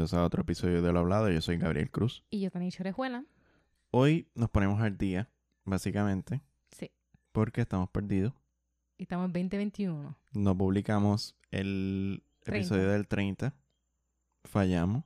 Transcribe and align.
bienvenidos 0.00 0.14
a 0.14 0.24
otro 0.24 0.40
episodio 0.40 0.80
de 0.80 0.92
Lo 0.94 1.00
Hablado. 1.00 1.30
Yo 1.30 1.42
soy 1.42 1.58
Gabriel 1.58 1.90
Cruz. 1.90 2.24
Y 2.30 2.40
yo, 2.40 2.50
Tanicho 2.50 2.82
Orejuela. 2.82 3.26
Hoy 3.90 4.28
nos 4.34 4.48
ponemos 4.48 4.80
al 4.80 4.96
día, 4.96 5.28
básicamente, 5.66 6.40
Sí. 6.72 6.90
porque 7.32 7.60
estamos 7.60 7.90
perdidos. 7.90 8.32
Y 8.96 9.02
estamos 9.02 9.26
en 9.26 9.32
2021. 9.34 10.16
No 10.32 10.56
publicamos 10.56 11.36
el 11.50 12.22
30. 12.44 12.56
episodio 12.74 12.88
del 12.92 13.08
30. 13.08 13.54
Fallamos. 14.44 15.04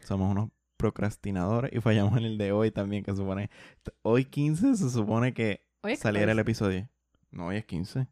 Somos 0.00 0.30
unos 0.30 0.48
procrastinadores 0.78 1.70
y 1.74 1.80
fallamos 1.82 2.16
en 2.16 2.24
el 2.24 2.38
de 2.38 2.52
hoy 2.52 2.70
también, 2.70 3.04
que 3.04 3.14
supone... 3.14 3.50
Hoy 4.00 4.24
15 4.24 4.76
se 4.76 4.88
supone 4.88 5.34
que 5.34 5.66
saliera 5.98 6.32
el 6.32 6.38
episodio. 6.38 6.88
No, 7.30 7.48
hoy 7.48 7.56
es 7.56 7.66
15. 7.66 8.06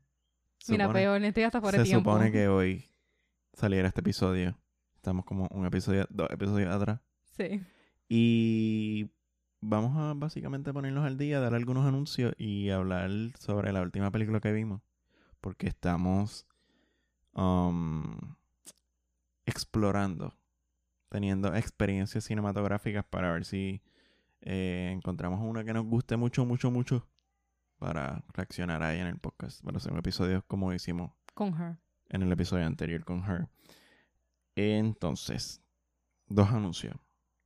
Mira, 0.68 0.84
Supone- 0.87 0.92
peor, 0.92 1.16
en 1.16 1.24
este 1.24 1.40
ya 1.40 1.46
está 1.46 1.62
fuera 1.62 1.78
Se 1.78 1.84
tiempo. 1.84 2.10
supone 2.10 2.30
que 2.30 2.46
hoy 2.48 2.84
saliera 3.54 3.88
este 3.88 4.00
episodio. 4.02 4.59
Estamos 5.00 5.24
como 5.24 5.48
un 5.52 5.64
episodio, 5.64 6.06
dos 6.10 6.28
episodios 6.30 6.70
atrás. 6.70 7.00
Sí. 7.34 7.62
Y 8.06 9.09
vamos 9.62 9.96
a 9.96 10.12
básicamente 10.12 10.74
ponernos 10.74 11.06
al 11.06 11.16
día, 11.16 11.40
dar 11.40 11.54
algunos 11.54 11.86
anuncios 11.86 12.34
y 12.36 12.68
hablar 12.68 13.09
sobre 13.38 13.73
la 13.73 13.80
última 13.80 14.10
película 14.10 14.40
que 14.40 14.52
vimos. 14.52 14.82
Porque 15.40 15.68
estamos 15.68 16.46
um, 17.32 18.14
explorando, 19.46 20.34
teniendo 21.09 21.54
experiencias 21.54 22.24
cinematográficas 22.24 23.02
para 23.06 23.32
ver 23.32 23.46
si 23.46 23.80
eh, 24.42 24.90
encontramos 24.95 25.40
una 25.40 25.64
que 25.64 25.73
nos 25.73 25.87
guste 25.87 26.18
mucho, 26.18 26.45
mucho, 26.45 26.71
mucho 26.71 27.09
para 27.78 28.23
reaccionar 28.34 28.82
ahí 28.82 28.98
en 28.98 29.06
el 29.06 29.16
podcast. 29.16 29.65
Para 29.65 29.78
hacer 29.78 29.93
un 29.93 29.98
episodio 29.98 30.45
como 30.46 30.74
hicimos 30.74 31.10
Con 31.32 31.59
her. 31.59 31.78
en 32.10 32.21
el 32.21 32.30
episodio 32.30 32.66
anterior 32.66 33.02
con 33.02 33.24
Her. 33.24 33.48
Entonces, 34.56 35.62
dos 36.26 36.51
anuncios. 36.51 36.96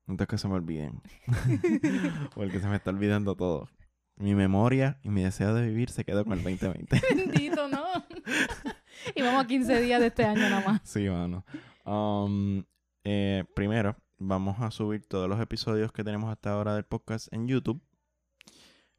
Antes 0.07 0.27
que 0.27 0.39
se 0.39 0.49
me 0.49 0.55
olviden. 0.55 1.01
Porque 2.35 2.61
se 2.61 2.69
me 2.69 2.77
está 2.77 2.91
olvidando 2.91 3.35
todo. 3.35 3.69
Mi 4.17 4.35
memoria 4.35 5.01
y 5.03 5.09
mi 5.09 5.23
deseo 5.23 5.55
de 5.55 5.67
vivir 5.67 5.91
se 5.91 6.05
quedó 6.05 6.25
con 6.25 6.35
el 6.35 6.45
2020. 6.45 7.01
Bendito, 7.15 7.69
¿no? 7.69 7.85
y 9.15 9.23
vamos 9.23 9.45
a 9.45 9.47
15 9.47 9.81
días 9.81 10.01
de 10.01 10.09
este 10.09 10.25
año 10.25 10.41
nada 10.41 10.65
más. 10.65 10.81
sí, 10.85 11.09
mano. 11.09 11.45
Um, 11.85 12.63
eh, 13.03 13.45
primero, 13.55 13.97
vamos 14.19 14.61
a 14.61 14.71
subir 14.71 15.07
todos 15.07 15.29
los 15.29 15.41
episodios 15.41 15.91
que 15.91 16.05
tenemos 16.05 16.31
hasta 16.31 16.53
ahora 16.53 16.75
del 16.75 16.85
podcast 16.85 17.33
en 17.33 17.49
YouTube. 17.49 17.83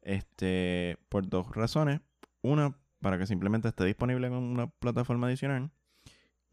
Este, 0.01 0.97
por 1.09 1.27
dos 1.27 1.55
razones. 1.55 2.01
Una, 2.41 2.77
para 2.99 3.17
que 3.17 3.25
simplemente 3.25 3.67
esté 3.67 3.85
disponible 3.85 4.27
en 4.27 4.33
una 4.33 4.67
plataforma 4.67 5.27
adicional. 5.27 5.71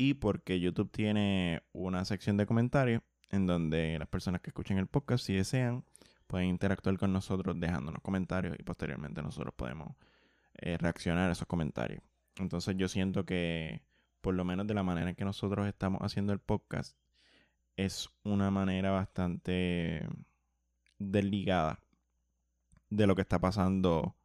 Y 0.02 0.14
porque 0.14 0.58
YouTube 0.58 0.90
tiene 0.90 1.62
una 1.70 2.04
sección 2.04 2.36
de 2.36 2.44
comentarios 2.44 3.02
en 3.30 3.46
donde 3.46 4.00
las 4.00 4.08
personas 4.08 4.40
que 4.40 4.50
escuchen 4.50 4.78
el 4.78 4.88
podcast, 4.88 5.24
si 5.24 5.32
desean, 5.32 5.84
pueden 6.26 6.48
interactuar 6.48 6.98
con 6.98 7.12
nosotros 7.12 7.54
dejándonos 7.60 8.02
comentarios 8.02 8.56
y 8.58 8.64
posteriormente 8.64 9.22
nosotros 9.22 9.54
podemos 9.54 9.94
eh, 10.54 10.76
reaccionar 10.76 11.28
a 11.28 11.32
esos 11.34 11.46
comentarios. 11.46 12.02
Entonces 12.34 12.74
yo 12.76 12.88
siento 12.88 13.24
que, 13.24 13.84
por 14.20 14.34
lo 14.34 14.44
menos 14.44 14.66
de 14.66 14.74
la 14.74 14.82
manera 14.82 15.10
en 15.10 15.14
que 15.14 15.24
nosotros 15.24 15.68
estamos 15.68 16.00
haciendo 16.02 16.32
el 16.32 16.40
podcast, 16.40 16.98
es 17.76 18.10
una 18.24 18.50
manera 18.50 18.90
bastante 18.90 20.04
desligada 20.98 21.78
de 22.90 23.06
lo 23.06 23.14
que 23.14 23.22
está 23.22 23.38
pasando 23.38 24.16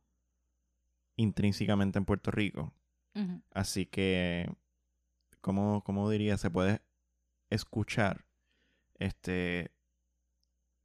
intrínsecamente 1.17 2.00
en 2.00 2.05
Puerto 2.05 2.31
Rico. 2.31 2.73
Así 3.52 3.86
que, 3.86 4.49
como, 5.47 5.81
como 5.85 6.09
diría, 6.09 6.35
se 6.37 6.52
puede 6.52 6.81
escuchar 7.49 8.25
este 8.99 9.71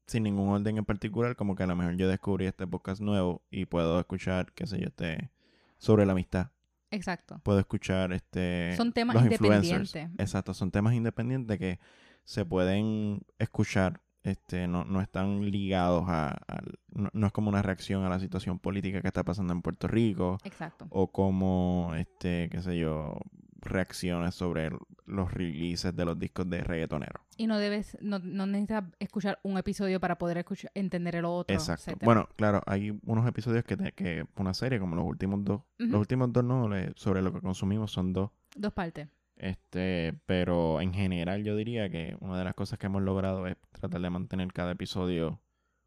sin 0.06 0.22
ningún 0.22 0.50
orden 0.50 0.78
en 0.78 0.84
particular, 0.84 1.34
como 1.34 1.56
que 1.56 1.64
a 1.64 1.66
lo 1.66 1.74
mejor 1.74 1.96
yo 1.96 2.08
descubrí 2.08 2.46
este 2.46 2.64
podcast 2.66 3.00
nuevo 3.00 3.42
y 3.50 3.66
puedo 3.66 3.98
escuchar, 3.98 4.52
qué 4.52 4.66
sé 4.68 4.78
yo, 4.80 4.86
este 4.86 5.30
sobre 5.78 6.06
la 6.06 6.12
amistad. 6.12 6.50
Exacto. 6.92 7.40
Puedo 7.42 7.58
escuchar 7.58 8.12
este 8.12 8.74
Son 8.76 8.92
temas 8.92 9.14
los 9.16 9.24
independientes. 9.24 9.96
Exacto, 10.18 10.54
son 10.54 10.70
temas 10.70 10.94
independientes 10.94 11.58
que 11.58 11.80
se 12.24 12.44
pueden 12.44 13.22
escuchar, 13.40 14.00
este, 14.22 14.68
no, 14.68 14.84
no 14.84 15.00
están 15.00 15.40
ligados 15.50 16.04
a, 16.06 16.28
al- 16.46 16.78
no, 16.92 17.08
no 17.12 17.26
es 17.26 17.32
como 17.32 17.48
una 17.48 17.62
reacción 17.62 18.04
a 18.04 18.08
la 18.08 18.20
situación 18.20 18.60
política 18.60 19.00
que 19.00 19.08
está 19.08 19.24
pasando 19.24 19.52
en 19.54 19.62
Puerto 19.62 19.88
Rico, 19.88 20.38
Exacto. 20.44 20.86
o 20.90 21.10
como, 21.10 21.92
este, 21.96 22.48
qué 22.50 22.60
sé 22.62 22.78
yo, 22.78 23.16
reacciones 23.62 24.34
sobre 24.34 24.70
los 25.06 25.32
releases 25.32 25.94
de 25.96 26.04
los 26.04 26.18
discos 26.18 26.48
de 26.50 26.62
reggaetoneros. 26.62 27.22
Y 27.36 27.46
no 27.46 27.58
debes, 27.58 27.96
no, 28.00 28.18
no 28.18 28.46
necesitas 28.46 28.84
escuchar 28.98 29.38
un 29.42 29.56
episodio 29.58 29.98
para 30.00 30.18
poder 30.18 30.38
escuchar, 30.38 30.70
entender 30.74 31.16
el 31.16 31.24
otro. 31.24 31.54
Exacto. 31.54 31.82
etcétera. 31.90 32.04
Bueno, 32.04 32.28
claro, 32.36 32.62
hay 32.66 32.98
unos 33.06 33.26
episodios 33.26 33.64
que, 33.64 33.76
te- 33.76 33.92
que 33.92 34.26
una 34.36 34.52
serie, 34.54 34.78
como 34.78 34.94
los 34.96 35.04
últimos 35.04 35.44
dos, 35.44 35.62
los 35.78 35.98
últimos 36.00 36.32
dos 36.32 36.44
no, 36.44 36.68
sobre 36.96 37.22
lo 37.22 37.32
que 37.32 37.40
consumimos 37.40 37.90
son 37.92 38.12
dos. 38.12 38.30
Dos 38.54 38.72
partes. 38.72 39.08
Este, 39.36 40.14
pero 40.26 40.80
en 40.80 40.92
general 40.92 41.42
yo 41.42 41.56
diría 41.56 41.90
que 41.90 42.16
una 42.20 42.38
de 42.38 42.44
las 42.44 42.54
cosas 42.54 42.78
que 42.78 42.86
hemos 42.86 43.02
logrado 43.02 43.46
es 43.46 43.56
tratar 43.72 44.00
de 44.00 44.10
mantener 44.10 44.52
cada 44.52 44.72
episodio 44.72 45.40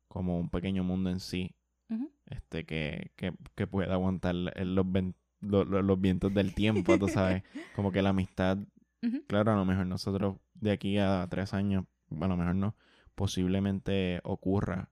como 0.08 0.40
un 0.40 0.50
pequeño 0.50 0.84
mundo 0.84 1.10
en 1.10 1.20
sí, 1.20 1.56
este, 2.26 2.66
que, 2.66 3.12
que, 3.16 3.34
que 3.54 3.68
pueda 3.68 3.94
aguantar 3.94 4.34
los, 4.36 4.92
ven- 4.92 5.16
lo- 5.46 5.64
lo- 5.66 5.82
los 5.82 6.00
vientos 6.02 6.34
del 6.34 6.54
tiempo, 6.54 6.98
tú 6.98 7.08
sabes, 7.08 7.44
como 7.76 7.92
que 7.92 8.02
la 8.02 8.10
amistad, 8.10 8.58
claro, 9.28 9.52
a 9.52 9.56
lo 9.56 9.66
mejor 9.66 9.86
nosotros 9.88 10.38
de 10.54 10.72
aquí 10.72 10.98
a 10.98 11.28
tres 11.30 11.54
años, 11.54 11.86
bueno, 12.10 12.34
a 12.34 12.38
lo 12.38 12.44
mejor 12.44 12.56
no, 12.56 12.76
posiblemente 13.16 14.20
ocurra 14.24 14.90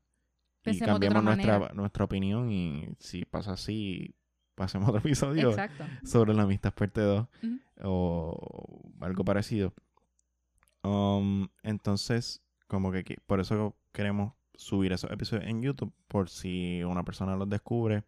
y 0.61 0.65
Pensemos 0.65 0.93
cambiemos 0.93 1.23
nuestra, 1.23 1.53
manera. 1.59 1.73
nuestra 1.73 2.05
opinión 2.05 2.51
y 2.51 2.87
si 2.99 3.25
pasa 3.25 3.53
así, 3.53 4.15
pasemos 4.55 4.87
otro 4.89 4.99
episodio 4.99 5.49
Exacto. 5.49 5.83
sobre 6.05 6.33
la 6.33 6.43
amistad 6.43 6.73
parte 6.73 7.01
2 7.01 7.27
Ujú. 7.43 7.59
o 7.83 8.81
algo 9.01 9.25
parecido. 9.25 9.73
Um, 10.83 11.47
entonces, 11.63 12.41
como 12.67 12.91
que 12.91 13.17
por 13.25 13.39
eso 13.39 13.75
queremos 13.91 14.33
subir 14.55 14.91
esos 14.93 15.11
episodios 15.11 15.47
en 15.49 15.61
YouTube, 15.61 15.93
por 16.07 16.29
si 16.29 16.83
una 16.83 17.03
persona 17.03 17.35
los 17.35 17.49
descubre 17.49 18.03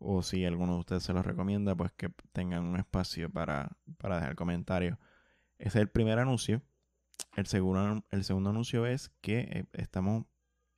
o 0.00 0.22
si 0.22 0.44
alguno 0.44 0.74
de 0.74 0.80
ustedes 0.80 1.02
se 1.02 1.12
los 1.12 1.24
recomienda, 1.24 1.76
pues 1.76 1.92
que 1.92 2.08
tengan 2.32 2.64
un 2.64 2.76
espacio 2.76 3.30
para, 3.30 3.76
para 3.98 4.16
dejar 4.16 4.34
comentarios. 4.34 4.98
Ese 5.58 5.78
es 5.78 5.82
el 5.82 5.88
primer 5.88 6.18
anuncio. 6.18 6.62
El 7.36 7.46
segundo, 7.46 8.02
el 8.10 8.24
segundo 8.24 8.50
anuncio 8.50 8.86
es 8.86 9.10
que 9.20 9.40
eh, 9.40 9.64
estamos 9.74 10.24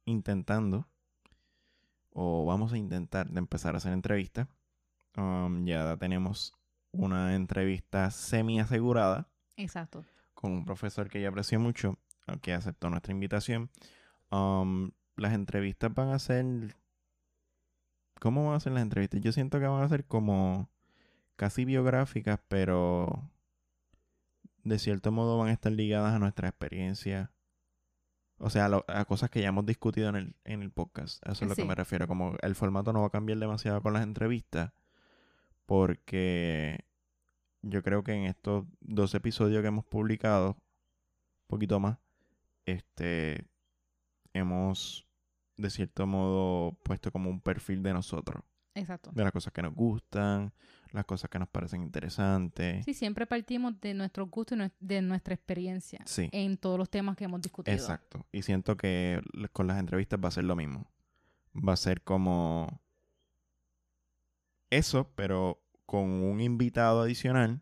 intentando 0.04 0.88
o 2.10 2.44
vamos 2.44 2.72
a 2.72 2.78
intentar 2.78 3.30
de 3.30 3.38
empezar 3.38 3.74
a 3.74 3.78
hacer 3.78 3.92
entrevistas. 3.92 4.48
Um, 5.16 5.64
ya 5.64 5.96
tenemos 5.96 6.52
una 6.90 7.34
entrevista 7.36 8.10
semi 8.10 8.60
asegurada 8.60 9.28
Exacto. 9.56 10.04
con 10.34 10.52
un 10.52 10.64
profesor 10.64 11.08
que 11.08 11.22
yo 11.22 11.28
aprecio 11.28 11.60
mucho, 11.60 11.98
que 12.42 12.52
aceptó 12.52 12.90
nuestra 12.90 13.12
invitación. 13.12 13.70
Um, 14.30 14.90
las 15.16 15.32
entrevistas 15.32 15.94
van 15.94 16.10
a 16.10 16.18
ser... 16.18 16.74
¿Cómo 18.22 18.46
van 18.46 18.54
a 18.54 18.60
ser 18.60 18.70
las 18.72 18.84
entrevistas? 18.84 19.20
Yo 19.20 19.32
siento 19.32 19.58
que 19.58 19.66
van 19.66 19.82
a 19.82 19.88
ser 19.88 20.04
como 20.04 20.70
casi 21.34 21.64
biográficas, 21.64 22.38
pero 22.46 23.28
de 24.62 24.78
cierto 24.78 25.10
modo 25.10 25.38
van 25.38 25.48
a 25.48 25.52
estar 25.52 25.72
ligadas 25.72 26.14
a 26.14 26.20
nuestra 26.20 26.48
experiencia. 26.48 27.32
O 28.38 28.48
sea, 28.48 28.66
a, 28.66 28.68
lo- 28.68 28.84
a 28.86 29.04
cosas 29.06 29.28
que 29.28 29.40
ya 29.40 29.48
hemos 29.48 29.66
discutido 29.66 30.08
en 30.08 30.14
el, 30.14 30.36
en 30.44 30.62
el 30.62 30.70
podcast. 30.70 31.20
Eso 31.26 31.44
es 31.44 31.48
lo 31.48 31.56
que 31.56 31.64
me 31.64 31.74
refiero. 31.74 32.06
Como 32.06 32.36
el 32.42 32.54
formato 32.54 32.92
no 32.92 33.00
va 33.00 33.08
a 33.08 33.10
cambiar 33.10 33.40
demasiado 33.40 33.82
con 33.82 33.92
las 33.92 34.04
entrevistas. 34.04 34.70
Porque 35.66 36.84
yo 37.62 37.82
creo 37.82 38.04
que 38.04 38.12
en 38.12 38.26
estos 38.26 38.66
dos 38.80 39.16
episodios 39.16 39.62
que 39.62 39.68
hemos 39.68 39.84
publicado, 39.84 40.50
un 40.50 41.46
poquito 41.48 41.80
más, 41.80 41.98
este, 42.66 43.48
hemos 44.32 45.08
de 45.56 45.70
cierto 45.70 46.06
modo 46.06 46.72
puesto 46.82 47.10
como 47.12 47.30
un 47.30 47.40
perfil 47.40 47.82
de 47.82 47.92
nosotros, 47.92 48.42
Exacto. 48.74 49.10
de 49.14 49.22
las 49.22 49.32
cosas 49.32 49.52
que 49.52 49.62
nos 49.62 49.74
gustan, 49.74 50.52
las 50.92 51.04
cosas 51.04 51.28
que 51.30 51.38
nos 51.38 51.48
parecen 51.48 51.82
interesantes. 51.82 52.84
Sí, 52.84 52.94
siempre 52.94 53.26
partimos 53.26 53.80
de 53.80 53.94
nuestros 53.94 54.28
gustos 54.30 54.58
y 54.58 54.70
de 54.80 55.02
nuestra 55.02 55.34
experiencia 55.34 56.00
Sí, 56.06 56.28
en 56.32 56.56
todos 56.56 56.78
los 56.78 56.90
temas 56.90 57.16
que 57.16 57.24
hemos 57.24 57.40
discutido. 57.42 57.74
exacto. 57.76 58.26
Y 58.32 58.42
siento 58.42 58.76
que 58.76 59.20
con 59.52 59.66
las 59.66 59.78
entrevistas 59.78 60.18
va 60.22 60.28
a 60.28 60.32
ser 60.32 60.44
lo 60.44 60.56
mismo. 60.56 60.90
Va 61.54 61.74
a 61.74 61.76
ser 61.76 62.02
como 62.02 62.80
eso, 64.70 65.10
pero 65.14 65.62
con 65.86 66.04
un 66.08 66.40
invitado 66.40 67.02
adicional 67.02 67.60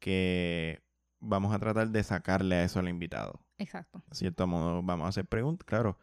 que 0.00 0.82
vamos 1.20 1.54
a 1.54 1.58
tratar 1.58 1.90
de 1.90 2.02
sacarle 2.02 2.56
a 2.56 2.64
eso 2.64 2.80
al 2.80 2.88
invitado. 2.88 3.40
Exacto. 3.58 4.02
de 4.08 4.16
cierto 4.16 4.46
modo 4.46 4.82
vamos 4.82 5.04
a 5.06 5.08
hacer 5.10 5.26
preguntas. 5.26 5.66
Claro, 5.66 5.98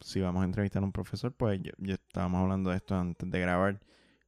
si 0.00 0.20
vamos 0.20 0.42
a 0.42 0.44
entrevistar 0.44 0.82
a 0.82 0.86
un 0.86 0.92
profesor, 0.92 1.32
pues 1.32 1.60
ya, 1.62 1.72
ya 1.78 1.94
estábamos 1.94 2.40
hablando 2.42 2.70
de 2.70 2.76
esto 2.76 2.96
antes 2.96 3.30
de 3.30 3.40
grabar. 3.40 3.80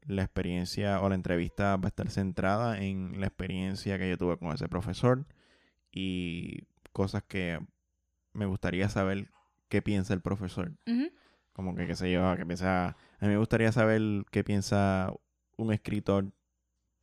La 0.06 0.22
experiencia 0.22 1.00
o 1.00 1.08
la 1.08 1.16
entrevista 1.16 1.76
va 1.76 1.86
a 1.86 1.88
estar 1.88 2.08
centrada 2.10 2.80
en 2.80 3.20
la 3.20 3.26
experiencia 3.26 3.98
que 3.98 4.08
yo 4.08 4.16
tuve 4.16 4.38
con 4.38 4.52
ese 4.52 4.68
profesor 4.68 5.26
y 5.90 6.62
cosas 6.92 7.24
que 7.24 7.58
me 8.32 8.46
gustaría 8.46 8.88
saber 8.88 9.30
qué 9.68 9.82
piensa 9.82 10.14
el 10.14 10.20
profesor. 10.20 10.72
Como 11.52 11.74
que, 11.74 11.86
qué 11.86 11.96
sé 11.96 12.12
yo, 12.12 12.36
que 12.36 12.46
piensa... 12.46 12.88
A 12.88 12.96
mí 13.22 13.28
me 13.28 13.38
gustaría 13.38 13.72
saber 13.72 14.00
qué 14.30 14.44
piensa 14.44 15.12
un 15.56 15.72
escritor 15.72 16.30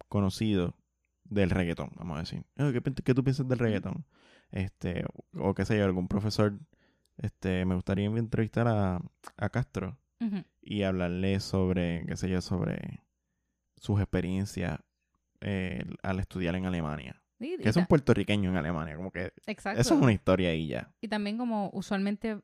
conocido 0.07 0.77
del 1.25 1.49
reggaetón, 1.49 1.89
vamos 1.97 2.17
a 2.17 2.19
decir. 2.21 2.45
"Ah, 2.57 2.71
¿Qué, 2.71 2.81
qué 3.03 3.13
tú 3.13 3.23
piensas 3.23 3.47
del 3.47 3.59
reggaetón? 3.59 4.05
Este, 4.51 5.03
o 5.33 5.53
qué 5.55 5.65
sé 5.65 5.77
yo, 5.77 5.85
algún 5.85 6.07
profesor... 6.07 6.57
Este, 7.17 7.65
me 7.65 7.75
gustaría 7.75 8.05
entrevistar 8.05 8.67
a, 8.67 8.99
a 9.37 9.49
Castro 9.49 9.97
y 10.61 10.83
hablarle 10.83 11.39
sobre, 11.41 12.05
qué 12.07 12.15
sé 12.15 12.29
yo, 12.29 12.41
sobre 12.41 13.03
sus 13.75 13.99
experiencias 13.99 14.79
eh, 15.41 15.83
al 16.01 16.19
estudiar 16.19 16.55
en 16.55 16.65
Alemania. 16.65 17.21
Que 17.39 17.67
es 17.69 17.75
un 17.75 17.85
puertorriqueño 17.87 18.49
en 18.51 18.55
Alemania, 18.55 18.95
como 18.95 19.11
que 19.11 19.33
Exacto. 19.47 19.81
eso 19.81 19.95
es 19.95 20.01
una 20.01 20.13
historia 20.13 20.49
ahí 20.51 20.67
ya. 20.67 20.93
Y 21.01 21.09
también 21.09 21.37
como 21.37 21.69
usualmente 21.73 22.39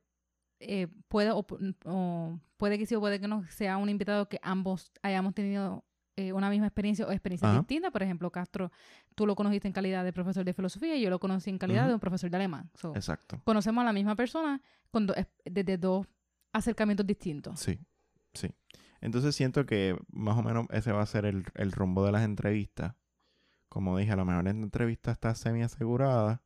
eh, 0.60 0.88
puede 1.08 1.32
o, 1.32 1.48
pu- 1.48 1.74
o 1.86 2.38
puede 2.58 2.78
que 2.78 2.86
sí 2.86 2.96
o 2.96 3.00
puede 3.00 3.22
que 3.22 3.30
no 3.30 3.46
sea 3.48 3.78
un 3.78 3.88
invitado 3.88 4.28
que 4.28 4.40
ambos 4.44 4.92
hayamos 5.02 5.34
tenido 5.34 5.86
eh, 6.20 6.34
una 6.34 6.50
misma 6.50 6.68
experiencia 6.68 7.06
o 7.08 7.12
experiencias 7.12 7.50
Ajá. 7.50 7.60
distintas. 7.60 7.92
Por 7.92 8.04
ejemplo, 8.04 8.30
Castro, 8.32 8.72
tú 9.16 9.26
lo 9.26 9.36
conociste 9.36 9.68
en 9.68 9.74
calidad 9.74 10.04
de 10.04 10.12
profesor 10.12 10.44
de 10.44 10.54
filosofía 10.54 10.96
y 10.96 11.02
yo 11.02 11.10
lo 11.10 11.20
conocí 11.20 11.50
en 11.50 11.58
calidad 11.58 11.88
de 11.88 11.94
un 11.94 12.00
profesor 12.00 12.30
de 12.30 12.36
alemán. 12.38 12.70
So, 12.76 12.94
Exacto. 12.96 13.42
conocemos 13.46 13.82
a 13.82 13.86
la 13.86 13.94
misma 13.94 14.16
persona 14.16 14.62
con 14.92 15.08
do- 15.08 15.16
desde 15.46 15.78
dos 15.78 16.06
acercamientos 16.52 17.06
distintos. 17.06 17.60
Sí, 17.60 17.80
sí. 18.34 18.50
Entonces 19.02 19.34
siento 19.36 19.66
que 19.66 19.96
más 20.12 20.38
o 20.38 20.44
menos 20.44 20.66
ese 20.72 20.92
va 20.92 21.02
a 21.02 21.06
ser 21.06 21.26
el, 21.26 21.46
el 21.56 21.72
rumbo 21.72 22.06
de 22.06 22.12
las 22.12 22.24
entrevistas. 22.24 22.96
Como 23.70 23.98
dije, 23.98 24.12
a 24.12 24.16
lo 24.18 24.26
mejor 24.26 24.44
la 24.44 24.50
entrevista 24.50 25.12
está 25.12 25.34
semi 25.36 25.62
asegurada. 25.64 26.42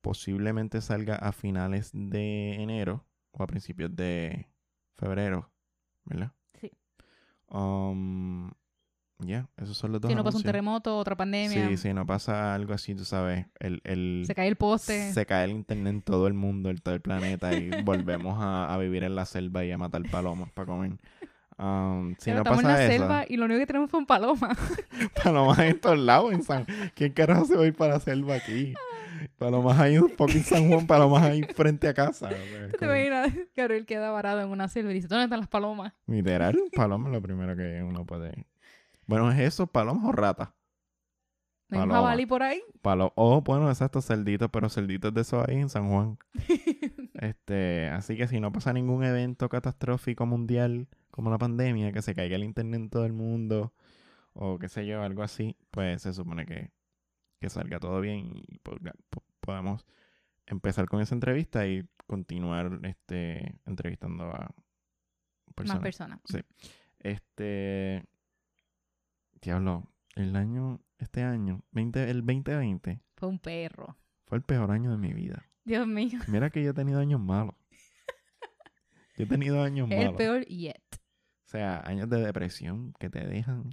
Posiblemente 0.00 0.80
salga 0.80 1.16
a 1.16 1.32
finales 1.32 1.90
de 1.92 2.54
enero 2.62 3.04
o 3.32 3.42
a 3.42 3.46
principios 3.46 3.94
de 3.96 4.48
febrero, 4.94 5.50
¿verdad? 6.04 6.32
Sí. 6.60 6.70
Um, 7.48 8.50
ya, 9.26 9.48
esos 9.56 9.76
son 9.76 9.92
los 9.92 10.00
dos 10.00 10.10
Si 10.10 10.14
no 10.14 10.22
pasa 10.22 10.36
un 10.36 10.40
anuncios. 10.42 10.52
terremoto, 10.52 10.96
otra 10.98 11.16
pandemia, 11.16 11.68
Sí, 11.68 11.76
sí, 11.76 11.92
no 11.94 12.06
pasa 12.06 12.54
algo 12.54 12.72
así, 12.74 12.94
tú 12.94 13.04
sabes. 13.04 13.46
El, 13.60 13.80
el, 13.84 14.24
se 14.26 14.34
cae 14.34 14.48
el 14.48 14.56
poste. 14.56 15.12
se 15.12 15.26
cae 15.26 15.44
el 15.44 15.50
internet 15.52 15.94
en 15.94 16.02
todo 16.02 16.26
el 16.26 16.34
mundo, 16.34 16.70
en 16.70 16.78
todo 16.78 16.94
el 16.94 17.00
planeta 17.00 17.52
y 17.54 17.70
volvemos 17.84 18.38
a, 18.42 18.72
a 18.72 18.78
vivir 18.78 19.04
en 19.04 19.14
la 19.14 19.24
selva 19.26 19.64
y 19.64 19.70
a 19.72 19.78
matar 19.78 20.02
palomas 20.10 20.50
para 20.52 20.66
comer. 20.66 20.92
Um, 21.56 22.16
si 22.18 22.24
Pero 22.30 22.36
no 22.38 22.42
estamos 22.42 22.62
pasa 22.64 22.72
en 22.72 22.78
la 22.78 22.82
eso, 22.94 23.02
selva 23.04 23.24
y 23.28 23.36
lo 23.36 23.44
único 23.44 23.60
que 23.60 23.66
tenemos 23.66 23.90
fue 23.90 24.00
un 24.00 24.06
paloma. 24.06 24.56
palomas 25.22 25.58
en 25.60 25.80
todos 25.80 25.98
lados 25.98 26.32
en 26.32 26.42
San 26.42 26.66
¿Quién 26.94 27.12
carajo 27.12 27.44
se 27.44 27.54
va 27.56 27.62
a 27.62 27.66
ir 27.66 27.74
para 27.76 27.94
la 27.94 28.00
selva 28.00 28.34
aquí? 28.34 28.74
Palomas 29.38 29.78
hay 29.78 29.96
un 29.96 30.10
fucking 30.10 30.42
San 30.42 30.68
Juan, 30.68 30.86
palomas 30.86 31.22
ahí 31.22 31.42
frente 31.44 31.86
a 31.88 31.94
casa. 31.94 32.26
o 32.26 32.30
sea, 32.30 32.68
¿Te 32.78 32.84
imaginas? 32.84 33.32
Gabriel 33.56 33.86
queda 33.86 34.10
varado 34.10 34.40
en 34.42 34.48
una 34.48 34.66
selva 34.68 34.90
y 34.90 34.94
dice, 34.94 35.06
¿dónde 35.08 35.24
están 35.24 35.38
las 35.40 35.48
palomas? 35.48 35.92
Literal, 36.08 36.58
paloma 36.74 37.08
es 37.08 37.14
lo 37.14 37.22
primero 37.22 37.56
que 37.56 37.82
uno 37.82 38.04
puede. 38.04 38.44
Bueno, 39.06 39.30
¿es 39.30 39.38
eso? 39.40 39.66
¿Palomas 39.66 40.04
o 40.04 40.12
ratas? 40.12 40.50
¿No 41.68 41.78
hay 41.78 41.82
un 41.84 41.88
Paloma. 41.88 41.94
jabalí 41.94 42.26
por 42.26 42.42
ahí? 42.42 42.62
Palo 42.82 43.12
oh, 43.16 43.40
bueno, 43.40 43.68
exacto, 43.70 44.02
cerditos, 44.02 44.50
pero 44.50 44.68
cerditos 44.68 45.12
de 45.14 45.22
esos 45.22 45.46
ahí 45.48 45.56
en 45.56 45.68
San 45.68 45.88
Juan. 45.88 46.18
Este, 47.14 47.88
así 47.88 48.16
que 48.16 48.26
si 48.26 48.40
no 48.40 48.52
pasa 48.52 48.72
ningún 48.72 49.04
evento 49.04 49.48
catastrófico 49.48 50.26
mundial 50.26 50.88
como 51.10 51.30
la 51.30 51.38
pandemia, 51.38 51.92
que 51.92 52.02
se 52.02 52.14
caiga 52.14 52.36
el 52.36 52.44
internet 52.44 52.80
en 52.80 52.90
todo 52.90 53.06
el 53.06 53.12
mundo, 53.12 53.72
o 54.34 54.58
qué 54.58 54.68
sé 54.68 54.84
yo, 54.84 55.00
algo 55.00 55.22
así, 55.22 55.56
pues 55.70 56.02
se 56.02 56.12
supone 56.12 56.44
que, 56.44 56.72
que 57.40 57.48
salga 57.48 57.78
todo 57.78 58.00
bien 58.00 58.32
y 58.34 58.60
podamos 59.40 59.86
empezar 60.46 60.86
con 60.86 61.00
esa 61.00 61.14
entrevista 61.14 61.66
y 61.66 61.88
continuar 62.06 62.80
este 62.82 63.58
entrevistando 63.64 64.24
a 64.24 64.40
Más 65.46 65.54
personas. 65.54 65.82
personas. 65.82 66.20
Sí. 66.26 66.40
Este. 66.98 68.04
Diablo, 69.44 69.84
el 70.16 70.34
año, 70.36 70.80
este 70.98 71.22
año, 71.22 71.62
20, 71.72 72.10
el 72.10 72.24
2020, 72.24 73.02
Fue 73.14 73.28
un 73.28 73.38
perro. 73.38 73.94
fue 74.24 74.38
el 74.38 74.42
peor 74.42 74.70
año 74.70 74.90
de 74.90 74.96
mi 74.96 75.12
vida. 75.12 75.44
Dios 75.64 75.86
mío. 75.86 76.18
Mira 76.28 76.48
que 76.48 76.62
yo 76.64 76.70
he 76.70 76.74
tenido 76.74 76.98
años 76.98 77.20
malos. 77.20 77.54
Yo 79.16 79.24
he 79.24 79.26
tenido 79.26 79.62
años 79.62 79.86
malos. 79.86 80.04
el 80.04 80.14
peor 80.14 80.46
yet. 80.46 80.82
O 80.94 81.48
sea, 81.48 81.82
años 81.84 82.08
de 82.08 82.20
depresión 82.24 82.94
que 82.98 83.10
te 83.10 83.20
dejan. 83.20 83.70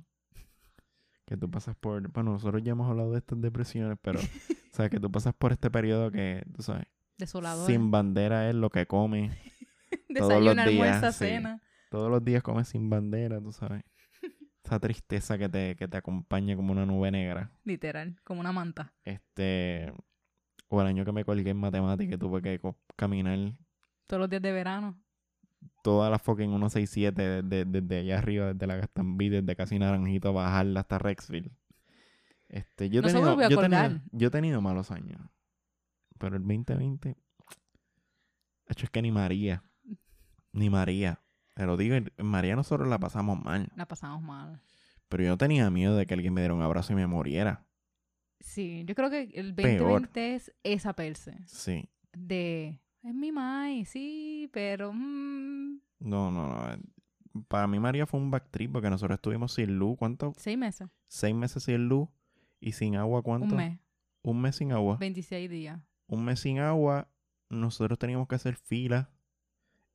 Que 1.26 1.38
tú 1.38 1.50
pasas 1.50 1.76
por. 1.78 2.06
Bueno, 2.12 2.34
nosotros 2.34 2.62
ya 2.64 2.74
hemos 2.74 2.90
hablado 2.90 3.14
de 3.14 3.20
estas 3.20 3.40
depresiones, 3.40 3.98
pero. 4.02 4.20
o 4.20 4.24
sea, 4.74 4.90
que 4.90 5.00
tú 5.00 5.10
pasas 5.10 5.34
por 5.34 5.54
este 5.54 5.72
periodo 5.72 6.12
que, 6.12 6.44
tú 6.54 6.64
sabes, 6.64 6.86
Desolador. 7.18 7.66
sin 7.66 7.92
bandera 7.92 8.50
es 8.50 8.56
lo 8.56 8.70
que 8.70 8.86
come. 8.88 9.32
Desayuno, 10.10 10.54
los 10.54 10.66
días, 10.66 11.16
sí. 11.16 11.26
cena. 11.26 11.62
Todos 11.90 12.12
los 12.12 12.24
días 12.24 12.44
comes 12.44 12.68
sin 12.68 12.90
bandera, 12.90 13.40
tú 13.40 13.54
sabes. 13.54 13.84
Esa 14.72 14.80
tristeza 14.80 15.38
que 15.38 15.50
te, 15.50 15.76
que 15.76 15.86
te 15.90 15.98
acompaña 15.98 16.56
como 16.56 16.72
una 16.72 16.86
nube 16.86 17.12
negra. 17.12 17.52
Literal, 17.66 18.16
como 18.24 18.40
una 18.40 18.54
manta. 18.54 18.94
Este. 19.04 19.92
O 20.70 20.80
el 20.80 20.88
año 20.88 21.04
que 21.04 21.12
me 21.12 21.26
colgué 21.26 21.50
en 21.50 21.58
matemática 21.58 22.16
y 22.16 22.18
tuve 22.18 22.42
que 22.42 22.62
caminar 22.96 23.38
Todos 24.08 24.22
los 24.22 24.30
días 24.30 24.42
de 24.42 24.54
verano. 24.54 24.98
toda 25.84 26.10
la 26.10 26.18
fucking 26.20 26.52
167 26.52 27.44
desde, 27.44 27.66
desde 27.66 27.98
allá 28.00 28.20
arriba, 28.20 28.54
desde 28.54 28.66
la 28.66 28.78
Gastambí, 28.78 29.28
desde 29.28 29.58
casi 29.58 29.78
Naranjito, 29.78 30.32
bajarla 30.32 30.80
hasta 30.80 30.98
Rexville. 31.00 31.52
Este, 32.48 32.90
yo, 32.90 33.02
he 33.02 33.04
No 33.04 33.36
tenido, 33.36 34.02
yo 34.14 34.28
he 34.30 34.32
tenido 34.32 34.62
malos 34.62 34.90
años. 34.90 35.20
Pero 36.18 36.38
el 36.38 36.44
2020. 36.44 37.18
Hecho, 38.68 38.86
es 38.86 38.90
que 38.90 39.02
ni 39.02 39.12
María. 39.12 39.66
Ni 40.54 40.70
María. 40.70 41.20
Te 41.54 41.66
lo 41.66 41.78
digo, 41.78 41.96
en 41.96 42.12
María 42.18 42.56
nosotros 42.56 42.88
la 42.88 43.00
pasamos 43.00 43.42
mal. 43.44 43.70
La 43.76 43.88
pasamos 43.88 44.22
mal. 44.22 44.62
Pero 45.10 45.24
yo 45.24 45.38
tenía 45.38 45.70
miedo 45.70 45.96
de 45.98 46.06
que 46.06 46.14
alguien 46.14 46.34
me 46.34 46.42
diera 46.42 46.54
un 46.54 46.62
abrazo 46.62 46.94
y 46.94 46.96
me 46.96 47.08
muriera. 47.08 47.66
Sí, 48.40 48.84
yo 48.88 48.96
creo 48.96 49.10
que 49.10 49.24
el 49.36 49.54
Peor. 49.54 49.80
2020 49.80 50.36
es 50.36 50.52
esa 50.64 50.94
perse. 50.94 51.38
Sí. 51.46 51.90
De, 52.14 52.80
es 53.04 53.14
mi 53.14 53.32
mai, 53.32 53.86
sí, 53.86 54.50
pero... 54.54 54.92
mm, 54.94 55.80
No, 56.00 56.32
no, 56.32 56.48
no. 56.48 56.78
Para 57.48 57.68
mí 57.68 57.80
María 57.80 58.06
fue 58.06 58.20
un 58.20 58.32
backtrip 58.32 58.72
porque 58.74 58.90
nosotros 58.90 59.16
estuvimos 59.18 59.54
sin 59.54 59.78
luz. 59.78 59.98
¿Cuánto? 59.98 60.34
seis 60.38 60.58
meses. 60.58 60.90
Seis 61.08 61.34
meses 61.36 61.64
sin 61.64 61.88
luz 61.88 62.10
y 62.60 62.72
sin 62.74 62.96
agua. 62.96 63.22
¿Cuánto? 63.22 63.54
Un 63.54 63.58
mes. 63.58 63.80
Un 64.24 64.42
mes 64.42 64.56
sin 64.56 64.72
agua. 64.72 64.98
26 64.98 65.50
días. 65.50 65.80
Un 66.08 66.26
mes 66.26 66.40
sin 66.42 66.60
agua. 66.60 67.08
Nosotros 67.50 67.98
teníamos 68.00 68.28
que 68.28 68.36
hacer 68.36 68.56
fila 68.56 69.10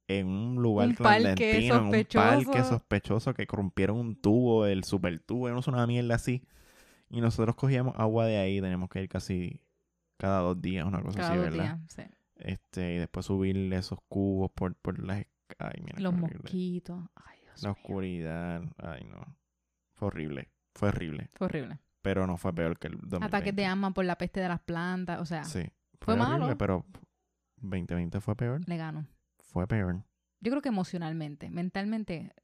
en 0.08 0.28
un 0.28 0.62
lugar 0.62 0.88
Un 0.88 0.94
clandestino, 0.94 1.74
en 1.76 1.82
un 1.84 1.90
parque 1.90 2.08
sospechoso. 2.08 2.64
sospechoso 2.70 3.34
que 3.34 3.44
rompieron 3.46 3.98
un 3.98 4.16
tubo, 4.20 4.66
el 4.66 4.84
super 4.84 5.18
tubo, 5.20 5.48
no 5.50 5.62
sé, 5.62 5.70
una 5.70 5.86
mierda 5.86 6.14
así. 6.14 6.42
Y 7.08 7.20
nosotros 7.20 7.54
cogíamos 7.56 7.94
agua 7.98 8.26
de 8.26 8.38
ahí, 8.38 8.60
teníamos 8.60 8.88
que 8.88 9.02
ir 9.02 9.08
casi 9.08 9.60
cada 10.16 10.40
dos 10.40 10.60
días, 10.60 10.84
una 10.86 11.02
cosa 11.02 11.18
Cada 11.18 11.30
así, 11.32 11.38
dos 11.38 11.50
¿verdad? 11.50 11.76
días. 11.78 11.92
Sí. 11.92 12.02
Este, 12.36 12.94
y 12.94 12.98
después 12.98 13.26
subir 13.26 13.56
esos 13.72 13.98
cubos 14.08 14.50
por, 14.52 14.74
por 14.76 14.98
las... 15.04 15.24
Ay, 15.58 15.80
mira, 15.84 16.00
Los 16.00 16.14
mosquitos. 16.14 17.00
Ay, 17.14 17.38
Dios 17.42 17.62
La 17.62 17.68
mío. 17.70 17.76
oscuridad. 17.80 18.62
Ay, 18.78 19.04
no. 19.04 19.36
Fue 19.94 20.08
horrible. 20.08 20.50
Fue 20.74 20.88
horrible. 20.88 21.30
Fue 21.34 21.46
horrible. 21.46 21.78
Pero 22.02 22.26
no 22.26 22.36
fue 22.36 22.52
peor 22.52 22.78
que 22.78 22.88
el 22.88 22.94
2020. 22.98 23.26
Ataques 23.26 23.56
de 23.56 23.64
asma 23.66 23.92
por 23.92 24.04
la 24.04 24.18
peste 24.18 24.40
de 24.40 24.48
las 24.48 24.60
plantas. 24.60 25.20
O 25.20 25.24
sea, 25.24 25.44
Sí. 25.44 25.64
Fue 26.00 26.14
horrible, 26.14 26.38
malo. 26.38 26.58
pero 26.58 26.84
2020 27.56 28.20
fue 28.20 28.36
peor. 28.36 28.60
le 28.66 28.76
ganó. 28.76 29.06
Fue 29.56 29.66
peor. 29.66 30.04
Yo 30.40 30.50
creo 30.50 30.60
que 30.60 30.68
emocionalmente, 30.68 31.48
mentalmente, 31.48 32.34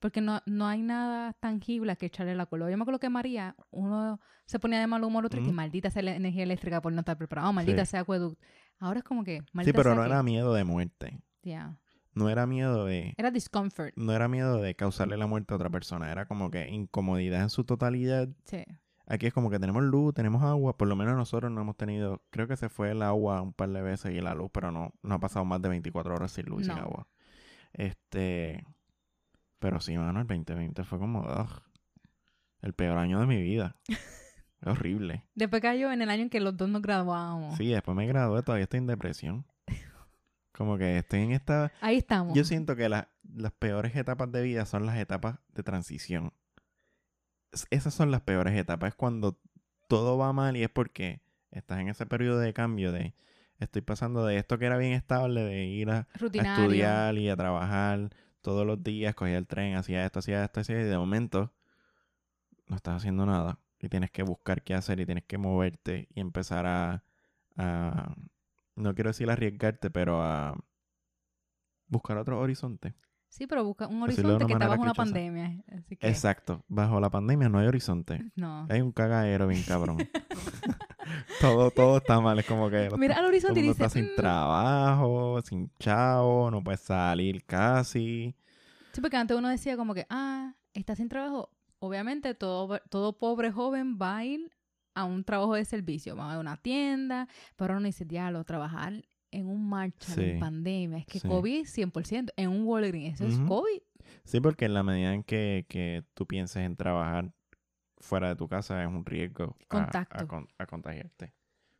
porque 0.00 0.20
no, 0.20 0.40
no 0.46 0.66
hay 0.66 0.82
nada 0.82 1.32
tangible 1.34 1.92
a 1.92 1.96
que 1.96 2.06
echarle 2.06 2.34
la 2.34 2.46
color. 2.46 2.72
Yo 2.72 2.76
me 2.76 2.82
acuerdo 2.82 2.98
que 2.98 3.08
María, 3.08 3.54
uno 3.70 4.18
se 4.46 4.58
ponía 4.58 4.80
de 4.80 4.88
mal 4.88 5.04
humor, 5.04 5.24
otro 5.26 5.40
y 5.40 5.44
que 5.44 5.52
maldita 5.52 5.90
sea 5.90 6.02
la 6.02 6.16
energía 6.16 6.42
eléctrica 6.42 6.82
por 6.82 6.92
no 6.92 6.98
estar 6.98 7.16
preparado, 7.16 7.52
maldita 7.52 7.84
Sí. 7.84 7.92
sea 7.92 8.00
acueducto. 8.00 8.44
Ahora 8.80 8.98
es 8.98 9.04
como 9.04 9.22
que, 9.22 9.38
Sí, 9.42 9.46
maldita 9.52 9.76
pero 9.76 9.90
sea 9.90 9.94
no 9.94 10.02
que- 10.02 10.08
era 10.08 10.22
miedo 10.24 10.54
de 10.54 10.64
muerte. 10.64 11.22
Ya. 11.44 11.78
No 12.14 12.28
era 12.28 12.46
miedo 12.48 12.84
de... 12.84 13.14
Era 13.16 13.30
discomfort. 13.30 13.92
No 13.96 14.12
era 14.12 14.26
miedo 14.26 14.60
de 14.60 14.74
causarle 14.74 15.16
la 15.16 15.28
muerte 15.28 15.54
a 15.54 15.56
otra 15.56 15.70
persona. 15.70 16.10
Era 16.10 16.26
como 16.26 16.50
que 16.50 16.68
incomodidad 16.68 17.42
en 17.42 17.50
su 17.50 17.62
totalidad. 17.62 18.28
Sí. 18.44 18.64
Aquí 19.06 19.26
es 19.26 19.34
como 19.34 19.50
que 19.50 19.58
tenemos 19.58 19.82
luz, 19.82 20.14
tenemos 20.14 20.42
agua. 20.42 20.76
Por 20.78 20.88
lo 20.88 20.96
menos 20.96 21.14
nosotros 21.16 21.50
no 21.52 21.60
hemos 21.60 21.76
tenido... 21.76 22.22
Creo 22.30 22.48
que 22.48 22.56
se 22.56 22.68
fue 22.70 22.90
el 22.92 23.02
agua 23.02 23.42
un 23.42 23.52
par 23.52 23.68
de 23.68 23.82
veces 23.82 24.12
y 24.14 24.20
la 24.20 24.34
luz, 24.34 24.50
pero 24.52 24.70
no, 24.72 24.92
no 25.02 25.14
ha 25.16 25.20
pasado 25.20 25.44
más 25.44 25.60
de 25.60 25.68
24 25.68 26.14
horas 26.14 26.32
sin 26.32 26.46
luz 26.46 26.62
y 26.62 26.64
sin 26.64 26.72
agua. 26.78 27.06
Este... 27.72 28.66
Pero 29.58 29.80
sí, 29.80 29.96
mano, 29.96 30.20
el 30.20 30.26
2020 30.26 30.84
fue 30.84 30.98
como... 30.98 31.20
ugh, 31.20 31.62
el 32.62 32.72
peor 32.72 32.96
año 32.98 33.20
de 33.20 33.26
mi 33.26 33.42
vida. 33.42 33.76
Horrible. 34.64 35.24
Después 35.34 35.60
cayó 35.60 35.92
en 35.92 36.00
el 36.00 36.08
año 36.08 36.22
en 36.22 36.30
que 36.30 36.40
los 36.40 36.56
dos 36.56 36.68
nos 36.70 36.80
graduamos. 36.80 37.56
Sí, 37.58 37.68
después 37.68 37.94
me 37.94 38.06
gradué, 38.06 38.42
todavía 38.42 38.64
estoy 38.64 38.78
en 38.78 38.86
depresión. 38.86 39.46
Como 40.52 40.78
que 40.78 40.96
estoy 40.98 41.20
en 41.20 41.32
esta... 41.32 41.72
Ahí 41.82 41.96
estamos. 41.98 42.34
Yo 42.34 42.44
siento 42.44 42.74
que 42.76 42.88
la- 42.88 43.10
las 43.34 43.52
peores 43.52 43.94
etapas 43.96 44.32
de 44.32 44.42
vida 44.42 44.64
son 44.64 44.86
las 44.86 44.96
etapas 44.96 45.38
de 45.52 45.62
transición. 45.62 46.32
Es- 47.54 47.66
Esas 47.70 47.94
son 47.94 48.10
las 48.10 48.20
peores 48.22 48.54
etapas. 48.58 48.90
Es 48.90 48.94
cuando 48.96 49.38
todo 49.88 50.18
va 50.18 50.32
mal 50.32 50.56
y 50.56 50.62
es 50.64 50.70
porque 50.70 51.20
estás 51.50 51.78
en 51.80 51.88
ese 51.88 52.06
periodo 52.06 52.38
de 52.40 52.52
cambio 52.52 52.92
de 52.92 53.14
estoy 53.60 53.82
pasando 53.82 54.26
de 54.26 54.36
esto 54.36 54.58
que 54.58 54.66
era 54.66 54.76
bien 54.76 54.92
estable, 54.92 55.42
de 55.42 55.64
ir 55.64 55.90
a, 55.90 56.08
estudiar 56.34 57.16
y 57.16 57.28
a 57.30 57.36
trabajar 57.36 58.10
todos 58.42 58.66
los 58.66 58.82
días, 58.82 59.14
cogía 59.14 59.38
el 59.38 59.46
tren, 59.46 59.76
hacía 59.76 60.04
esto, 60.04 60.18
hacía 60.18 60.44
esto, 60.44 60.60
hacía 60.60 60.80
y 60.80 60.84
de 60.84 60.98
momento 60.98 61.52
no 62.66 62.76
estás 62.76 62.96
haciendo 62.96 63.24
nada 63.26 63.58
y 63.78 63.88
tienes 63.88 64.10
que 64.10 64.22
buscar 64.22 64.62
qué 64.62 64.74
hacer 64.74 65.00
y 65.00 65.06
tienes 65.06 65.24
que 65.24 65.38
moverte 65.38 66.08
y 66.14 66.20
empezar 66.20 66.66
a, 66.66 67.04
a 67.56 68.14
no 68.76 68.94
quiero 68.94 69.10
decir 69.10 69.30
arriesgarte, 69.30 69.90
pero 69.90 70.22
a 70.22 70.56
buscar 71.86 72.18
otro 72.18 72.40
horizonte. 72.40 72.94
Sí, 73.36 73.48
pero 73.48 73.64
busca 73.64 73.88
un 73.88 74.00
horizonte 74.00 74.46
que 74.46 74.52
está 74.52 74.68
bajo 74.68 74.82
una 74.82 74.94
pandemia. 74.94 75.60
Así 75.76 75.96
que, 75.96 76.06
Exacto, 76.08 76.64
bajo 76.68 77.00
la 77.00 77.10
pandemia 77.10 77.48
no 77.48 77.58
hay 77.58 77.66
horizonte. 77.66 78.22
no. 78.36 78.68
Hay 78.70 78.80
un 78.80 78.92
cagadero 78.92 79.48
bien 79.48 79.64
cabrón. 79.64 79.96
todo, 81.40 81.70
todo 81.72 81.96
está 81.96 82.20
mal, 82.20 82.38
es 82.38 82.46
como 82.46 82.70
que 82.70 82.88
Mira 82.96 83.16
al 83.18 83.24
horizonte 83.24 83.58
y 83.58 83.62
dice, 83.64 83.72
está 83.72 83.88
sin 83.88 84.04
"Mm". 84.12 84.16
trabajo, 84.16 85.40
sin 85.42 85.68
chavo, 85.80 86.48
no 86.52 86.62
puedes 86.62 86.80
salir 86.80 87.44
casi. 87.44 88.36
Sí, 88.92 89.00
porque 89.00 89.16
antes 89.16 89.36
uno 89.36 89.48
decía 89.48 89.76
como 89.76 89.94
que, 89.94 90.06
ah, 90.10 90.54
está 90.72 90.94
sin 90.94 91.08
trabajo. 91.08 91.50
Obviamente 91.80 92.34
todo, 92.36 92.78
todo 92.88 93.18
pobre 93.18 93.50
joven 93.50 93.98
va 94.00 94.18
a 94.18 94.24
ir 94.24 94.48
a 94.94 95.02
un 95.04 95.24
trabajo 95.24 95.54
de 95.54 95.64
servicio, 95.64 96.14
va 96.14 96.32
a 96.34 96.38
una 96.38 96.56
tienda, 96.56 97.26
pero 97.56 97.76
uno 97.76 97.86
dice, 97.86 98.04
diablo, 98.04 98.44
trabajar 98.44 99.02
en 99.34 99.46
un 99.46 99.68
marcha 99.68 100.12
Sí, 100.14 100.36
pandemia, 100.38 100.98
es 100.98 101.06
que 101.06 101.18
sí. 101.20 101.28
COVID 101.28 101.64
100%, 101.66 102.30
en 102.36 102.50
un 102.50 102.64
Walgreens, 102.66 103.20
eso 103.20 103.26
es. 103.26 103.38
COVID. 103.48 103.80
Sí, 104.24 104.40
porque 104.40 104.66
en 104.66 104.74
la 104.74 104.82
medida 104.82 105.12
en 105.14 105.22
que, 105.22 105.66
que 105.68 106.04
tú 106.14 106.26
pienses 106.26 106.58
en 106.64 106.76
trabajar 106.76 107.32
fuera 107.98 108.28
de 108.28 108.36
tu 108.36 108.48
casa 108.48 108.82
es 108.82 108.88
un 108.88 109.04
riesgo 109.04 109.44
a- 109.44 109.46
A, 109.46 109.66
Contacto. 109.68 110.28
con- 110.28 110.48
a 110.58 110.66
contagiarte. 110.66 111.32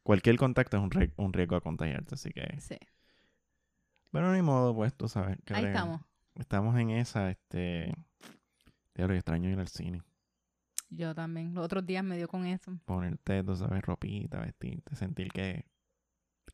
Cualquier 0.02 0.36
contacto 0.36 0.76
es 0.76 0.82
un, 0.82 0.90
rie- 0.90 1.12
un 1.16 1.32
riesgo 1.32 1.56
a 1.56 1.60
contagiarte, 1.60 2.14
así 2.14 2.30
que... 2.30 2.58
Sí, 2.60 2.76
Pero 4.10 4.32
ni 4.32 4.42
modo, 4.42 4.74
pues, 4.74 4.94
tú 4.94 5.08
sabes. 5.08 5.38
que 5.44 5.54
ahí 5.54 5.64
estamos. 5.66 6.00
Estamos 6.34 6.76
en 6.78 6.90
esa, 6.90 7.30
este... 7.30 7.94
Diablo, 8.94 9.14
extraño 9.14 9.50
ir 9.50 9.58
al 9.58 9.68
cine. 9.68 10.02
Yo 10.90 11.14
también. 11.14 11.54
Los 11.54 11.64
otros 11.64 11.84
días 11.84 12.04
me 12.04 12.16
dio 12.16 12.28
con 12.28 12.46
eso. 12.46 12.78
ponerte, 12.84 13.42
tú 13.42 13.56
sabes, 13.56 13.82
ropita, 13.82 14.40
vestirte, 14.40 14.94
sentir 14.94 15.28
que, 15.32 15.64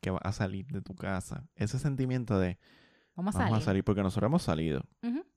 que 0.01 0.11
vas 0.11 0.23
a 0.25 0.33
salir 0.33 0.67
de 0.67 0.81
tu 0.83 0.95
casa. 0.95 1.47
Ese 1.55 1.79
sentimiento 1.79 2.39
de 2.39 2.59
Vamos 3.15 3.35
a 3.37 3.39
vamos 3.39 3.51
salir. 3.53 3.63
a 3.63 3.65
salir, 3.65 3.85
porque 3.85 4.03
nosotros 4.03 4.29
hemos 4.29 4.43
salido 4.43 4.83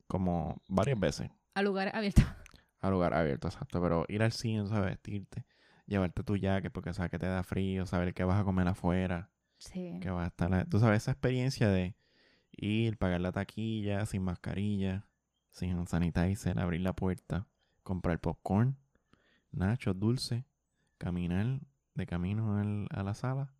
como 0.08 0.62
varias 0.67 1.00
veces 1.00 1.32
A 1.55 1.62
lugares 1.62 1.93
abiertos. 1.93 2.25
a 2.82 2.89
lugar 2.89 3.13
abierto, 3.13 3.48
exacto. 3.48 3.82
Pero 3.82 4.05
ir 4.08 4.24
al 4.24 4.32
cine, 4.32 4.67
¿sabes? 4.67 4.91
Vestirte, 4.91 5.46
llevarte 5.86 6.24
tu 6.24 6.36
jacket 6.38 6.72
porque 6.72 6.93
sabes 6.93 7.12
que 7.12 7.20
te 7.20 7.25
da 7.25 7.43
frío, 7.43 7.86
saber 7.86 8.13
que 8.13 8.24
vas 8.24 8.39
a 8.39 8.43
comer 8.43 8.67
afuera, 8.67 9.29
Sí. 9.58 9.98
que 10.01 10.10
vas 10.10 10.25
a 10.25 10.27
estar... 10.27 10.65
Tú 10.70 10.79
sabes, 10.79 11.03
esa 11.03 11.12
experiencia 11.12 11.70
de 11.70 11.96
ir, 12.51 12.98
pagar 12.98 13.22
la 13.22 13.32
taquilla, 13.32 14.05
sin 14.05 14.24
mascarilla, 14.24 15.08
sin 15.51 15.77
un 15.77 15.88
sanitizer, 15.88 16.60
abrir 16.60 16.82
la 16.82 16.93
puerta, 16.93 17.48
comprar 17.84 18.20
popcorn, 18.20 18.77
nachos, 19.51 19.98
dulce, 20.00 20.46
caminar 20.98 21.60
de 21.96 22.05
camino 22.05 22.58
al- 22.60 22.88
a 22.91 23.03
la 23.03 23.13
sala, 23.13 23.53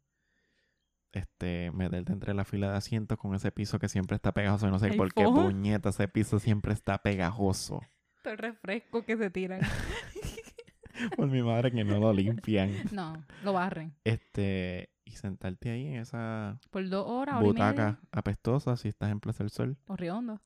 este, 1.14 1.72
meterte 1.72 2.12
entre 2.12 2.34
la 2.34 2.44
fila 2.44 2.72
de 2.72 2.78
asientos 2.78 3.18
con 3.18 3.34
ese 3.36 3.52
piso 3.52 3.80
que 3.80 3.88
siempre 3.88 4.16
está 4.16 4.34
pegajoso. 4.34 4.70
No 4.70 4.80
sé 4.80 4.92
por 4.94 5.14
qué, 5.14 5.24
puñeta, 5.24 5.90
ese 5.90 6.08
piso 6.08 6.40
siempre 6.40 6.74
está 6.74 6.98
pegajoso. 6.98 7.82
Todo 8.24 8.34
el 8.34 8.40
refresco 8.40 9.06
que 9.06 9.16
se 9.18 9.30
tiran. 9.30 9.62
Por 11.16 11.28
mi 11.28 11.42
madre 11.42 11.72
que 11.72 11.84
no 11.84 12.00
lo 12.00 12.14
limpian. 12.14 12.72
no, 12.92 13.26
lo 13.44 13.54
barren. 13.54 13.96
Este, 14.04 14.90
y 15.04 15.12
sentarte 15.12 15.72
ahí 15.72 15.88
en 15.88 15.96
esa 15.96 16.60
Por 16.70 16.88
dos 16.88 17.06
horas, 17.08 17.36
hora 17.36 17.46
butaca 17.46 18.00
apestosa 18.12 18.78
si 18.78 18.90
estás 18.90 19.12
en 19.12 19.20
Plaza 19.20 19.44
del 19.44 19.50
Sol 19.50 19.78
O 19.88 19.96
riondo. 19.96 20.42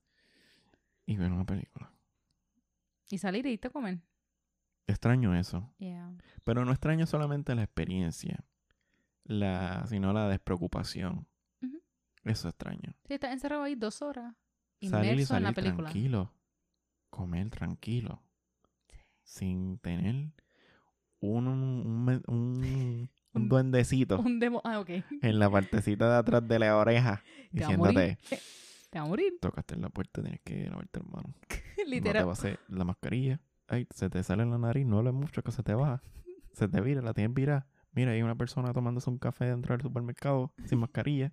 y 1.06 1.18
ver 1.18 1.32
una 1.32 1.46
película. 1.46 1.92
Y 3.10 3.18
salir 3.20 3.46
y 3.46 3.52
irte 3.52 3.68
a 3.68 3.72
comer. 3.72 4.00
Extraño 4.88 5.36
eso. 5.36 5.70
Yeah. 5.78 6.14
Pero 6.44 6.66
no 6.66 6.72
extraño 6.72 7.06
solamente 7.06 7.54
la 7.56 7.64
experiencia, 7.64 8.44
la, 9.28 9.86
sino 9.88 10.14
la 10.14 10.28
despreocupación. 10.28 11.28
Eso 12.24 12.50
extraño. 12.50 12.94
Sí, 13.08 13.14
estás 13.14 13.32
encerrado 13.32 13.64
ahí 13.64 13.76
dos 13.76 14.02
horas. 14.02 14.36
Salir 14.82 15.12
y 15.12 15.14
Inmerso 15.14 15.38
en 15.38 15.44
la 15.44 15.52
película. 15.54 15.90
tranquilo. 15.90 16.34
Comer 17.10 17.50
tranquilo. 17.50 18.22
Sin 19.24 19.78
tener 19.80 20.16
un, 21.20 21.48
un, 21.48 22.22
un, 22.28 23.10
un- 23.34 23.50
duendecito 23.50 24.20
Un 24.20 24.40
demo. 24.40 24.62
Ah, 24.64 24.80
ok. 24.80 24.90
en 25.22 25.40
la 25.40 25.50
partecita 25.50 26.10
de 26.12 26.18
atrás 26.18 26.48
de 26.48 26.60
la 26.60 26.76
oreja 26.78 27.22
Te 27.54 27.62
va 27.62 27.68
diciéndote, 27.68 28.18
Te 28.90 29.00
va 29.00 29.06
a 29.06 29.08
morir. 29.08 29.34
tocaste 29.42 29.76
en 29.76 29.82
la 29.82 29.90
puerta, 29.90 30.22
tienes 30.22 30.42
que 30.44 30.70
lavarte 30.70 31.00
las 31.00 31.10
manos. 31.10 31.32
No 31.32 31.84
te 31.84 31.86
Literal. 31.86 32.26
vas 32.26 32.40
a 32.40 32.42
hacer 32.48 32.60
la 32.68 32.84
mascarilla. 32.84 33.40
Ay, 33.68 33.88
se 33.94 34.10
te 34.10 34.22
sale 34.24 34.44
en 34.44 34.50
la 34.52 34.58
nariz, 34.58 34.86
no 34.86 34.98
hables 35.00 35.14
mucho 35.14 35.44
que 35.44 35.52
se 35.52 35.62
te 35.64 35.74
baja. 35.74 36.02
Se 36.54 36.68
te 36.68 36.82
vira, 36.82 37.02
la 37.02 37.14
tienes 37.14 37.34
virada. 37.34 37.68
Mira, 37.98 38.12
hay 38.12 38.22
una 38.22 38.36
persona 38.36 38.72
tomándose 38.74 39.10
un 39.10 39.18
café 39.18 39.46
dentro 39.46 39.74
del 39.76 39.82
supermercado 39.82 40.52
sin 40.66 40.78
mascarilla. 40.80 41.32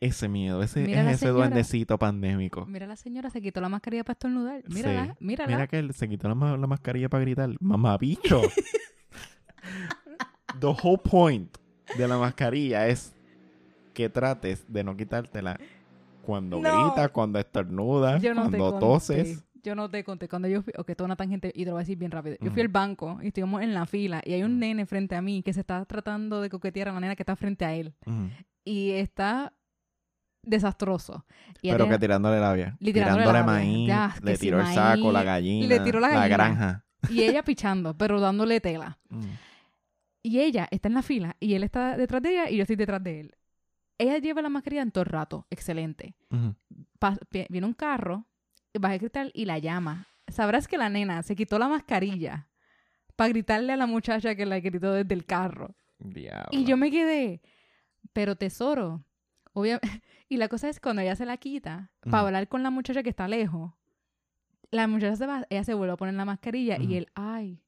Ese 0.00 0.28
miedo, 0.28 0.62
ese 0.62 0.80
Mira 0.86 1.02
es 1.02 1.08
ese 1.16 1.26
señora. 1.26 1.38
duendecito 1.48 1.98
pandémico. 1.98 2.64
Mira 2.64 2.86
la 2.86 2.96
señora 2.96 3.28
se 3.28 3.42
quitó 3.42 3.60
la 3.60 3.68
mascarilla 3.68 4.02
para 4.04 4.12
estornudar. 4.12 4.62
Mírala, 4.68 5.06
Sí. 5.18 5.24
mírala. 5.24 5.48
Mira 5.54 5.66
que 5.66 5.78
él 5.78 5.92
se 5.92 6.08
quitó 6.08 6.28
la, 6.28 6.34
ma- 6.34 6.56
la 6.56 6.66
mascarilla 6.66 7.08
para 7.10 7.22
gritar. 7.24 7.50
Mamabicho. 7.60 8.40
The 10.60 10.66
whole 10.82 10.98
point 10.98 11.56
de 11.98 12.08
la 12.08 12.18
mascarilla 12.18 12.86
es 12.88 13.12
que 13.94 14.08
trates 14.08 14.64
de 14.72 14.84
no 14.84 14.96
quitártela 14.96 15.58
cuando 16.22 16.60
No. 16.60 16.86
gritas, 16.86 17.10
cuando 17.10 17.38
estornudas, 17.38 18.22
no 18.22 18.34
cuando 18.34 18.78
toses. 18.78 19.44
Yo 19.62 19.74
no 19.74 19.90
te 19.90 20.02
conté. 20.04 20.28
Cuando 20.28 20.48
yo 20.48 20.62
fui, 20.62 20.72
ok, 20.76 20.92
toda 20.96 21.06
una 21.06 21.16
tangente 21.16 21.52
y 21.54 21.60
te 21.64 21.66
lo 21.66 21.72
voy 21.72 21.80
a 21.80 21.82
decir 21.82 21.98
bien 21.98 22.10
rápido. 22.10 22.36
Yo 22.40 22.50
fui 22.50 22.62
al 22.62 22.68
banco 22.68 23.18
y 23.22 23.28
estuvimos 23.28 23.62
en 23.62 23.74
la 23.74 23.86
fila 23.86 24.22
y 24.24 24.32
hay 24.32 24.42
un 24.42 24.58
nene 24.58 24.86
frente 24.86 25.14
a 25.16 25.22
mí 25.22 25.42
que 25.42 25.52
se 25.52 25.60
está 25.60 25.84
tratando 25.84 26.40
de 26.40 26.48
coquetear 26.48 26.88
a 26.88 26.92
la 26.92 27.00
nena 27.00 27.16
que 27.16 27.22
está 27.22 27.36
frente 27.36 27.64
a 27.64 27.74
él 27.74 27.94
y 28.64 28.90
está 28.92 29.52
desastroso. 30.42 31.24
Y 31.62 31.70
Pero 31.70 31.84
ella- 31.84 31.92
que 31.94 31.98
tirándole 31.98 32.40
labia. 32.40 32.76
Le 32.80 32.92
tirándole 32.92 33.42
maíz. 33.42 33.88
Ya, 33.88 34.14
le 34.22 34.38
tiró 34.38 34.58
el 34.58 34.64
maíz, 34.64 34.74
saco, 34.74 35.12
la 35.12 35.22
gallina. 35.22 35.66
le 35.66 35.80
tiró 35.80 36.00
la 36.00 36.08
La 36.08 36.14
gallina. 36.14 36.36
granja. 36.36 36.84
y 37.10 37.22
ella 37.22 37.42
pichando, 37.42 37.96
pero 37.96 38.20
dándole 38.20 38.60
tela. 38.60 38.98
Mm. 39.08 39.20
Y 40.22 40.40
ella 40.40 40.68
está 40.70 40.88
en 40.88 40.94
la 40.94 41.02
fila 41.02 41.36
y 41.40 41.54
él 41.54 41.62
está 41.64 41.96
detrás 41.96 42.20
de 42.22 42.30
ella 42.32 42.50
y 42.50 42.56
yo 42.56 42.62
estoy 42.62 42.76
detrás 42.76 43.02
de 43.02 43.20
él. 43.20 43.34
Ella 43.98 44.18
lleva 44.18 44.40
la 44.42 44.48
mascarilla 44.50 44.82
en 44.82 44.90
todo 44.92 45.02
el 45.04 45.10
rato. 45.10 45.46
Excelente. 45.50 46.14
Viene 47.48 47.66
un 47.66 47.74
carro, 47.74 48.26
baja 48.78 48.94
el 48.94 49.00
cristal 49.00 49.30
y 49.34 49.44
la 49.46 49.58
llama. 49.58 50.06
Sabrás 50.28 50.68
que 50.68 50.78
la 50.78 50.88
nena 50.88 51.22
se 51.22 51.34
quitó 51.34 51.58
la 51.58 51.68
mascarilla 51.68 52.48
para 53.16 53.28
gritarle 53.30 53.72
a 53.72 53.76
la 53.76 53.86
muchacha 53.86 54.34
que 54.34 54.46
la 54.46 54.60
gritó 54.60 54.92
desde 54.92 55.14
el 55.14 55.24
carro. 55.26 55.74
Diablo. 55.98 56.48
Y 56.52 56.64
yo 56.64 56.76
me 56.76 56.90
quedé, 56.90 57.42
pero 58.12 58.36
tesoro. 58.36 59.04
obvia- 59.52 59.80
y 60.28 60.36
la 60.36 60.48
cosa 60.48 60.68
es 60.68 60.80
cuando 60.80 61.02
ella 61.02 61.16
se 61.16 61.26
la 61.26 61.36
quita 61.36 61.90
para 62.02 62.18
Ujú. 62.18 62.26
hablar 62.28 62.48
con 62.48 62.62
la 62.62 62.70
muchacha 62.70 63.02
que 63.02 63.10
está 63.10 63.26
lejos. 63.28 63.72
La 64.70 64.86
muchacha 64.86 65.16
se 65.16 65.26
va, 65.26 65.46
ella 65.50 65.64
se 65.64 65.74
vuelve 65.74 65.94
a 65.94 65.96
poner 65.96 66.14
la 66.14 66.24
mascarilla 66.24 66.78
y 66.78 66.94
él, 66.94 67.08
ay, 67.16 67.60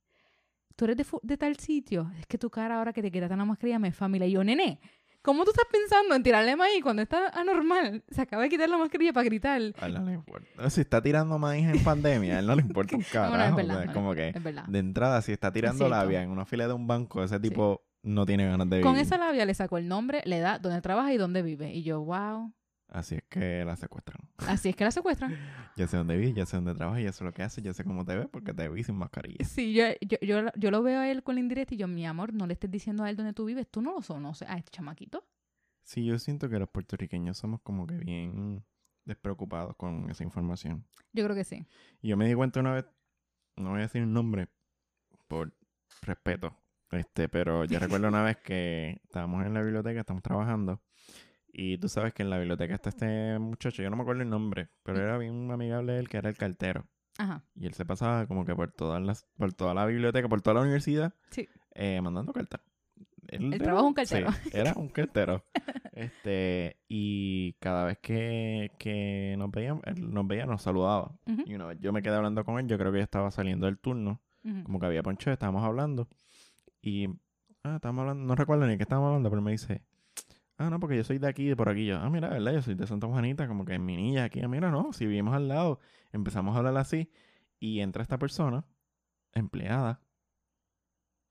tú 0.77 0.85
eres 0.85 0.97
de, 0.97 1.05
de 1.23 1.37
tal 1.37 1.57
sitio. 1.57 2.13
Es 2.19 2.27
que 2.27 2.39
tu 2.39 2.49
cara 2.49 2.79
ahora 2.79 2.93
que 2.93 3.03
te 3.03 3.11
quitaste 3.11 3.37
la 3.37 3.45
mascarilla 3.45 3.81
me 3.81 3.89
es 3.89 3.97
familia. 3.97 4.29
Y 4.29 4.31
yo, 4.33 4.45
nene, 4.45 4.79
¿cómo 5.23 5.45
tú 5.45 5.50
estás 5.50 5.67
pensando 5.71 6.14
en 6.14 6.23
tirarle 6.23 6.57
maíz 6.57 6.83
cuando 6.83 7.02
está 7.02 7.29
anormal? 7.29 8.02
Se 8.11 8.21
acaba 8.23 8.43
de 8.43 8.49
quitar 8.49 8.69
la 8.69 8.76
mascarilla 8.79 9.12
para 9.12 9.25
gritar. 9.25 9.61
A 9.81 9.87
él 9.87 9.95
no 9.95 10.05
le 10.05 10.12
importa. 10.14 10.71
Si 10.71 10.81
está 10.81 11.00
tirando 11.00 11.38
maíz 11.38 11.67
en 11.67 11.83
pandemia, 11.83 12.37
a 12.37 12.38
él 12.41 12.47
no 12.47 12.55
le 12.57 12.62
importa 12.62 12.97
un 12.97 13.02
carajo. 13.12 13.33
No, 13.33 13.38
no, 13.38 13.45
es 13.45 13.55
verdad, 13.57 13.76
o 13.76 13.79
sea, 13.79 13.87
no, 13.87 13.93
como 13.93 14.14
que 14.14 14.29
Es 14.29 14.43
verdad. 14.43 14.64
de 14.67 14.79
entrada, 14.79 15.23
si 15.23 15.33
está 15.33 15.52
tirando 15.52 15.79
cierto. 15.79 15.95
labia 15.95 16.23
en 16.23 16.31
una 16.31 16.45
fila 16.45 16.67
de 16.67 16.73
un 16.75 16.87
banco, 16.87 17.23
ese 17.23 17.41
tipo 17.41 17.83
no 18.02 18.26
tiene 18.26 18.45
ganas 18.47 18.69
de 18.69 18.76
vivir. 18.79 18.85
Con 18.91 18.99
esa 18.99 19.17
labia 19.17 19.45
le 19.45 19.55
sacó 19.55 19.79
el 19.79 19.87
nombre, 19.88 20.23
la 20.25 20.37
edad, 20.37 20.61
dónde 20.61 20.81
trabaja 20.81 21.12
y 21.12 21.17
dónde 21.19 21.43
vive. 21.43 21.73
Y 21.73 21.83
yo, 21.85 22.00
wow. 22.02 22.52
Así 22.93 23.15
es 23.15 23.23
que 23.23 23.65
la 23.65 23.75
secuestran. 23.75 24.21
Así 24.37 24.69
es 24.69 24.77
que 24.77 24.85
la 24.85 24.91
secuestran. 24.91 25.35
Ya 25.77 25.87
sé 25.87 25.97
dónde 25.97 26.19
vive, 26.19 26.35
ya 26.35 26.45
sé 26.45 26.59
dónde 26.59 26.75
trabaja, 26.75 27.01
ya 27.01 27.13
sé 27.13 27.25
lo 27.25 27.33
que 27.33 27.43
hace, 27.43 27.63
ya 27.63 27.73
sé 27.73 27.83
cómo 27.83 28.05
te 28.05 28.15
ve 28.15 28.29
porque 28.29 28.53
te 28.53 28.69
vi 28.69 28.85
sin 28.85 28.95
mascarilla. 28.97 29.43
Sí, 29.43 29.73
yo, 29.73 29.85
yo, 30.03 30.19
yo, 30.21 30.51
yo 30.55 30.71
lo 30.71 30.83
veo 30.83 31.01
a 31.01 31.11
él 31.11 31.23
con 31.23 31.37
la 31.37 31.41
indirecta 31.41 31.75
y 31.75 31.79
yo, 31.79 31.89
mi 31.89 32.05
amor, 32.07 32.35
no 32.35 32.47
le 32.47 32.53
estés 32.53 32.71
diciendo 32.71 33.05
a 33.05 33.09
él 33.09 33.17
dónde 33.17 33.33
tú 33.33 33.47
vives. 33.47 33.67
Tú 33.71 33.81
no 33.81 33.95
lo 33.95 34.03
conoces 34.03 34.47
a 34.51 34.59
este 34.59 34.71
chamaquito. 34.71 35.25
Sí, 35.83 36.05
yo 36.05 36.19
siento 36.19 36.51
que 36.51 36.59
los 36.59 36.69
puertorriqueños 36.69 37.39
somos 37.39 37.63
como 37.63 37.87
que 37.87 37.97
bien 37.97 38.63
despreocupados 39.07 39.75
con 39.77 40.11
esa 40.11 40.25
información. 40.25 40.87
Yo 41.15 41.25
creo 41.25 41.35
que 41.35 41.45
sí. 41.45 41.67
Y 42.03 42.09
yo 42.09 42.19
me 42.19 42.29
di 42.29 42.35
cuenta 42.35 42.61
una 42.61 42.75
vez, 42.75 42.85
no 43.57 43.71
voy 43.71 43.79
a 43.79 43.83
decir 43.83 44.03
un 44.03 44.13
nombre 44.13 44.49
por 45.27 45.55
respeto, 46.03 46.55
este, 46.91 47.31
pero 47.31 47.65
yo 47.65 47.79
recuerdo 47.79 48.09
una 48.09 48.23
vez 48.23 48.37
que 48.37 49.01
estábamos 49.05 49.47
en 49.47 49.55
la 49.55 49.63
biblioteca, 49.63 50.01
estamos 50.01 50.23
trabajando, 50.23 50.83
y 51.53 51.79
tú 51.79 51.89
sabes 51.89 52.15
que 52.15 52.23
en 52.23 52.31
la 52.31 52.39
biblioteca 52.39 52.75
está 52.75 52.89
este 52.89 53.39
muchacho, 53.39 53.83
yo 53.83 53.91
no 53.91 53.97
me 53.97 54.03
acuerdo 54.03 54.23
el 54.23 54.31
nombre, 54.31 54.69
pero 54.83 54.99
era 55.03 55.19
bien 55.19 55.51
amigable 55.51 55.99
él, 55.99 56.09
que 56.09 56.17
era 56.17 56.29
el 56.31 56.37
cartero. 56.37 56.87
Ajá. 57.19 57.45
Y 57.55 57.67
él 57.67 57.75
se 57.75 57.85
pasaba 57.85 58.27
como 58.27 58.45
que 58.47 58.55
por 58.55 58.73
todas 58.73 59.03
las, 59.03 59.27
por 59.37 59.53
toda 59.53 59.75
la 59.75 59.85
biblioteca, 59.87 60.29
por 60.29 60.41
toda 60.41 60.55
la 60.55 60.61
universidad, 60.63 61.15
Sí. 61.31 61.49
eh, 61.75 62.01
mandando 62.01 62.33
cartas. 62.33 62.61
él 63.29 63.45
El 63.45 63.55
era- 63.55 63.65
trabajo 63.65 63.85
es 63.87 63.89
un 63.89 63.95
cartero. 63.95 64.33
sí, 64.33 64.51
era 64.53 64.73
un 64.75 64.89
cartero. 64.89 65.45
este, 65.93 66.79
y 66.89 67.53
cada 67.61 67.85
vez 67.85 67.99
que, 67.99 68.71
que 68.79 69.35
nos 69.39 69.51
veíamos, 69.51 69.83
él 69.87 70.13
nos 70.13 70.27
veía, 70.27 70.47
nos 70.47 70.63
saludaba. 70.63 71.15
Y 71.47 71.55
una 71.55 71.67
vez 71.67 71.79
yo 71.81 71.93
me 71.93 72.03
quedé 72.03 72.15
hablando 72.17 72.45
con 72.45 72.59
él, 72.59 72.67
yo 72.67 72.79
creo 72.79 72.93
que 72.93 72.99
ya 72.99 73.05
estaba 73.05 73.31
saliendo 73.31 73.67
del 73.67 73.79
turno, 73.79 74.21
como 74.65 74.81
que 74.81 74.87
había 74.87 75.03
poncho, 75.03 75.31
estábamos 75.31 75.63
hablando. 75.65 76.09
Y, 76.81 77.07
ah, 77.63 77.77
estábamos 77.77 78.03
hablando, 78.03 78.25
no 78.25 78.35
recuerdo 78.35 78.67
ni 78.67 78.77
qué 78.77 78.83
estábamos 78.83 79.09
hablando, 79.09 79.31
pero 79.31 79.41
me 79.43 79.53
dice, 79.53 79.83
ah, 80.62 80.71
no, 80.71 80.81
porque 80.81 80.97
yo 80.97 81.04
soy 81.04 81.19
de 81.19 81.28
aquí, 81.28 81.47
de 81.49 81.57
por 81.57 81.69
aquí. 81.69 81.87
Yo, 81.87 81.99
ah, 81.99 82.09
mira, 82.11 82.28
¿verdad? 82.31 82.52
Yo 82.54 82.62
soy 82.62 82.75
de 82.75 82.87
Santa 82.87 83.07
Juanita, 83.07 83.47
como 83.49 83.64
que 83.64 83.75
en 83.75 83.85
mi 83.85 83.97
niña 83.97 84.25
aquí. 84.25 84.40
Ah, 84.40 84.49
mira, 84.49 84.71
no, 84.71 84.92
si 84.92 85.07
vivimos 85.07 85.35
al 85.35 85.49
lado. 85.49 85.81
Empezamos 86.12 86.54
a 86.54 86.59
hablar 86.59 86.76
así. 86.76 87.11
Y 87.59 87.81
entra 87.81 88.02
esta 88.02 88.19
persona, 88.19 88.64
empleada. 89.33 90.00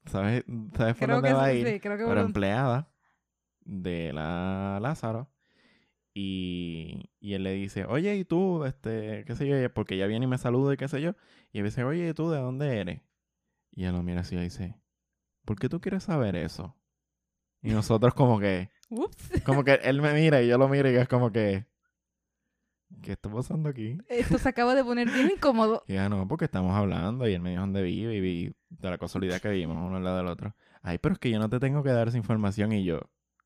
¿Sabes, 0.05 0.43
¿sabes 0.75 0.95
por 0.95 1.07
Creo 1.07 1.15
dónde 1.17 1.29
que 1.29 1.33
va 1.33 1.43
a 1.45 1.53
ir? 1.53 1.67
sí, 1.67 1.79
creo 1.79 1.97
que 1.97 2.03
Pero 2.03 2.15
por- 2.15 2.25
empleada 2.25 2.91
de 3.61 4.11
la 4.13 4.79
Lázaro. 4.81 5.29
Y, 6.13 7.09
y 7.19 7.33
él 7.35 7.43
le 7.43 7.53
dice, 7.53 7.85
oye, 7.85 8.15
¿y 8.15 8.25
tú? 8.25 8.65
Este, 8.65 9.23
qué 9.25 9.35
sé 9.35 9.47
yo, 9.47 9.73
porque 9.73 9.95
ella 9.95 10.07
viene 10.07 10.25
y 10.25 10.27
me 10.27 10.38
saluda 10.38 10.73
y 10.73 10.77
qué 10.77 10.88
sé 10.88 11.01
yo. 11.01 11.13
Y 11.53 11.59
él 11.59 11.65
dice, 11.65 11.83
oye, 11.83 12.09
¿y 12.09 12.13
tú 12.13 12.29
de 12.29 12.39
dónde 12.39 12.79
eres? 12.79 13.01
Y 13.71 13.85
él 13.85 13.93
lo 13.93 14.03
mira 14.03 14.21
así 14.21 14.35
y 14.35 14.39
dice, 14.39 14.75
¿por 15.45 15.57
qué 15.57 15.69
tú 15.69 15.79
quieres 15.79 16.03
saber 16.03 16.35
eso? 16.35 16.75
Y 17.61 17.71
nosotros 17.71 18.13
como 18.13 18.39
que, 18.39 18.69
Ups. 18.91 19.41
como 19.45 19.63
que 19.63 19.74
él 19.83 20.01
me 20.01 20.13
mira 20.13 20.41
y 20.41 20.48
yo 20.48 20.57
lo 20.57 20.67
miro 20.69 20.89
y 20.91 20.95
es 20.95 21.07
como 21.07 21.31
que, 21.31 21.65
¿qué 23.01 23.13
está 23.13 23.31
pasando 23.31 23.69
aquí? 23.69 23.98
Esto 24.10 24.38
se 24.38 24.50
acaba 24.50 24.75
de 24.75 24.83
poner 24.83 25.10
bien 25.10 25.31
incómodo. 25.31 25.83
Ya 25.88 26.10
no, 26.10 26.27
porque 26.27 26.45
estamos 26.45 26.75
hablando 26.75 27.27
y 27.27 27.33
él 27.33 27.41
me 27.41 27.51
dijo 27.51 27.62
dónde 27.62 27.81
vive 27.81 28.15
y 28.15 28.21
vi 28.21 28.55
de 28.69 28.89
la 28.89 28.98
casualidad 28.98 29.41
que 29.41 29.50
vivimos 29.50 29.77
uno 29.77 29.98
al 29.98 30.03
lado 30.03 30.17
del 30.17 30.27
otro. 30.27 30.53
Ay, 30.83 30.98
pero 30.98 31.13
es 31.13 31.19
que 31.19 31.29
yo 31.31 31.39
no 31.39 31.50
te 31.50 31.60
tengo 31.60 31.83
que 31.83 31.89
dar 31.91 32.07
esa 32.07 32.17
información 32.17 32.71
y 32.74 32.83
yo, 32.83 33.00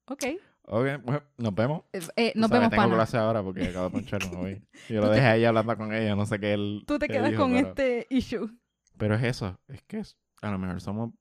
Ok. 0.08 0.24
ok, 0.64 0.86
pues, 1.06 1.22
nos 1.38 1.54
vemos. 1.54 1.84
Eh, 1.94 2.00
eh, 2.16 2.32
nos 2.36 2.50
sabes, 2.50 2.62
vemos, 2.62 2.70
tengo 2.72 2.84
pana. 2.84 2.96
clase 2.96 3.18
ahora 3.18 3.44
porque 3.44 3.68
acabo 3.68 3.86
de 3.86 3.92
ponchar, 3.92 4.32
no 4.32 4.40
voy. 4.40 4.62
Yo 4.90 5.02
lo 5.02 5.10
te- 5.10 5.16
dejé 5.16 5.28
ahí 5.28 5.46
hablando 5.46 5.76
con 5.78 5.94
ella, 5.94 6.16
no 6.16 6.26
sé 6.26 6.40
qué 6.40 6.54
él 6.54 6.84
Tú 6.88 6.98
te 7.00 7.08
quedas 7.08 7.30
dijo, 7.30 7.44
con 7.44 7.54
pero, 7.54 7.68
este 7.70 8.08
issue. 8.10 8.50
pero 8.98 9.16
es 9.16 9.24
eso, 9.24 9.60
es 9.68 9.82
que 9.84 10.02
a 10.42 10.52
lo 10.52 10.58
mejor 10.58 10.80
somos 10.82 11.12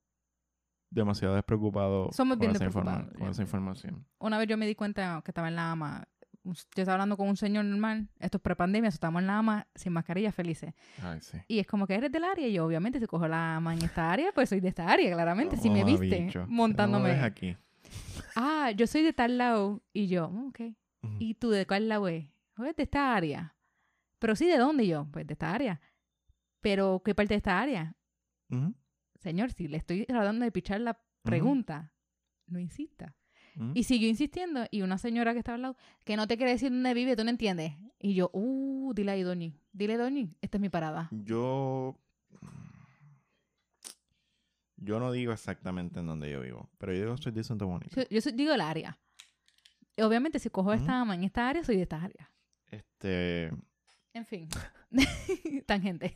demasiado 0.94 1.34
despreocupados 1.34 2.14
Somos 2.14 2.36
con, 2.36 2.40
bien 2.40 2.56
esa, 2.56 2.64
informa- 2.64 2.92
despreocupados, 2.98 3.18
con 3.18 3.26
ya. 3.26 3.30
esa 3.32 3.42
información. 3.42 4.06
Una 4.18 4.38
vez 4.38 4.48
yo 4.48 4.56
me 4.56 4.66
di 4.66 4.74
cuenta 4.74 5.20
que 5.24 5.30
estaba 5.30 5.48
en 5.48 5.56
la 5.56 5.70
AMA. 5.72 6.06
Yo 6.44 6.52
estaba 6.76 6.92
hablando 6.94 7.16
con 7.16 7.28
un 7.28 7.36
señor 7.38 7.64
normal. 7.64 8.08
Esto 8.18 8.36
es 8.36 8.42
prepandemia, 8.42 8.90
so 8.90 8.96
estábamos 8.96 9.20
en 9.22 9.26
la 9.28 9.38
AMA 9.38 9.66
sin 9.74 9.92
mascarilla, 9.94 10.30
felices. 10.30 10.74
Ay, 11.02 11.20
sí. 11.22 11.38
Y 11.48 11.58
es 11.58 11.66
como 11.66 11.86
que 11.86 11.94
eres 11.94 12.12
del 12.12 12.22
área. 12.24 12.46
Y 12.46 12.52
yo, 12.52 12.66
obviamente, 12.66 13.00
si 13.00 13.06
cojo 13.06 13.26
la 13.26 13.56
AMA 13.56 13.72
en 13.74 13.82
esta 13.82 14.10
área, 14.12 14.30
pues 14.32 14.50
soy 14.50 14.60
de 14.60 14.68
esta 14.68 14.86
área, 14.88 15.12
claramente. 15.14 15.56
si 15.56 15.70
me 15.70 15.84
viste 15.84 16.20
bicho, 16.24 16.40
¿cómo 16.42 16.52
montándome. 16.54 17.10
ves 17.14 17.22
aquí? 17.22 17.56
Ah, 18.36 18.70
yo 18.76 18.86
soy 18.86 19.02
de 19.02 19.12
tal 19.12 19.38
lado. 19.38 19.82
Y 19.92 20.06
yo, 20.08 20.28
"Mm, 20.30 20.48
ok. 20.48 20.60
¿Y 21.18 21.34
tú 21.34 21.50
de 21.50 21.66
cuál 21.66 21.88
lado 21.88 22.08
es? 22.08 22.26
Pues 22.54 22.76
de 22.76 22.82
esta 22.82 23.14
área. 23.14 23.54
Pero 24.18 24.36
sí, 24.36 24.46
¿de 24.46 24.56
dónde 24.58 24.84
Y 24.84 24.88
yo? 24.88 25.06
Pues 25.10 25.26
de 25.26 25.32
esta 25.32 25.52
área. 25.52 25.80
Pero, 26.60 27.02
¿qué 27.04 27.14
parte 27.14 27.34
de 27.34 27.38
esta 27.38 27.60
área? 27.60 27.94
Ujú, 28.50 28.74
Señor, 29.24 29.50
si 29.52 29.68
le 29.68 29.78
estoy 29.78 30.04
tratando 30.04 30.44
de 30.44 30.52
pichar 30.52 30.82
la 30.82 31.00
pregunta, 31.22 31.92
no 32.46 32.58
insista. 32.60 33.16
Y 33.72 33.84
siguió 33.84 34.06
insistiendo. 34.08 34.66
Y 34.70 34.82
una 34.82 34.98
señora 34.98 35.32
que 35.32 35.38
estaba 35.38 35.54
al 35.56 35.62
lado, 35.62 35.76
que 36.04 36.16
no 36.16 36.26
te 36.26 36.36
quiere 36.36 36.52
decir 36.52 36.70
dónde 36.70 36.92
vive, 36.92 37.16
tú 37.16 37.24
no 37.24 37.30
entiendes. 37.30 37.72
Y 37.98 38.14
yo, 38.14 38.28
uh, 38.34 38.92
dile 38.94 39.12
ahí, 39.12 39.22
Doñi. 39.22 39.58
Dile, 39.72 39.96
Doñi, 39.96 40.36
esta 40.42 40.58
es 40.58 40.60
mi 40.60 40.68
parada. 40.68 41.08
Yo. 41.10 41.98
Yo 44.76 45.00
no 45.00 45.10
digo 45.12 45.32
exactamente 45.32 46.00
en 46.00 46.06
dónde 46.06 46.30
yo 46.30 46.40
vivo, 46.42 46.68
pero 46.78 46.92
yo 46.92 47.00
digo 47.00 47.16
soy 47.16 47.32
de 47.32 47.42
Santa 47.44 47.64
Mónica. 47.64 47.94
Yo, 47.96 48.06
yo 48.10 48.20
soy- 48.20 48.32
digo 48.32 48.52
el 48.52 48.60
área. 48.60 48.98
Obviamente, 49.96 50.38
si 50.38 50.50
cojo 50.50 50.72
esta 50.74 51.00
ama 51.00 51.14
en 51.14 51.24
esta 51.24 51.48
área, 51.48 51.64
soy 51.64 51.76
de 51.76 51.82
esta 51.82 52.02
área. 52.02 52.30
Este. 52.70 53.50
En 54.12 54.26
fin. 54.26 54.48
Tangente. 55.66 56.14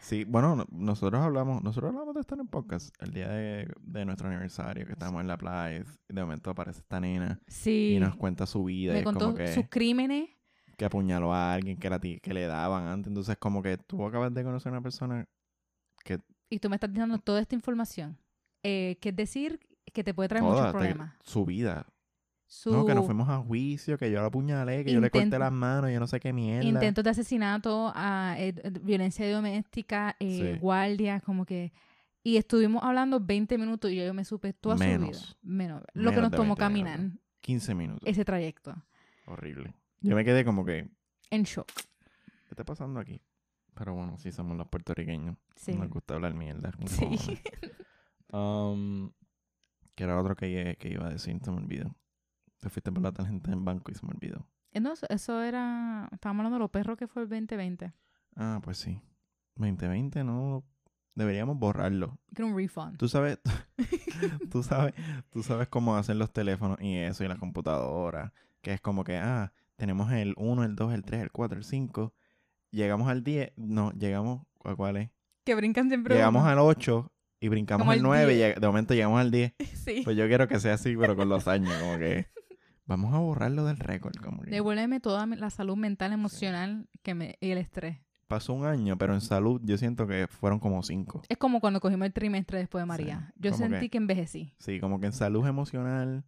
Sí, 0.00 0.24
bueno, 0.24 0.56
no- 0.56 0.66
nosotros 0.70 1.20
hablamos, 1.22 1.62
nosotros 1.62 1.90
hablamos 1.92 2.14
de 2.14 2.20
estar 2.20 2.38
en 2.38 2.46
podcast 2.48 2.94
el 3.02 3.12
día 3.12 3.28
de, 3.28 3.68
de 3.80 4.04
nuestro 4.04 4.28
aniversario, 4.28 4.86
que 4.86 4.92
estábamos 4.92 5.20
en 5.22 5.26
la 5.28 5.36
playa, 5.36 5.84
y 6.08 6.12
de 6.14 6.20
momento 6.22 6.50
aparece 6.50 6.80
esta 6.80 7.00
nena 7.00 7.40
Sí. 7.46 7.94
y 7.96 8.00
nos 8.00 8.16
cuenta 8.16 8.46
su 8.46 8.64
vida, 8.64 8.92
y 8.94 8.98
Me 8.98 9.04
contó 9.04 9.26
como 9.26 9.36
que, 9.36 9.48
sus 9.54 9.66
crímenes. 9.68 10.28
que 10.76 10.84
apuñaló 10.84 11.32
a 11.34 11.52
alguien 11.52 11.76
que, 11.76 11.90
la, 11.90 11.98
ti- 11.98 12.20
que 12.20 12.32
le 12.32 12.46
daban 12.46 12.86
antes, 12.86 13.08
entonces 13.08 13.36
como 13.38 13.62
que 13.62 13.76
tú 13.78 14.06
acabas 14.06 14.32
de 14.32 14.44
conocer 14.44 14.70
a 14.70 14.72
una 14.74 14.82
persona 14.82 15.26
que 16.04 16.20
Y 16.50 16.58
tú 16.60 16.70
me 16.70 16.76
estás 16.76 16.92
dando 16.92 17.18
toda 17.18 17.40
esta 17.40 17.54
información. 17.54 18.16
Eh, 18.62 18.98
que 19.00 19.10
es 19.10 19.16
decir, 19.16 19.60
que 19.92 20.02
te 20.04 20.14
puede 20.14 20.28
traer 20.28 20.42
toda, 20.44 20.54
muchos 20.54 20.66
te- 20.72 20.78
problemas. 20.78 21.14
su 21.22 21.44
vida, 21.44 21.86
Su 22.50 22.72
no, 22.72 22.86
que 22.86 22.94
nos 22.94 23.04
fuimos 23.04 23.28
a 23.28 23.36
juicio, 23.38 23.98
que 23.98 24.10
yo 24.10 24.22
la 24.22 24.28
apuñalé, 24.28 24.82
que 24.82 24.90
yo 24.90 25.00
le 25.00 25.10
corté 25.10 25.38
las 25.38 25.52
manos, 25.52 25.90
yo 25.92 26.00
no 26.00 26.06
sé 26.06 26.18
qué 26.18 26.32
mierda. 26.32 26.66
intentos 26.66 27.04
de 27.04 27.10
asesinato, 27.10 27.92
a, 27.94 28.36
eh, 28.38 28.54
eh, 28.56 28.70
violencia 28.82 29.30
doméstica, 29.30 30.16
eh, 30.18 30.54
Sí. 30.54 30.58
guardias, 30.58 31.22
como 31.22 31.44
que... 31.44 31.72
Y 32.22 32.38
estuvimos 32.38 32.82
hablando 32.82 33.20
20 33.20 33.58
minutos 33.58 33.90
y 33.90 33.96
yo 33.96 34.14
me 34.14 34.24
supe 34.24 34.54
toda 34.54 34.78
su 34.78 34.84
vida. 34.84 34.98
Menos. 34.98 35.38
Menos. 35.42 35.82
Lo 35.92 36.10
Menos 36.10 36.14
que 36.14 36.20
nos 36.22 36.30
tomó 36.30 36.54
20 36.54 36.58
caminar 36.58 36.98
minutos. 36.98 37.20
15 37.42 37.74
minutos. 37.74 38.08
ese 38.08 38.24
trayecto. 38.24 38.74
Horrible. 39.26 39.74
Yo 40.00 40.16
me 40.16 40.24
quedé 40.24 40.42
como 40.44 40.64
que, 40.64 40.88
En 41.30 41.42
shock. 41.42 41.66
¿qué 41.74 42.50
está 42.50 42.64
pasando 42.64 42.98
aquí? 42.98 43.20
Pero 43.74 43.94
bueno, 43.94 44.16
sí 44.16 44.32
somos 44.32 44.56
los 44.56 44.66
puertorriqueños. 44.68 45.36
Sí. 45.54 45.74
Nos 45.74 45.90
gusta 45.90 46.14
hablar 46.14 46.32
mierda. 46.34 46.72
Sí. 46.86 47.38
Um, 48.32 49.10
que 49.94 50.04
era 50.04 50.18
otro 50.20 50.34
que, 50.34 50.76
que 50.78 50.88
iba 50.88 51.06
a 51.06 51.10
decir, 51.10 51.38
se 51.42 51.50
me 51.50 51.58
olvidó. 51.58 51.94
Te 52.60 52.68
fuiste 52.70 52.90
por 52.92 53.02
la 53.02 53.12
tangente 53.12 53.50
en 53.50 53.64
banco 53.64 53.90
y 53.90 53.94
se 53.94 54.04
me 54.06 54.12
olvidó. 54.12 54.46
Eh, 54.72 54.80
No, 54.80 54.92
eso- 55.08 55.42
era... 55.42 56.08
Estábamos 56.12 56.40
hablando 56.40 56.56
de 56.56 56.60
los 56.60 56.70
perros 56.70 56.96
que 56.98 57.06
fue 57.06 57.22
el 57.22 57.28
2020. 57.28 57.92
Ah, 58.36 58.60
pues 58.62 58.78
sí. 58.78 59.00
2020 59.56 60.24
no... 60.24 60.64
Deberíamos 61.14 61.58
borrarlo. 61.58 62.18
Que 62.34 62.42
un 62.44 62.56
refund. 62.56 62.96
Tú 62.96 63.08
sabes... 63.08 63.38
tú 64.50 64.62
sabes... 64.62 64.94
Tú 65.30 65.42
sabes 65.42 65.68
cómo 65.68 65.96
hacen 65.96 66.18
los 66.18 66.32
teléfonos 66.32 66.80
y 66.80 66.96
eso 66.96 67.24
y 67.24 67.28
las 67.28 67.38
computadoras. 67.38 68.32
Que 68.60 68.72
es 68.74 68.80
como 68.80 69.04
que, 69.04 69.16
ah, 69.16 69.52
tenemos 69.76 70.10
el 70.12 70.34
1, 70.36 70.64
el 70.64 70.76
2, 70.76 70.92
el 70.94 71.04
3, 71.04 71.22
el 71.22 71.30
4, 71.32 71.58
el 71.58 71.64
5. 71.64 72.14
Llegamos 72.70 73.08
al 73.08 73.24
10. 73.24 73.52
No, 73.56 73.92
llegamos... 73.92 74.42
¿A 74.64 74.74
cuál 74.74 74.96
es? 74.98 75.10
Que 75.44 75.54
brincan 75.54 75.88
siempre 75.88 76.14
Llegamos 76.16 76.42
uno. 76.42 76.50
al 76.50 76.58
8 76.58 77.10
y 77.40 77.48
brincamos 77.48 77.86
al 77.86 77.94
al 77.94 78.02
9 78.02 78.32
y 78.32 78.36
10. 78.36 78.56
lleg- 78.56 78.60
de 78.60 78.66
momento 78.66 78.92
llegamos 78.94 79.20
al 79.20 79.30
10. 79.30 79.54
Sí. 79.74 80.02
Pues 80.04 80.16
yo 80.16 80.26
quiero 80.26 80.46
que 80.48 80.60
sea 80.60 80.74
así, 80.74 80.94
pero 80.96 81.16
con 81.16 81.28
los 81.30 81.48
años, 81.48 81.72
como 81.80 81.96
que 81.98 82.26
vamos 82.88 83.14
a 83.14 83.18
borrarlo 83.18 83.64
del 83.66 83.76
récord, 83.78 84.14
Devuélveme 84.46 84.98
toda 84.98 85.24
la 85.26 85.50
salud 85.50 85.76
mental, 85.76 86.12
emocional 86.12 86.88
que 87.02 87.14
me, 87.14 87.36
y 87.40 87.50
el 87.50 87.58
estrés. 87.58 87.98
pasó 88.26 88.52
un 88.54 88.66
año, 88.66 88.98
pero 88.98 89.14
en 89.14 89.20
salud 89.20 89.60
yo 89.64 89.78
siento 89.78 90.06
que 90.06 90.26
fueron 90.26 90.58
como 90.58 90.82
cinco. 90.82 91.22
Es 91.28 91.36
como 91.38 91.60
cuando 91.60 91.80
cogimos 91.80 92.06
el 92.06 92.12
trimestre 92.12 92.58
después 92.58 92.82
de 92.82 92.86
Sí, 92.86 92.88
María. 92.88 93.32
Yo 93.36 93.52
como 93.52 93.62
sentí 93.64 93.80
que- 93.86 93.90
que... 93.90 93.98
envejecí. 93.98 94.54
Sí, 94.58 94.80
como 94.80 94.98
que 95.00 95.06
en 95.06 95.12
salud 95.12 95.46
emocional, 95.46 96.24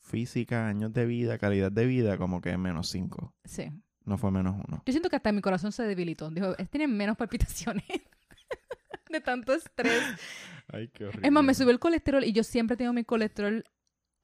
física, 0.00 0.68
años 0.68 0.92
de 0.92 1.06
vida, 1.06 1.38
calidad 1.38 1.70
de 1.72 1.86
vida, 1.86 2.16
como 2.18 2.40
que 2.40 2.56
menos 2.56 2.88
cinco. 2.88 3.34
Sí. 3.44 3.70
No 4.04 4.18
fue 4.18 4.30
menos 4.30 4.54
uno. 4.68 4.82
Yo 4.84 4.92
siento 4.92 5.08
que 5.08 5.16
hasta 5.16 5.32
mi 5.32 5.40
corazón 5.40 5.72
se 5.72 5.82
debilitó. 5.84 6.28
Dijo, 6.30 6.56
"Es- 6.58 6.68
tiene 6.70 6.86
menos 6.88 7.16
palpitaciones. 7.16 7.84
de 9.10 9.20
tanto 9.20 9.54
estrés. 9.54 10.02
Ay, 10.72 10.88
qué 10.88 11.04
horrible. 11.04 11.26
Es 11.26 11.32
más, 11.32 11.44
me 11.44 11.54
subió 11.54 11.70
el 11.70 11.78
colesterol 11.78 12.24
y 12.24 12.32
yo 12.32 12.42
siempre 12.42 12.76
tengo 12.76 12.92
mi 12.92 13.04
colesterol, 13.04 13.64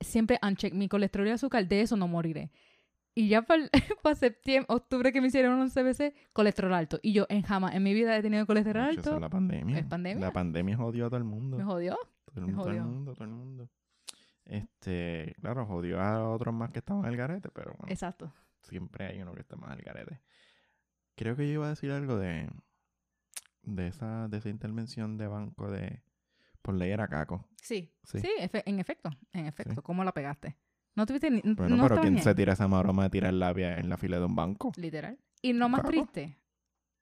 siempre 0.00 0.38
uncheck, 0.42 0.72
mi 0.74 0.88
colesterol 0.88 1.26
y 1.28 1.30
azúcar, 1.30 1.66
de 1.68 1.82
eso 1.82 1.96
no 1.96 2.08
moriré. 2.08 2.50
Y 3.14 3.28
ya 3.28 3.42
para 3.42 3.68
septiembre, 4.14 4.66
octubre 4.68 5.12
que 5.12 5.20
me 5.20 5.26
hicieron 5.28 5.58
un 5.58 5.68
CBC, 5.70 6.14
colesterol 6.32 6.72
alto. 6.72 6.98
Y 7.02 7.12
yo 7.12 7.26
en 7.28 7.42
jamás 7.42 7.74
en 7.74 7.82
mi 7.82 7.92
vida 7.92 8.16
he 8.16 8.22
tenido 8.22 8.46
colesterol 8.46 8.86
Mucho, 8.86 9.00
eso 9.00 9.10
alto. 9.10 9.16
es 9.16 9.20
la 9.22 9.30
pandemia. 9.30 9.78
¿Es 9.78 9.86
pandemia? 9.86 10.26
La 10.26 10.32
pandemia 10.32 10.76
jodió 10.76 11.06
a 11.06 11.08
todo 11.08 11.18
el 11.18 11.24
mundo. 11.24 11.58
Me 11.58 11.64
jodió. 11.64 11.98
Todo 12.24 12.40
el, 12.40 12.46
me 12.46 12.52
todo 12.52 12.68
el 12.68 12.78
jodió. 12.78 12.84
mundo, 12.84 13.14
todo 13.14 13.24
el 13.24 13.30
mundo. 13.30 13.68
Este, 14.44 15.34
claro, 15.40 15.66
jodió 15.66 16.00
a 16.00 16.28
otros 16.30 16.54
más 16.54 16.70
que 16.70 16.78
estaban 16.78 17.04
al 17.04 17.16
garete, 17.16 17.50
pero 17.50 17.74
bueno. 17.78 17.92
Exacto. 17.92 18.32
siempre 18.62 19.06
hay 19.06 19.20
uno 19.22 19.32
que 19.34 19.40
está 19.40 19.56
más 19.56 19.70
al 19.70 19.82
garete. 19.82 20.20
Creo 21.16 21.36
que 21.36 21.46
yo 21.46 21.54
iba 21.54 21.66
a 21.66 21.70
decir 21.70 21.90
algo 21.90 22.16
de 22.16 22.48
de 23.62 23.88
esa, 23.88 24.28
de 24.28 24.38
esa 24.38 24.48
intervención 24.48 25.16
de 25.18 25.28
banco 25.28 25.70
de 25.70 26.02
por 26.62 26.75
ley 26.75 26.90
era 26.90 27.09
caco. 27.09 27.46
Sí. 27.62 27.92
Sí. 28.05 28.20
Sí, 28.20 28.29
efe- 28.40 28.62
en 28.66 28.81
efecto. 28.81 29.11
En 29.33 29.46
efecto. 29.46 29.75
Sí. 29.75 29.81
¿Cómo 29.83 30.05
la 30.05 30.12
pegaste? 30.12 30.57
No 30.96 31.07
tuviste 31.07 31.31
ni. 31.31 31.40
Bueno, 31.42 31.77
no 31.77 31.83
pero 31.85 32.01
¿quién 32.01 32.14
ni 32.14 32.20
se 32.20 32.35
tira 32.35 32.53
esa 32.55 32.66
maroma 32.68 33.05
de 33.05 33.11
tirar 33.11 33.33
labia 33.33 33.77
en 33.77 33.88
la 33.88 33.96
fila 33.96 34.18
de 34.18 34.25
un 34.25 34.35
banco? 34.35 34.73
Literal. 34.77 35.18
Y 35.42 35.53
lo 35.53 35.68
más 35.68 35.81
Caco. 35.81 35.90
triste, 35.92 36.37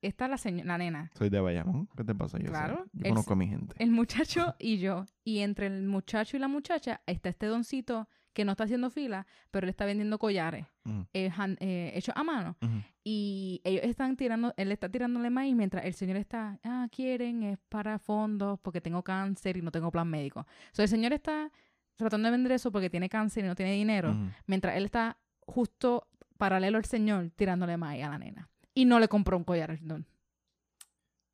está 0.03 0.29
la, 0.29 0.37
seño- 0.37 0.65
la 0.65 0.79
nena, 0.79 1.11
Soy 1.15 1.29
de 1.31 1.41
Bayamón. 1.41 1.89
¿Qué 1.97 2.05
te 2.05 2.15
pasa? 2.15 2.39
Yo, 2.39 2.45
sé. 2.47 2.51
Claro, 2.51 2.85
yo 2.93 3.05
el- 3.05 3.09
conozco 3.11 3.33
a 3.33 3.37
mi 3.37 3.49
gente. 3.49 3.75
el 3.79 3.91
muchacho 3.91 4.55
y 4.59 4.79
yo. 4.79 5.07
Y 5.25 5.39
entre 5.41 5.67
el 5.67 5.87
muchacho 5.87 6.37
y 6.37 6.41
la 6.41 6.49
muchacha 6.49 7.01
está 7.07 7.29
este 7.31 7.47
doncito 7.47 8.09
que 8.39 8.45
no 8.45 8.53
está 8.53 8.63
haciendo 8.63 8.89
fila, 8.89 9.27
pero 9.51 9.65
él 9.65 9.71
está 9.71 9.85
vendiendo 9.85 10.17
collares 10.17 10.65
Ujú, 10.85 11.05
eh, 11.13 11.29
eh, 11.59 11.91
hechos 11.97 12.15
a 12.17 12.23
mano. 12.23 12.57
Y 13.03 13.61
ellos 13.65 13.83
están 13.83 14.17
tirando, 14.17 14.55
él 14.57 14.71
está 14.71 14.89
tirándole 14.89 15.29
maíz 15.29 15.57
mientras 15.57 15.85
el 15.85 15.93
señor 15.93 16.19
está, 16.19 16.61
ah, 16.63 16.87
quieren, 16.89 17.43
es 17.43 17.59
para 17.69 17.99
fondos 17.99 18.61
porque 18.61 18.81
tengo 18.81 19.03
cáncer 19.03 19.57
y 19.57 19.63
no 19.63 19.73
tengo 19.73 19.91
plan 19.91 20.07
médico. 20.07 20.47
So, 20.71 20.83
el 20.83 20.89
señor 20.89 21.13
está 21.15 21.51
tratando 21.97 22.27
de 22.27 22.31
vender 22.31 22.53
eso 22.53 22.71
porque 22.71 22.89
tiene 22.89 23.09
cáncer 23.09 23.45
y 23.45 23.49
no 23.49 23.57
tiene 23.57 23.73
dinero, 23.73 24.17
mientras 24.47 24.77
él 24.77 24.85
está 24.85 25.19
justo 25.41 26.07
paralelo 26.37 26.79
al 26.79 26.85
señor 26.85 27.33
tirándole 27.35 27.77
maíz 27.77 28.05
a 28.05 28.11
la 28.11 28.19
nena. 28.19 28.49
Y 28.73 28.85
no 28.85 29.01
le 29.01 29.09
compró 29.09 29.37
un 29.37 29.43
collar 29.43 29.73
al 29.73 29.81
don. 29.83 30.07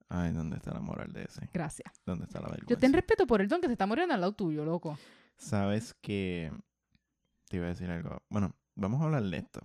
Ay, 0.08 0.32
¿dónde 0.32 0.56
está 0.56 0.72
la 0.72 0.80
moral 0.80 1.12
de 1.12 1.24
ese? 1.24 1.50
Gracias. 1.52 2.00
¿Dónde 2.06 2.24
está 2.24 2.40
la 2.40 2.46
vergüenza? 2.46 2.70
Yo 2.74 2.78
ten 2.78 2.94
respeto 2.94 3.26
por 3.26 3.42
el 3.42 3.48
don 3.48 3.60
que 3.60 3.66
se 3.66 3.74
está 3.74 3.84
muriendo 3.84 4.14
al 4.14 4.22
lado 4.22 4.32
tuyo, 4.32 4.64
loco. 4.64 4.96
Sabes 5.36 5.94
que 6.00 6.52
te 7.54 7.58
iba 7.58 7.66
a 7.66 7.70
decir 7.70 7.88
algo. 7.90 8.20
Bueno, 8.28 8.54
vamos 8.74 9.00
a 9.00 9.04
hablar 9.04 9.22
de 9.22 9.36
esto. 9.38 9.60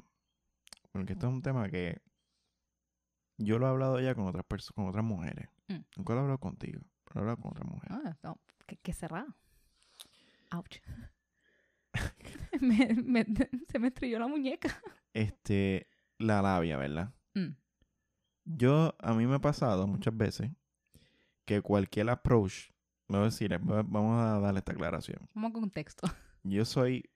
Porque 0.92 1.14
esto 1.14 1.28
es 1.28 1.34
un 1.34 1.42
tema 1.42 1.70
que 1.70 2.02
yo 3.38 3.58
lo 3.58 3.66
he 3.66 3.70
hablado 3.70 4.00
ya 4.00 4.14
con 4.16 4.28
otras 4.28 4.46
personas, 4.46 4.76
con 4.76 4.88
otras 4.88 5.04
mujeres. 5.04 5.50
Mm. 5.68 5.78
Nunca 5.98 6.14
lo 6.14 6.20
he 6.20 6.22
hablado 6.24 6.40
contigo, 6.40 6.82
pero 7.06 7.16
lo 7.16 7.20
he 7.20 7.24
hablado 7.32 7.42
con 7.42 7.52
otras 7.52 7.68
mujeres. 7.68 7.98
Ah, 8.06 8.18
no, 8.24 8.40
qué, 8.68 8.78
qué 8.78 8.94
cerrado. 8.94 9.36
Ouch. 10.52 10.78
Me- 12.62 12.94
me- 12.94 13.26
se 13.70 13.80
me 13.80 13.88
estrelló 13.88 14.20
la 14.20 14.28
muñeca. 14.28 14.70
Este, 15.14 15.88
la 16.18 16.42
labia, 16.42 16.78
¿verdad? 16.78 17.14
Mm. 17.34 17.56
Yo, 18.46 18.96
a 19.00 19.14
mí 19.14 19.26
me 19.28 19.36
ha 19.36 19.40
pasado 19.40 19.88
muchas 19.88 20.16
veces 20.16 20.52
que 21.46 21.62
cualquier 21.62 22.10
approach, 22.10 22.70
me 23.08 23.18
voy 23.18 23.24
a 23.28 23.30
decir, 23.30 23.52
va- 23.54 23.84
vamos 23.84 24.20
a 24.20 24.40
darle 24.40 24.60
esta 24.60 24.72
aclaración. 24.74 25.28
Vamos 25.34 25.52
con 25.52 25.62
contexto. 25.62 26.08
Yo 26.44 26.66
soy 26.66 27.10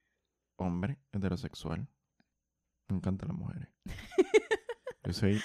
hombre 0.63 0.99
heterosexual. 1.11 1.87
Me 2.87 2.97
encantan 2.97 3.29
las 3.29 3.37
mujeres. 3.37 3.69
Yo 5.03 5.13
soy, 5.13 5.41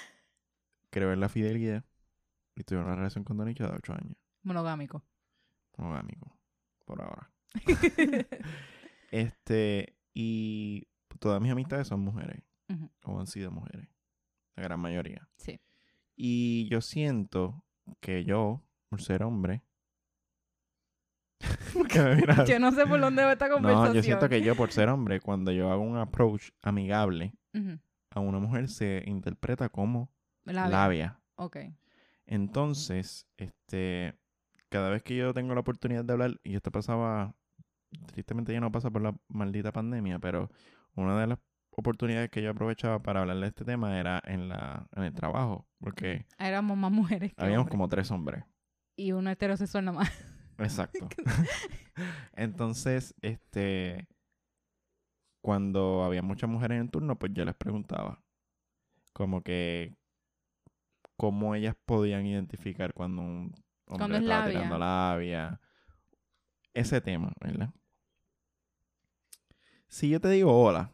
creo 0.91 1.13
en 1.13 1.21
la 1.21 1.29
fidelidad 1.29 1.85
y 2.55 2.65
tuve 2.65 2.81
una 2.81 2.97
relación 2.97 3.25
con 3.25 3.37
Donicho 3.37 3.65
de 3.65 3.75
8 3.75 3.93
años. 3.93 4.17
Monogámico. 4.43 5.05
Monogámico, 5.77 6.39
por 6.85 7.03
ahora. 7.03 7.31
Este, 9.11 9.97
y 10.13 10.87
todas 11.19 11.41
mis 11.41 11.51
amistades 11.51 11.89
son 11.89 12.01
mujeres, 12.01 12.43
o 13.05 13.19
han 13.19 13.27
sido 13.27 13.51
mujeres, 13.51 13.89
la 14.55 14.65
gran 14.65 14.79
mayoría. 14.79 15.27
Sí. 15.39 15.59
Y 16.15 16.69
yo 16.69 16.83
siento 16.83 17.65
que 18.01 18.27
yo, 18.27 18.63
por 18.91 19.01
ser 19.01 19.23
hombre, 19.23 19.63
¿Por 19.63 19.63
qué 19.63 19.68
me? 21.75 22.47
Yo 22.47 22.59
no 22.59 22.73
sé 22.73 22.87
por 22.87 23.01
dónde 23.01 23.25
va 23.25 23.33
esta 23.33 23.49
conversación. 23.49 23.89
No, 23.89 23.95
yo 23.95 24.03
siento 24.03 24.29
que 24.29 24.43
yo, 24.43 24.55
por 24.55 24.73
ser 24.73 24.89
hombre, 24.89 25.21
cuando 25.21 25.53
yo 25.53 25.71
hago 25.71 25.83
un 25.83 25.97
approach 25.97 26.51
amigable 26.63 27.33
a 28.11 28.21
una 28.21 28.39
mujer, 28.39 28.69
se 28.69 29.03
interpreta 29.07 29.69
como 29.69 30.11
Labia. 30.45 30.69
labia. 30.69 31.21
Ok. 31.37 31.57
Entonces, 32.27 33.27
este, 33.37 34.15
cada 34.69 34.91
vez 34.91 35.03
que 35.03 35.17
yo 35.17 35.33
tengo 35.33 35.55
la 35.55 35.61
oportunidad 35.61 36.05
de 36.05 36.13
hablar, 36.13 36.41
y 36.43 36.55
esto 36.57 36.71
pasaba, 36.71 37.35
tristemente 38.07 38.53
ya 38.53 38.61
no 38.61 38.71
pasa 38.71 38.91
por 38.91 39.03
la 39.03 39.15
maldita 39.29 39.73
pandemia, 39.73 40.19
pero 40.19 40.51
una 40.95 41.19
de 41.21 41.27
las 41.29 41.39
oportunidades 41.71 42.29
que 42.31 42.43
yo 42.43 42.51
aprovechaba 42.51 43.01
para 43.01 43.21
hablar 43.21 43.39
de 43.39 43.47
este 43.47 43.65
tema 43.65 43.99
era 43.99 44.21
en 44.25 44.49
la 44.49 44.89
en 44.97 45.05
el 45.05 45.15
trabajo, 45.15 45.67
porque 45.79 46.27
Éramos 46.39 46.77
más 46.77 46.91
mujeres 46.91 47.33
que 47.33 47.43
habíamos 47.43 47.63
hombres. 47.65 47.73
como 47.73 47.89
tres 47.89 48.11
hombres. 48.11 48.45
Y 48.97 49.13
uno 49.13 49.31
heterosexual 49.31 49.85
nada 49.85 49.99
más. 49.99 50.11
Exacto. 50.59 51.09
Entonces, 52.37 53.15
este, 53.23 54.07
cuando 55.41 56.05
había 56.05 56.23
muchas 56.23 56.51
mujeres 56.51 56.81
en 56.81 56.89
turno, 56.89 57.19
pues 57.19 57.33
yo 57.35 57.45
les 57.45 57.55
preguntaba, 57.55 58.23
como 59.13 59.43
que, 59.43 59.97
cómo 61.17 61.55
ellas 61.55 61.77
podían 61.85 62.27
identificar 62.27 62.93
cuando 62.95 63.23
un 63.23 63.53
hombre 63.53 63.63
Cuando 63.87 64.17
es 64.17 64.23
estaba 64.23 64.41
labia. 64.41 64.53
tirando 64.53 64.79
labia. 64.79 65.61
Ese 66.75 67.01
tema, 67.01 67.33
¿verdad? 67.41 67.71
Si 69.89 70.09
yo 70.11 70.21
te 70.21 70.29
digo 70.29 70.57
hola, 70.57 70.93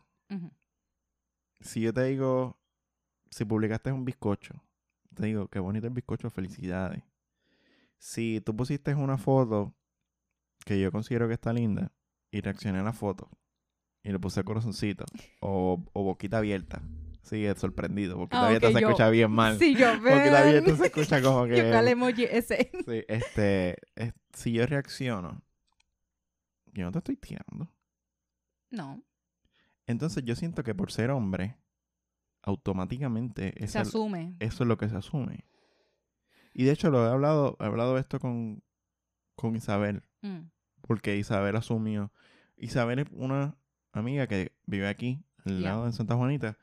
si 1.61 1.81
yo 1.81 1.93
te 1.93 2.05
digo, 2.05 2.59
si 3.31 3.45
publicaste 3.45 3.91
un 3.93 4.05
bizcocho, 4.05 4.55
te 5.15 5.27
digo, 5.27 5.49
qué 5.49 5.59
bonito 5.59 5.87
el 5.87 5.93
bizcocho, 5.93 6.31
felicidades. 6.31 7.03
Si 8.07 8.43
tú 8.43 8.55
pusiste 8.55 8.95
una 8.95 9.17
foto 9.17 9.75
que 10.67 10.79
yo 10.79 10.93
considero 10.93 11.27
que 11.27 11.33
está 11.33 11.55
linda 11.55 11.91
y 12.31 12.43
reaccioné 12.43 12.81
a 12.81 12.83
la 12.83 12.93
foto 12.93 13.31
y 14.03 14.13
le 14.13 14.19
puse 14.19 14.45
corazoncito 14.45 15.07
o, 15.41 15.83
o 15.95 16.03
boquita 16.03 16.37
abierta, 16.37 16.83
sí, 17.23 17.47
es 17.47 17.59
sorprendido, 17.59 18.19
boquita 18.19 18.43
Ah, 18.43 18.47
abierta 18.49 18.67
se 18.73 18.75
yo- 18.75 18.89
escucha 18.89 19.09
bien 19.09 19.31
mal. 19.31 19.59
Sí, 19.59 19.75
yo 19.75 19.87
Boquita 19.95 20.03
ven. 20.21 20.35
abierta 20.35 20.77
se 20.77 20.85
escucha 20.87 21.23
como 21.23 21.45
que... 21.47 21.57
Yo 21.57 21.63
emoji 21.81 22.25
ese. 22.25 22.71
Sí, 22.87 23.05
este, 23.09 23.79
es- 23.97 24.13
si 24.35 24.53
yo 24.53 24.67
reacciono, 24.67 25.41
yo 26.75 26.85
no 26.85 26.93
te 26.93 26.99
estoy 26.99 27.17
tirando. 27.17 27.73
No. 28.71 29.03
Entonces 29.87 30.25
yo 30.25 30.37
siento 30.37 30.63
que 30.63 30.75
por 30.75 30.93
ser 30.93 31.11
hombre, 31.11 31.57
automáticamente 32.43 33.55
Se 33.61 33.65
esa- 33.65 33.81
asume. 33.81 34.37
eso 34.41 34.65
es 34.65 34.69
lo 34.69 34.77
que 34.77 34.91
se 34.91 34.97
asume. 34.97 35.47
Y 36.55 36.65
de 36.65 36.71
hecho 36.73 36.89
lo 36.91 37.05
he 37.07 37.11
hablado, 37.11 37.57
he 37.61 37.65
hablado 37.65 37.99
esto 37.99 38.19
con, 38.19 38.63
con 39.37 39.57
Isabel, 39.57 40.03
Mm. 40.23 40.49
porque 40.81 41.17
Isabel 41.19 41.57
asumió. 41.57 42.11
Isabel 42.57 43.01
es 43.01 43.07
una 43.13 43.57
amiga 43.93 44.27
que 44.27 44.53
vive 44.65 44.89
aquí, 44.89 45.23
al 45.45 45.63
lado 45.63 45.85
de 45.87 45.93
Santa 45.93 46.15
Juanita, 46.17 46.57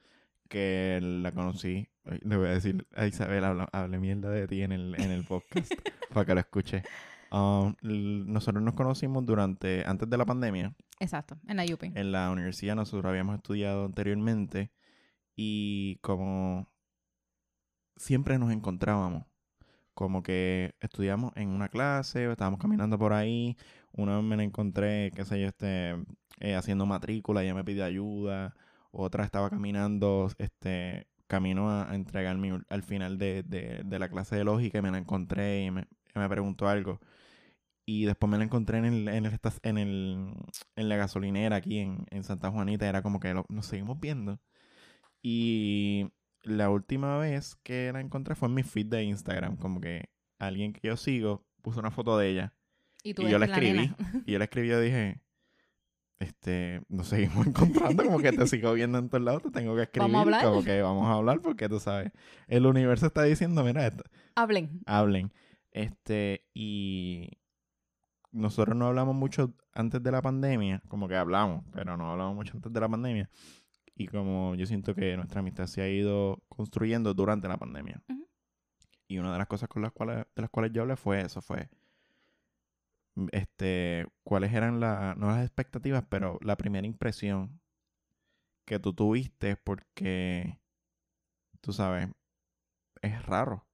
que 0.50 1.00
la 1.02 1.32
conocí. 1.34 1.90
Le 2.24 2.38
voy 2.38 2.48
a 2.48 2.52
decir 2.54 2.88
a 2.96 3.06
Isabel, 3.06 3.44
hable 3.72 4.00
mierda 4.00 4.30
de 4.32 4.48
ti 4.48 4.64
en 4.64 4.72
el, 4.72 4.96
en 5.00 5.12
el 5.12 5.26
podcast, 5.26 5.72
para 6.14 6.26
que 6.26 6.34
lo 6.34 6.40
escuche. 6.40 6.84
Um, 7.32 7.76
nosotros 7.84 8.64
nos 8.64 8.74
conocimos 8.74 9.26
durante, 9.26 9.84
antes 9.86 10.10
de 10.10 10.18
la 10.18 10.26
pandemia, 10.26 10.74
Exacto. 11.00 11.38
En 11.48 11.58
la 11.58 11.66
Yupi. 11.66 11.92
en 11.96 12.12
la 12.12 12.30
universidad 12.32 12.76
nosotros 12.76 13.10
habíamos 13.10 13.36
estudiado 13.36 13.86
anteriormente 13.86 14.72
y 15.36 15.96
como 16.02 16.68
siempre 17.96 18.38
nos 18.38 18.52
encontrábamos, 18.52 19.26
como 20.02 20.24
que 20.24 20.76
estudiamos 20.82 21.32
en 21.36 21.50
una 21.50 21.70
clase, 21.70 22.30
estábamos 22.32 22.60
caminando 22.60 22.98
por 23.00 23.14
ahí, 23.14 23.58
una 23.94 24.16
vez 24.18 24.24
me 24.26 24.38
la 24.38 24.44
encontré, 24.44 25.12
qué 25.16 25.26
sé 25.26 25.42
yo, 25.42 25.48
este, 25.48 25.96
eh, 26.40 26.56
haciendo 26.56 26.86
matrícula, 26.86 27.44
ella 27.44 27.54
me 27.56 27.64
pidió 27.64 27.86
ayuda, 27.86 28.56
otra 28.92 29.24
estaba 29.26 29.50
caminando, 29.50 30.30
este, 30.38 31.08
camino 31.28 31.70
a, 31.70 31.92
a 31.92 31.96
entregarme 31.96 32.54
ul- 32.54 32.66
al 32.70 32.84
final 32.84 33.18
de, 33.18 33.44
de, 33.44 33.82
de 33.86 34.00
la 34.00 34.10
clase 34.10 34.36
de 34.36 34.44
lógica 34.44 34.80
y 34.80 34.82
me 34.82 34.92
la 34.92 34.98
encontré 34.98 35.64
y 35.66 35.72
me, 35.72 35.88
me 36.16 36.30
preguntó 36.30 36.68
algo. 36.68 37.00
Y 37.86 38.06
después 38.06 38.30
me 38.30 38.38
la 38.38 38.44
encontré 38.46 38.78
en 38.78 38.86
el, 38.86 39.08
en 39.10 39.26
el, 39.26 39.40
en 39.64 39.78
el, 39.78 40.34
en 40.76 40.90
la 40.90 40.96
gasolinera 40.98 41.58
aquí 41.58 41.80
en, 41.80 42.06
en 42.12 42.24
Santa 42.24 42.52
Juanita. 42.52 42.88
Era 42.88 43.02
como 43.02 43.20
que 43.20 43.34
lo- 43.34 43.46
nos 43.50 43.66
seguimos 43.66 44.00
viendo. 44.00 44.40
Y 45.22 46.10
la 46.44 46.70
última 46.70 47.18
vez 47.18 47.56
que 47.64 47.92
la 47.94 48.02
encontré 48.02 48.36
fue 48.36 48.48
en 48.48 48.56
mi 48.56 48.64
feed 48.64 48.88
de 48.88 49.04
Instagram. 49.04 49.58
Como 49.58 49.82
que 49.82 50.10
alguien 50.40 50.74
que 50.74 50.88
yo 50.88 50.98
sigo 50.98 51.46
puso 51.62 51.80
una 51.80 51.92
foto 51.92 52.18
de 52.18 52.30
ella. 52.30 52.54
Y 53.04 53.14
tú 53.14 53.24
y 53.24 53.30
yo 53.30 53.40
la 53.40 53.46
escribí. 53.46 53.94
Y 54.26 54.32
yo 54.32 54.40
le 54.40 54.46
escribí 54.46 54.72
y 54.72 54.82
dije, 54.82 55.22
este, 56.22 56.82
nos 56.88 57.08
seguimos 57.08 57.48
encontrando, 57.48 58.04
como 58.04 58.20
que 58.20 58.32
te 58.32 58.48
sigo 58.48 58.74
viendo 58.74 59.00
en 59.00 59.10
todos 59.10 59.24
lados, 59.24 59.42
te 59.44 59.52
tengo 59.52 59.76
que 59.76 59.84
escribir. 59.84 60.12
Vamos 60.12 60.18
a 60.18 60.22
hablar. 60.22 60.44
Como 60.44 60.64
que 60.64 60.82
vamos 60.82 61.08
a 61.08 61.14
hablar 61.14 61.42
porque 61.42 61.68
tú 61.68 61.80
sabes, 61.80 62.12
el 62.48 62.66
universo 62.66 63.08
está 63.08 63.24
diciendo, 63.24 63.64
mira, 63.64 63.88
esto, 63.88 64.04
Hablen. 64.36 64.82
hablen. 64.86 65.34
Este, 65.72 66.46
y 66.54 67.30
nosotros 68.32 68.76
no 68.76 68.88
hablamos 68.88 69.16
mucho 69.16 69.54
antes 69.74 70.04
de 70.04 70.12
la 70.12 70.22
pandemia, 70.22 70.82
como 70.88 71.08
que 71.08 71.16
hablamos, 71.16 71.64
pero 71.72 71.98
no 71.98 72.12
hablamos 72.12 72.36
mucho 72.36 72.54
antes 72.56 72.72
de 72.72 72.80
la 72.80 72.90
pandemia. 72.90 73.30
Y 73.96 74.08
como 74.08 74.56
yo 74.56 74.66
siento 74.66 74.96
que 74.96 75.16
nuestra 75.16 75.42
amistad 75.42 75.68
se 75.68 75.82
ha 75.82 75.90
ido 75.90 76.42
construyendo 76.50 77.14
durante 77.14 77.48
la 77.48 77.58
pandemia. 77.58 78.02
Y 79.08 79.18
una 79.18 79.34
de 79.34 79.38
las 79.40 79.48
cosas 79.48 79.68
con 79.68 79.82
las 79.82 79.92
cuales, 79.92 80.26
de 80.36 80.42
las 80.42 80.50
cuales 80.50 80.72
yo 80.74 80.84
hablé 80.84 80.96
fue 80.96 81.22
eso, 81.22 81.42
fue 81.42 81.70
mm, 83.16 83.28
este, 83.34 84.08
cuáles 84.24 84.54
eran 84.54 84.80
las, 84.80 85.18
no 85.18 85.28
las 85.28 85.46
expectativas, 85.46 86.06
pero 86.10 86.40
la 86.42 86.56
primera 86.56 86.88
impresión 86.88 87.60
que 88.66 88.80
tú 88.80 88.94
tuviste 88.94 89.58
porque, 89.58 90.60
tú 91.60 91.74
sabes, 91.74 92.08
es 93.02 93.26
raro 93.26 93.66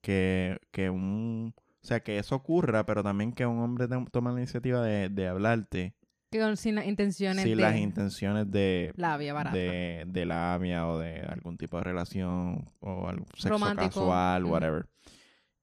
que, 0.00 0.60
que 0.70 0.90
un, 0.90 1.54
o 1.82 1.86
sea, 1.86 2.00
que 2.04 2.18
eso 2.18 2.36
ocurra, 2.36 2.86
pero 2.86 3.02
también 3.02 3.32
que 3.32 3.46
un 3.46 3.58
hombre 3.60 3.88
tome 4.12 4.30
la 4.32 4.38
iniciativa 4.38 4.80
de, 4.82 5.08
de 5.08 5.28
hablarte 5.28 5.96
con- 6.38 6.56
sin 6.56 6.74
las 6.76 6.86
intenciones 6.86 7.44
sin 7.44 7.56
de 7.56 7.62
las 7.62 7.76
intenciones 7.76 8.50
de, 8.50 8.92
labia 8.96 9.32
barata. 9.34 9.56
de, 9.56 10.04
de 10.06 10.26
labia 10.26 10.86
o 10.88 10.98
de 10.98 11.20
algún 11.20 11.56
tipo 11.56 11.76
de 11.78 11.84
relación 11.84 12.70
o 12.80 13.08
algo 13.08 13.24
sexo 13.34 13.48
Romántico. 13.50 13.88
casual, 14.00 14.44
whatever. 14.44 14.86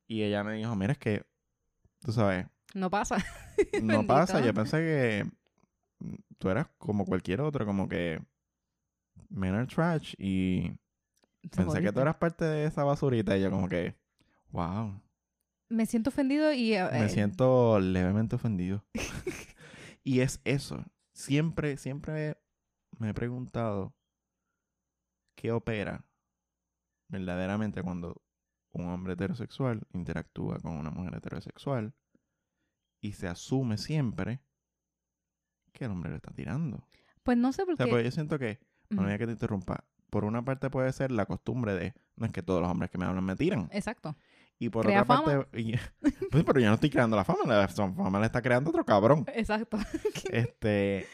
Y 0.07 0.23
ella 0.23 0.43
me 0.43 0.53
dijo, 0.55 0.75
mira, 0.75 0.93
es 0.93 0.97
que, 0.97 1.23
tú 2.01 2.11
sabes, 2.11 2.45
No 2.73 2.89
pasa. 2.89 3.17
no 3.81 4.05
pasa. 4.05 4.41
Yo 4.43 4.53
pensé 4.53 4.77
que 4.77 5.25
tú 6.37 6.49
eras 6.49 6.67
como 6.77 7.05
cualquier 7.05 7.41
otro, 7.41 7.65
como 7.65 7.87
que 7.87 8.19
men 9.29 9.53
are 9.53 9.67
trash 9.67 10.13
y 10.17 10.71
pensé 11.55 11.81
que 11.81 11.91
tú 11.91 11.99
eras 11.99 12.15
parte 12.15 12.45
de 12.45 12.65
esa 12.65 12.83
basurita 12.83 13.37
y 13.37 13.41
yo 13.41 13.51
como 13.51 13.67
que, 13.69 13.95
wow, 14.51 14.99
Me 15.69 15.85
siento 15.85 16.09
ofendido 16.09 16.51
y... 16.53 16.73
eh, 16.73 16.87
me 16.91 17.05
eh, 17.05 17.09
siento 17.09 17.79
levemente 17.79 18.35
ofendido. 18.35 18.83
Y 20.09 20.21
es 20.21 20.41
eso. 20.43 20.83
Siempre, 21.13 21.77
siempre 21.77 22.35
me 22.97 23.09
he 23.09 23.13
preguntado 23.13 23.93
qué 25.35 25.51
opera 25.51 26.03
verdaderamente 27.09 27.83
cuando 27.83 28.19
un 28.71 28.87
hombre 28.87 29.13
heterosexual 29.13 29.83
interactúa 29.93 30.57
con 30.61 30.71
una 30.77 30.89
mujer 30.89 31.13
heterosexual 31.13 31.93
y 32.99 33.11
se 33.11 33.27
asume 33.27 33.77
siempre 33.77 34.41
que 35.73 35.85
el 35.85 35.91
hombre 35.91 36.09
le 36.09 36.15
está 36.15 36.31
tirando. 36.31 36.83
Pues 37.21 37.37
no 37.37 37.53
sé 37.53 37.61
O 37.61 37.65
por 37.67 37.77
sea, 37.77 37.85
qué. 37.85 37.91
pues 37.91 38.03
yo 38.05 38.09
siento 38.09 38.39
que, 38.39 38.57
no 38.89 39.03
Ujú. 39.03 39.15
que 39.15 39.25
te 39.27 39.31
interrumpa, 39.33 39.85
por 40.09 40.25
una 40.25 40.43
parte 40.43 40.71
puede 40.71 40.91
ser 40.91 41.11
la 41.11 41.27
costumbre 41.27 41.75
de, 41.75 41.93
no 42.15 42.25
es 42.25 42.31
que 42.31 42.41
todos 42.41 42.61
los 42.61 42.71
hombres 42.71 42.89
que 42.89 42.97
me 42.97 43.05
hablan 43.05 43.23
me 43.25 43.35
tiran. 43.35 43.69
Exacto. 43.71 44.17
Y 44.61 44.69
por 44.69 44.85
Crea 44.85 45.03
otra 45.03 45.21
parte, 45.23 45.59
y- 45.61 45.73
pues, 46.31 46.43
pero 46.43 46.59
yo 46.59 46.67
no 46.67 46.73
estoy 46.75 46.89
creando 46.89 47.15
la 47.15 47.23
fama, 47.23 47.39
la 47.45 47.67
fama 47.69 48.19
la 48.19 48.25
está 48.25 48.41
creando 48.41 48.69
otro 48.69 48.83
cabrón. 48.85 49.25
Exacto. 49.33 49.77
Este, 50.31 51.07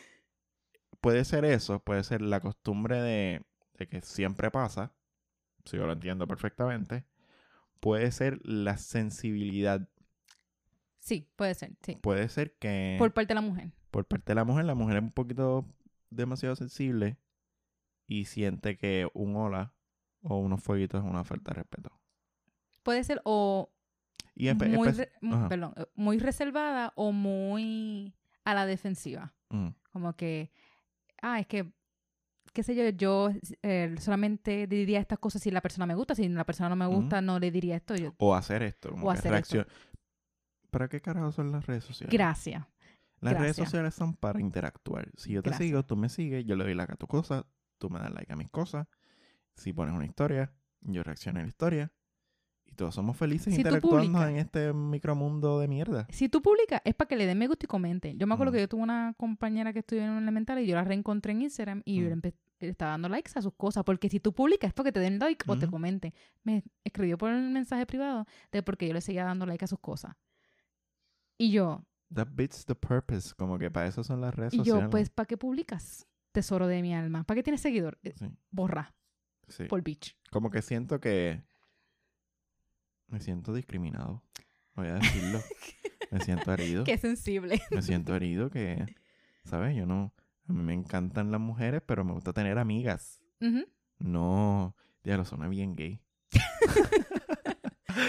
puede 1.00 1.24
ser 1.26 1.46
eso, 1.46 1.80
puede 1.80 2.04
ser 2.04 2.22
la 2.22 2.40
costumbre 2.40 3.00
de, 3.02 3.46
de 3.78 3.88
que 3.88 4.02
siempre 4.02 4.50
pasa, 4.50 4.94
si 5.64 5.78
yo 5.78 5.86
lo 5.86 5.94
entiendo 5.94 6.28
perfectamente. 6.28 7.06
Puede 7.80 8.12
ser 8.12 8.40
la 8.44 8.78
sensibilidad, 8.78 9.88
Sí, 11.00 11.30
puede 11.36 11.54
ser, 11.54 11.74
sí. 11.84 11.98
puede 11.98 12.28
ser 12.30 12.56
que 12.58 12.96
Por 12.98 13.14
parte 13.14 13.28
de 13.28 13.36
la 13.36 13.42
mujer. 13.42 13.72
por 13.92 14.06
parte 14.06 14.32
de 14.32 14.36
la 14.36 14.44
mujer, 14.44 14.66
la 14.66 14.74
mujer 14.74 14.98
es 14.98 15.04
un 15.04 15.12
poquito 15.12 15.66
demasiado 16.10 16.56
sensible 16.56 17.18
y 18.08 18.26
siente 18.26 18.76
que 18.76 19.08
un 19.14 19.36
hola 19.36 19.72
o 20.24 20.38
unos 20.40 20.64
fueguitos 20.64 21.04
es 21.04 21.08
una 21.08 21.24
falta 21.24 21.52
de 21.52 21.58
respeto. 21.62 21.92
Puede 22.86 23.04
ser 23.04 23.20
o 23.26 23.72
Y 24.36 24.54
muy, 24.54 24.90
re- 24.92 25.12
perdón, 25.50 25.74
eh, 25.76 25.86
muy 25.96 26.20
reservada 26.20 26.94
o 26.96 27.12
muy 27.12 28.14
a 28.44 28.54
la 28.54 28.68
defensiva. 28.68 29.34
Mm, 29.50 29.70
Como 29.92 30.14
que, 30.16 30.52
ah, 31.24 31.40
es 31.40 31.48
que, 31.48 31.74
qué 32.54 32.62
sé 32.62 32.76
yo, 32.76 32.88
yo 32.90 33.32
eh, 33.64 33.96
solamente 34.00 34.68
diría 34.68 35.00
estas 35.00 35.18
cosas 35.18 35.42
si 35.42 35.50
la 35.50 35.62
persona 35.62 35.88
me 35.88 35.96
gusta, 35.96 36.14
si 36.14 36.30
la 36.30 36.46
persona 36.46 36.70
no 36.70 36.76
me 36.76 36.86
gusta, 36.86 37.22
no 37.22 37.40
le 37.40 37.50
diría 37.50 37.76
esto. 37.76 37.96
Yo, 37.96 38.14
O 38.20 38.36
hacer 38.36 38.62
esto, 38.62 38.92
como 38.92 39.08
O 39.08 39.12
que 39.12 39.18
hacer 39.18 39.32
reacción. 39.32 39.66
¿Para 40.70 40.90
qué 40.90 41.02
carajo 41.02 41.32
son 41.32 41.52
las 41.52 41.66
redes 41.66 41.84
sociales? 41.86 42.14
gracias. 42.16 42.64
Las 43.22 43.40
redes 43.40 43.56
sociales 43.56 43.96
son 43.96 44.14
para 44.14 44.40
interactuar. 44.40 45.10
Si 45.18 45.32
yo 45.34 45.42
te 45.42 45.50
Gracias. 45.50 45.68
sigo, 45.68 45.84
tú 45.84 45.96
me 45.96 46.10
sigues, 46.10 46.46
yo 46.46 46.56
le 46.56 46.66
doy 46.66 46.76
like 46.76 46.94
a 46.94 46.96
tu 46.98 47.08
cosa, 47.08 47.48
tú 47.80 47.90
me 47.90 47.98
das 48.00 48.12
like 48.12 48.32
a 48.32 48.36
mis 48.36 48.52
cosas. 48.52 48.88
Si 49.56 49.74
pones 49.74 49.96
una 49.96 50.06
historia, 50.06 50.54
yo 50.82 51.02
reacciono 51.02 51.40
a 51.40 51.42
la 51.42 51.48
historia. 51.48 51.92
Todos 52.76 52.94
somos 52.96 53.16
felices 53.18 53.54
Si 53.54 53.62
interactuando 53.62 54.28
en 54.28 54.36
este 54.38 54.74
micromundo 54.74 55.60
de 55.60 55.68
mierda. 55.68 56.08
Si 56.10 56.30
tú 56.30 56.42
publicas, 56.42 56.82
es 56.86 56.94
para 56.96 57.08
que 57.08 57.16
le 57.16 57.26
den 57.26 57.38
me 57.38 57.48
gusta 57.48 57.66
y 57.66 57.68
comenten. 57.68 58.18
Yo 58.20 58.28
me 58.28 58.34
acuerdo 58.34 58.52
Ujú. 58.52 58.56
que 58.58 58.62
yo 58.62 58.70
tuve 58.70 58.82
una 58.84 59.14
compañera 59.18 59.74
que 59.74 59.80
estudió 59.80 60.04
en 60.04 60.10
un 60.12 60.24
elemental 60.24 60.60
y 60.60 60.68
yo 60.68 60.76
la 60.76 60.84
reencontré 60.84 61.32
en 61.32 61.42
Instagram 61.44 61.82
y 61.86 61.96
yo 61.96 62.02
le 62.04 62.08
Ujú. 62.14 62.20
empe- 62.20 62.34
le 62.60 62.70
estaba 62.70 62.92
dando 62.92 63.10
likes 63.10 63.32
a 63.36 63.42
sus 63.42 63.54
cosas. 63.54 63.84
Porque 63.84 64.10
si 64.10 64.20
tú 64.20 64.34
publicas 64.34 64.70
es 64.70 64.74
porque 64.74 64.92
te 64.92 65.00
den 65.00 65.20
like 65.20 65.44
o 65.48 65.58
te 65.58 65.66
Ujú. 65.66 65.72
comenten. 65.74 66.14
Me 66.44 66.64
escribió 66.84 67.18
por 67.18 67.32
un 67.32 67.52
mensaje 67.54 67.86
privado 67.86 68.26
de 68.52 68.62
porque 68.64 68.88
yo 68.88 68.94
le 68.94 69.02
seguía 69.02 69.26
dando 69.26 69.46
like 69.46 69.64
a 69.66 69.68
sus 69.68 69.80
cosas. 69.80 70.16
Y 71.38 71.52
yo, 71.52 71.84
That 72.14 72.28
beats 72.32 72.66
the 72.66 72.76
purpose. 72.76 73.34
Como 73.36 73.58
que 73.58 73.70
para 73.72 73.88
eso 73.88 74.04
son 74.04 74.22
las 74.22 74.34
redes 74.36 74.54
y 74.54 74.58
sociales. 74.58 74.84
yo, 74.84 74.90
pues, 74.90 75.10
¿para 75.10 75.26
qué 75.26 75.38
publicas? 75.38 76.08
Tesoro 76.32 76.68
de 76.68 76.82
mi 76.82 76.94
alma. 76.94 77.24
¿Para 77.24 77.38
qué 77.38 77.44
tienes 77.44 77.62
seguidor? 77.62 77.98
Sí, 78.04 78.28
Borra, 78.52 78.94
sí. 79.48 79.66
por 79.66 79.82
bitch. 79.82 80.16
Como 80.32 80.50
que 80.50 80.62
siento 80.62 81.00
que 81.00 81.44
me 83.08 83.20
siento 83.20 83.54
discriminado. 83.54 84.24
Voy 84.76 84.88
a 84.88 84.96
decirlo. 84.96 85.40
me 86.12 86.20
siento 86.22 86.54
herido. 86.54 86.84
Qué 86.84 86.98
sensible. 86.98 87.62
Me 87.72 87.82
siento 87.82 88.16
herido 88.16 88.50
que, 88.50 88.86
¿sabes? 89.44 89.76
Yo 89.76 89.86
no... 89.86 90.14
A 90.48 90.54
mí 90.54 90.62
me 90.62 90.74
encantan 90.74 91.32
las 91.32 91.42
mujeres, 91.42 91.82
pero 91.86 92.04
me 92.04 92.14
gusta 92.14 92.34
tener 92.34 92.58
amigas. 92.58 93.22
No... 94.00 94.76
Ya 95.04 95.18
lo 95.18 95.26
suena 95.26 95.48
bien 95.48 95.76
gay. 95.76 96.02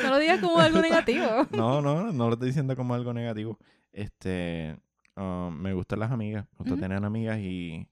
No 0.02 0.11
lo 0.11 0.18
digas 0.18 0.40
como 0.40 0.59
algo 0.59 0.80
negativo. 0.82 1.46
No, 1.52 1.80
no, 1.80 2.12
no 2.12 2.26
lo 2.26 2.32
estoy 2.32 2.48
diciendo 2.48 2.74
como 2.74 2.94
algo 2.94 3.12
negativo. 3.12 3.59
Este... 3.92 4.76
um, 5.16 5.54
me 5.54 5.72
gustan 5.74 6.00
las 6.00 6.11
amigas. 6.11 6.46
Me 6.52 6.59
gusta 6.59 6.76
tener 6.76 7.04
amigas 7.04 7.38
y 7.38 7.88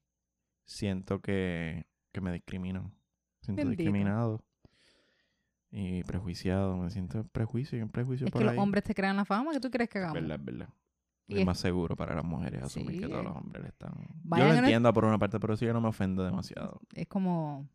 siento 0.64 1.20
que, 1.20 1.86
que 2.12 2.20
me 2.20 2.32
discriminan. 2.32 2.92
Siento 3.42 3.60
Bendito. 3.60 3.82
discriminado. 3.82 4.44
Y 5.76 6.04
prejuiciado. 6.04 6.76
Me 6.76 6.88
siento 6.90 7.24
prejuicio 7.24 7.76
y 7.78 7.82
un 7.82 7.88
prejuicio 7.88 8.26
Es 8.26 8.32
por 8.32 8.40
que 8.42 8.46
los 8.46 8.56
hombres 8.58 8.84
te 8.84 8.94
crean 8.94 9.16
la 9.16 9.24
fama 9.24 9.50
que 9.52 9.58
tú 9.60 9.70
crees 9.70 9.90
que 9.90 9.98
hagamos. 9.98 10.14
verdad, 10.14 10.38
es 10.38 10.44
verdad. 10.44 10.68
Y 11.26 11.40
es 11.40 11.46
más 11.46 11.58
seguro 11.58 11.96
para 11.96 12.14
las 12.14 12.24
mujeres 12.24 12.62
asumir 12.62 12.92
Sí, 12.92 12.98
que 13.00 13.08
todos 13.08 13.24
los 13.24 13.34
hombres 13.34 13.62
le 13.62 13.68
están... 13.70 13.92
Vayan 14.22 14.48
yo 14.48 14.52
lo 14.54 14.58
entiendo 14.60 14.92
por 14.92 15.04
una 15.06 15.18
parte, 15.18 15.40
pero 15.40 15.56
sí 15.56 15.64
yo 15.64 15.72
no 15.72 15.80
me 15.80 15.88
ofendo 15.88 16.22
demasiado. 16.22 16.80
es 16.94 17.08
como 17.08 17.66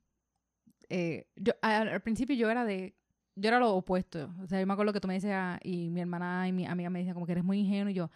eh, 0.89 1.27
yo 1.35 1.53
al, 1.61 1.89
al 1.89 2.01
principio 2.01 2.35
yo 2.35 2.49
era 2.49 2.63
de 2.65 2.95
yo 3.35 3.47
era 3.47 3.59
lo 3.59 3.73
opuesto 3.75 4.29
o 4.41 4.47
sea 4.47 4.59
yo 4.59 4.65
me 4.67 4.73
acuerdo 4.73 4.91
que 4.93 4.99
tú 4.99 5.07
me 5.07 5.13
decías 5.15 5.59
y 5.63 5.89
mi 5.89 6.01
hermana 6.01 6.47
y 6.47 6.51
mi 6.51 6.65
amiga 6.65 6.89
me 6.89 6.99
decían 6.99 7.13
como 7.13 7.25
que 7.25 7.31
eres 7.33 7.43
muy 7.43 7.59
ingenuo 7.59 7.89
y 7.89 7.93
yo 7.93 8.09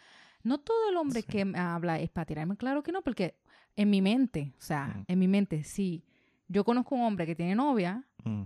no 0.44 0.60
todo 0.60 0.90
el 0.90 0.98
hombre 0.98 1.22
Sí. 1.22 1.28
que 1.28 1.46
me 1.46 1.58
habla 1.60 2.00
es 2.00 2.10
para 2.10 2.26
tirarme 2.26 2.58
claro 2.58 2.82
que 2.84 2.92
no 2.92 3.02
porque 3.04 3.36
en 3.76 3.90
mi 3.90 4.02
mente 4.02 4.54
o 4.58 4.62
sea 4.62 5.04
en 5.08 5.20
mi 5.20 5.28
mente 5.28 5.64
si 5.64 6.04
yo 6.48 6.64
conozco 6.64 6.96
un 6.96 7.02
hombre 7.02 7.26
que 7.26 7.36
tiene 7.36 7.54
novia 7.56 8.04
Mm, 8.26 8.44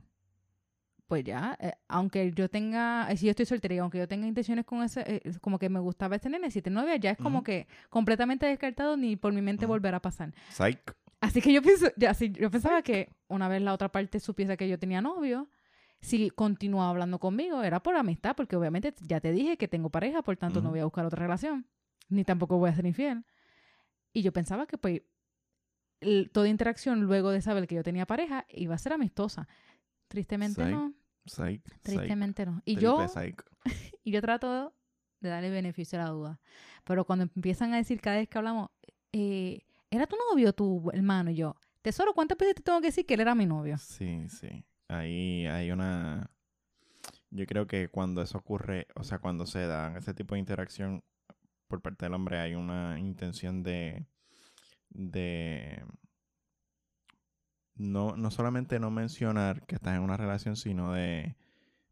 pues 1.08 1.24
ya, 1.24 1.58
eh, 1.62 1.74
aunque 1.88 2.32
yo 2.34 2.50
tenga, 2.50 3.10
eh, 3.10 3.18
si 3.18 3.26
yo 3.26 3.32
estoy 3.32 3.46
soltera 3.46 3.76
y 3.76 3.78
aunque 3.78 3.98
yo 3.98 4.08
tenga 4.08 4.28
intenciones 4.28 4.66
con 4.66 4.84
ese, 4.84 5.04
eh, 5.08 5.22
como 5.42 5.58
que 5.58 5.70
me 5.70 5.80
gustaba 5.80 6.16
este 6.16 6.30
nene, 6.30 6.52
si 6.52 6.62
tiene 6.62 6.82
novia, 6.82 6.98
ya 6.98 7.12
es 7.12 7.18
como 7.18 7.44
que 7.44 7.68
completamente 7.90 8.46
descartado 8.46 8.98
ni 8.98 9.16
por 9.16 9.34
mi 9.34 9.42
mente 9.42 9.66
Ujú. 9.66 9.74
volver 9.74 9.96
a 9.96 10.02
pasar. 10.02 10.34
Psych. 10.50 10.96
Así 11.22 11.42
que 11.42 11.52
yo 11.54 11.62
pienso, 11.62 11.88
ya, 11.96 12.14
sí, 12.14 12.32
yo 12.32 12.52
pensaba 12.52 12.82
que 12.82 13.16
una 13.28 13.48
vez 13.48 13.62
la 13.62 13.74
otra 13.74 13.90
parte 13.90 14.20
supiese 14.20 14.58
que 14.58 14.68
yo 14.68 14.78
tenía 14.78 15.02
novio, 15.02 15.50
si 16.02 16.30
continuaba 16.30 16.90
hablando 16.90 17.20
conmigo, 17.20 17.64
era 17.64 17.82
por 17.82 17.96
amistad, 17.96 18.36
porque 18.36 18.56
obviamente 18.56 18.94
ya 19.02 19.20
te 19.20 19.32
dije 19.32 19.58
que 19.58 19.68
tengo 19.68 19.90
pareja, 19.90 20.22
por 20.22 20.38
tanto 20.38 20.62
no 20.62 20.70
voy 20.70 20.80
a 20.80 20.84
buscar 20.84 21.06
otra 21.06 21.20
relación, 21.20 21.66
ni 22.10 22.24
tampoco 22.24 22.58
voy 22.58 22.70
a 22.70 22.76
ser 22.76 22.86
infiel. 22.86 23.26
Y 24.14 24.22
yo 24.22 24.32
pensaba 24.32 24.68
que 24.68 24.78
pues 24.78 25.02
toda 26.32 26.48
interacción 26.48 27.02
luego 27.02 27.32
de 27.32 27.42
saber 27.42 27.68
que 27.68 27.76
yo 27.76 27.84
tenía 27.84 28.06
pareja 28.06 28.46
iba 28.50 28.76
a 28.76 28.78
ser 28.78 28.94
amistosa. 28.94 29.48
Tristemente 30.08 30.64
Psych. 30.64 30.72
no, 30.72 30.94
Psych. 31.26 31.62
psych, 31.64 31.82
tristemente 31.82 32.46
no. 32.46 32.62
Y 32.66 32.76
yo, 32.78 33.06
y 34.04 34.12
yo 34.12 34.22
trato 34.22 34.74
de 35.20 35.30
darle 35.30 35.50
beneficio 35.50 36.00
a 36.00 36.06
la 36.06 36.10
duda. 36.10 36.40
Pero 36.84 37.06
cuando 37.06 37.24
empiezan 37.24 37.74
a 37.74 37.78
decir 37.78 38.00
cada 38.00 38.18
vez 38.18 38.30
que 38.30 38.38
hablamos, 38.38 38.70
eh, 39.12 39.66
¿era 39.92 40.08
tu 40.08 40.16
novio 40.30 40.54
tu 40.54 40.90
hermano? 40.92 41.32
Y 41.32 41.36
yo, 41.36 41.56
tesoro, 41.82 42.14
¿cuántas 42.14 42.38
veces 42.38 42.56
te 42.56 42.64
tengo 42.64 42.80
que 42.80 42.88
decir 42.88 43.06
que 43.06 43.16
él 43.16 43.22
era 43.22 43.36
mi 43.36 43.46
novio? 43.46 43.78
Sí, 43.78 44.28
sí. 44.30 44.64
Ahí 44.88 45.46
hay 45.48 45.72
una... 45.72 46.32
Yo 47.30 47.46
creo 47.46 47.68
que 47.68 47.90
cuando 47.90 48.22
eso 48.22 48.38
ocurre, 48.38 48.88
o 48.96 49.04
sea, 49.04 49.20
cuando 49.20 49.46
se 49.46 49.68
da 49.68 49.98
ese 49.98 50.14
tipo 50.14 50.36
de 50.36 50.40
interacción 50.40 51.04
por 51.68 51.82
parte 51.82 52.06
del 52.06 52.14
hombre, 52.14 52.40
hay 52.40 52.56
una 52.56 52.98
intención 53.00 53.64
de... 53.64 54.06
de 54.90 55.84
no, 57.78 58.16
no 58.18 58.32
solamente 58.32 58.80
no 58.80 58.92
mencionar 58.92 59.66
que 59.66 59.76
estás 59.76 59.96
en 59.96 60.02
una 60.02 60.18
relación, 60.18 60.56
sino 60.56 60.94
de, 60.94 61.36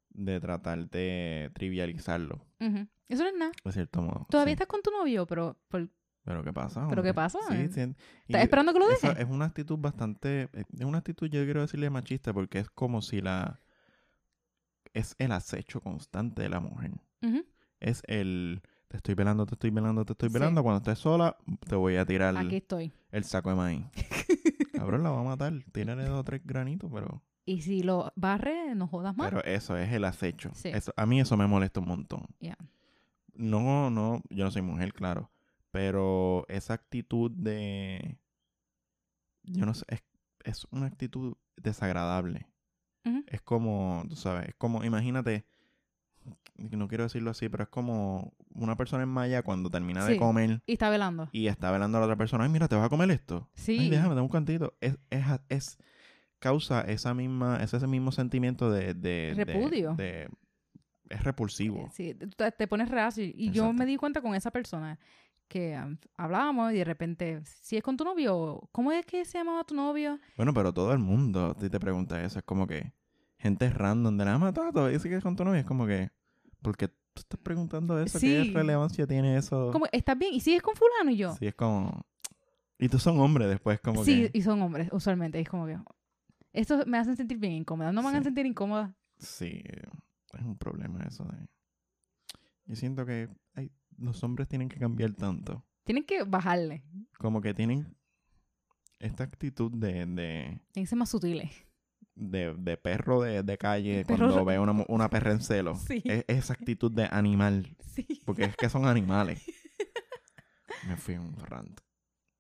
de 0.09 0.39
tratar 0.39 0.89
de 0.89 1.51
trivializarlo. 1.53 2.45
Eso 3.07 3.23
no 3.23 3.29
es 3.29 3.35
nada. 3.37 3.51
de 3.63 3.71
cierto 3.71 4.01
modo. 4.01 4.25
Todavía 4.29 4.51
sí. 4.51 4.53
estás 4.55 4.67
con 4.67 4.81
tu 4.81 4.89
novio, 4.91 5.25
pero, 5.27 5.57
por- 5.67 5.87
Pero 6.23 6.43
¿qué 6.43 6.51
pasa? 6.51 6.87
¿Pero 6.89 7.03
qué 7.03 7.13
pasa? 7.13 7.37
Sí, 7.49 7.67
sí. 7.71 7.81
¿estás 8.27 8.41
esperando 8.43 8.73
que 8.73 8.79
lo 8.79 8.87
deje? 8.87 9.11
es 9.21 9.27
una 9.29 9.45
actitud 9.45 9.77
bastante... 9.77 10.49
Es 10.53 10.85
una 10.85 10.97
actitud, 10.99 11.27
yo 11.27 11.43
quiero 11.43 11.61
decirle 11.61 11.89
machista, 11.91 12.33
porque 12.33 12.59
es 12.59 12.69
como 12.69 13.01
si 13.03 13.21
la... 13.21 13.59
Es 14.93 15.15
el 15.19 15.31
acecho 15.33 15.81
constante 15.81 16.41
de 16.41 16.49
la 16.49 16.59
mujer. 16.59 16.91
Es 17.79 18.01
el... 18.07 18.61
Te 18.87 18.97
estoy 18.97 19.13
velando, 19.15 19.45
te 19.45 19.55
estoy 19.55 19.71
velando, 19.71 20.05
te 20.05 20.13
estoy 20.13 20.29
Sí. 20.29 20.33
velando. 20.33 20.63
Cuando 20.63 20.77
estés 20.77 20.99
sola, 20.99 21.35
te 21.67 21.75
voy 21.75 21.97
a 21.97 22.05
tirar 22.05 22.37
Aquí 22.37 22.55
estoy. 22.57 22.93
el 23.11 23.23
saco 23.23 23.49
de 23.49 23.55
maíz. 23.55 23.85
Cabrón, 24.85 25.01
la 25.01 25.09
va 25.09 25.21
a 25.21 25.23
matar. 25.23 25.51
Tírale 25.71 26.05
dos 26.05 26.19
o 26.19 26.23
tres 26.23 26.41
granitos, 26.45 26.91
pero... 26.93 27.23
Y 27.43 27.61
si 27.61 27.81
lo 27.81 28.13
barre, 28.15 28.75
no 28.75 28.87
jodas 28.87 29.17
más. 29.17 29.29
Pero 29.29 29.43
eso 29.43 29.75
es 29.77 29.91
el 29.91 30.05
acecho. 30.05 30.51
Sí. 30.53 30.69
Eso, 30.69 30.93
a 30.95 31.07
mí 31.07 31.19
eso 31.19 31.35
me 31.37 31.47
molesta 31.47 31.79
un 31.79 31.87
montón. 31.87 32.27
Ya. 32.39 32.55
No, 33.33 33.89
no, 33.89 34.21
yo 34.29 34.45
no 34.45 34.51
soy 34.51 34.61
mujer, 34.61 34.93
claro. 34.93 35.31
Pero 35.71 36.45
esa 36.49 36.75
actitud 36.75 37.31
de... 37.31 38.19
Yo 39.41 39.65
no 39.65 39.73
sé, 39.73 39.85
es, 39.87 40.03
es 40.43 40.67
una 40.69 40.85
actitud 40.85 41.35
desagradable. 41.57 42.47
Ujú. 43.05 43.23
Es 43.25 43.41
como, 43.41 44.03
tú 44.07 44.15
sabes, 44.15 44.49
es 44.49 44.55
como, 44.55 44.83
imagínate, 44.83 45.47
no 46.57 46.87
quiero 46.87 47.03
decirlo 47.03 47.31
así, 47.31 47.49
pero 47.49 47.63
es 47.63 47.69
como 47.69 48.33
una 48.53 48.75
persona 48.77 49.03
en 49.03 49.09
Maya 49.09 49.43
cuando 49.43 49.69
termina 49.69 50.05
de 50.05 50.17
comer 50.17 50.61
Y 50.65 50.73
está 50.73 50.89
velando. 50.89 51.29
y 51.31 51.47
está 51.47 51.71
velando 51.71 51.97
a 51.97 52.01
la 52.01 52.05
otra 52.05 52.15
persona, 52.17 52.43
ay, 52.45 52.49
mira, 52.49 52.67
¿te 52.67 52.75
vas 52.75 52.85
a 52.85 52.89
comer 52.89 53.11
esto? 53.11 53.49
Sí. 53.53 53.77
Ay, 53.79 53.89
déjame, 53.89 54.09
dame 54.09 54.21
un 54.21 54.29
cantito. 54.29 54.73
Es, 54.81 54.97
es, 55.09 55.25
es- 55.49 55.77
causa 56.39 56.81
esa 56.81 57.13
misma, 57.13 57.57
ese, 57.63 57.77
ese 57.77 57.87
mismo 57.87 58.11
sentimiento 58.11 58.69
de... 58.71 58.93
de 58.93 59.33
Repudio. 59.35 59.95
de- 59.95 60.29
es 61.09 61.23
repulsivo. 61.23 61.89
Sí, 61.93 62.15
te, 62.15 62.51
te 62.51 62.67
pones 62.67 62.89
reacio. 62.89 63.23
Y 63.23 63.51
yo 63.51 63.71
me 63.73 63.85
di 63.85 63.95
cuenta 63.97 64.21
con 64.21 64.33
esa 64.35 64.49
persona 64.51 64.99
que 65.47 65.77
um, 65.77 65.97
hablábamos 66.17 66.73
y 66.73 66.77
de 66.77 66.83
repente, 66.83 67.41
si 67.61 67.77
es 67.77 67.83
con 67.83 67.95
tu 67.95 68.03
novio, 68.03 68.67
¿cómo 68.71 68.91
es 68.91 69.05
que 69.05 69.23
se 69.25 69.37
llamaba 69.37 69.63
tu 69.63 69.75
novio? 69.75 70.19
Bueno, 70.35 70.51
pero 70.53 70.73
todo 70.73 70.91
el 70.93 70.99
mundo 70.99 71.55
si 71.59 71.69
te 71.69 71.79
pregunta 71.79 72.23
eso. 72.23 72.39
Es 72.39 72.45
como 72.45 72.65
que 72.65 72.91
gente 73.37 73.69
random 73.69 74.17
de 74.17 74.25
la 74.25 74.37
matado 74.39 74.89
y 74.89 74.93
dice 74.93 75.07
que 75.09 75.17
es 75.17 75.23
con 75.23 75.35
tu 75.35 75.45
novia. 75.45 75.59
Es 75.59 75.65
como 75.67 75.85
que, 75.85 76.09
porque 76.65 76.87
tú 76.87 77.21
estás 77.21 77.39
preguntando 77.41 77.99
eso, 78.01 78.19
¿qué 78.19 78.43
relevancia 78.51 79.05
tiene 79.05 79.37
eso? 79.37 79.69
¿Cómo, 79.71 79.85
¿Estás 79.91 80.17
bien? 80.17 80.33
¿Y 80.33 80.39
si 80.39 80.55
es 80.55 80.63
con 80.63 80.75
fulano 80.75 81.11
y 81.11 81.17
yo? 81.17 81.35
Sí, 81.35 81.45
es 81.45 81.53
como... 81.53 82.03
Y 82.79 82.89
tú 82.89 82.97
son 82.97 83.19
hombres 83.19 83.47
después, 83.47 83.79
como 83.79 84.03
Sí, 84.03 84.29
que... 84.31 84.37
y 84.39 84.41
son 84.41 84.59
hombres, 84.63 84.89
usualmente. 84.91 85.39
Es 85.39 85.47
como 85.47 85.67
que... 85.67 85.77
Esto 86.53 86.83
me 86.87 86.97
hacen 86.97 87.15
sentir 87.15 87.37
bien 87.37 87.53
incómoda. 87.53 87.91
No 87.91 88.01
me 88.01 88.07
hagan 88.09 88.23
Sí. 88.23 88.25
sentir 88.25 88.47
incómoda. 88.47 88.95
Sí, 89.19 89.61
es 90.33 90.41
un 90.41 90.57
problema 90.57 91.03
eso 91.03 91.23
de... 91.25 91.37
Yo 92.65 92.75
siento 92.75 93.05
que 93.05 93.29
ay, 93.53 93.71
los 93.97 94.23
hombres 94.23 94.47
tienen 94.47 94.67
que 94.67 94.79
cambiar 94.79 95.13
tanto. 95.13 95.63
Tienen 95.83 96.03
que 96.03 96.23
bajarle. 96.23 96.83
Como 97.19 97.41
que 97.41 97.53
tienen 97.53 97.95
esta 98.97 99.23
actitud 99.23 99.71
de, 99.71 100.07
de, 100.07 100.59
Tienen 100.71 100.85
que 100.85 100.87
ser 100.87 100.97
más 100.97 101.09
sutiles. 101.09 101.51
De, 102.15 102.53
de 102.55 102.77
perro 102.77 103.21
de, 103.21 103.43
de 103.43 103.57
calle 103.57 104.05
Perro- 104.05 104.27
cuando 104.27 104.45
ve 104.45 104.57
una, 104.59 104.85
una 104.87 105.09
perra 105.09 105.31
en 105.31 105.41
celo. 105.41 105.75
Sí. 105.87 106.01
Es 106.05 106.23
esa 106.27 106.53
actitud 106.53 106.91
de 106.91 107.07
animal. 107.11 107.75
Sí. 107.93 108.21
Porque 108.25 108.45
es 108.45 108.55
que 108.55 108.69
son 108.69 108.85
animales. 108.87 109.43
Me 110.87 110.97
fui 110.97 111.15
un 111.15 111.35
rant. 111.37 111.79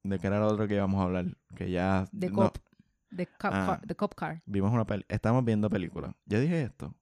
¿De 0.03 0.19
qué 0.19 0.27
era 0.27 0.39
lo 0.39 0.47
otro 0.47 0.67
que 0.67 0.75
íbamos 0.75 1.01
a 1.01 1.05
hablar? 1.05 1.25
Que 1.55 1.71
ya... 1.71 2.07
De 2.11 2.29
no, 2.29 2.35
cop. 2.35 2.57
De 3.09 3.25
cop, 3.25 3.51
Ah. 3.53 3.79
car, 3.81 3.95
cop 3.95 4.13
car. 4.13 4.43
vimos 4.45 4.71
una 4.71 4.85
peli... 4.85 5.03
Estamos 5.07 5.43
viendo 5.43 5.69
películas. 5.69 6.13
Ya 6.25 6.39
dije 6.39 6.61
esto. 6.61 6.93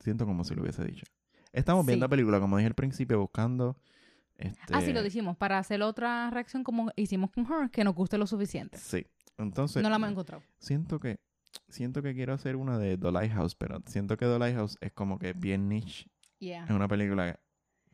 Siento 0.00 0.24
como 0.26 0.44
si 0.44 0.54
lo 0.54 0.62
hubiese 0.62 0.84
dicho. 0.84 1.04
Estamos 1.52 1.84
viendo 1.86 2.06
Sí. 2.06 2.10
películas, 2.10 2.40
como 2.40 2.56
dije 2.58 2.68
al 2.68 2.74
principio, 2.74 3.18
buscando... 3.20 3.76
Este... 4.36 4.58
Ah, 4.72 4.80
sí, 4.82 4.92
lo 4.92 5.02
dijimos. 5.02 5.36
Para 5.36 5.58
hacer 5.58 5.82
otra 5.82 6.30
reacción 6.30 6.62
como 6.64 6.90
hicimos 6.96 7.30
con 7.30 7.44
Her, 7.50 7.70
que 7.70 7.82
nos 7.84 7.94
guste 7.94 8.18
lo 8.18 8.26
suficiente. 8.26 8.78
Sí. 8.78 9.06
Entonces... 9.38 9.82
no 9.82 9.90
la 9.90 9.96
hemos 9.96 10.10
encontrado. 10.10 10.42
Siento 10.58 11.00
que... 11.00 11.18
Siento 11.68 12.02
que 12.02 12.14
quiero 12.14 12.32
hacer 12.34 12.56
una 12.56 12.78
de 12.78 12.96
The 12.98 13.10
Lighthouse, 13.12 13.54
pero 13.54 13.80
siento 13.86 14.16
que 14.16 14.26
The 14.26 14.38
Lighthouse 14.38 14.76
es 14.80 14.92
como 14.92 15.18
que 15.18 15.32
bien 15.32 15.68
niche. 15.68 16.06
Yeah. 16.38 16.64
Es 16.64 16.70
una 16.70 16.88
película 16.88 17.38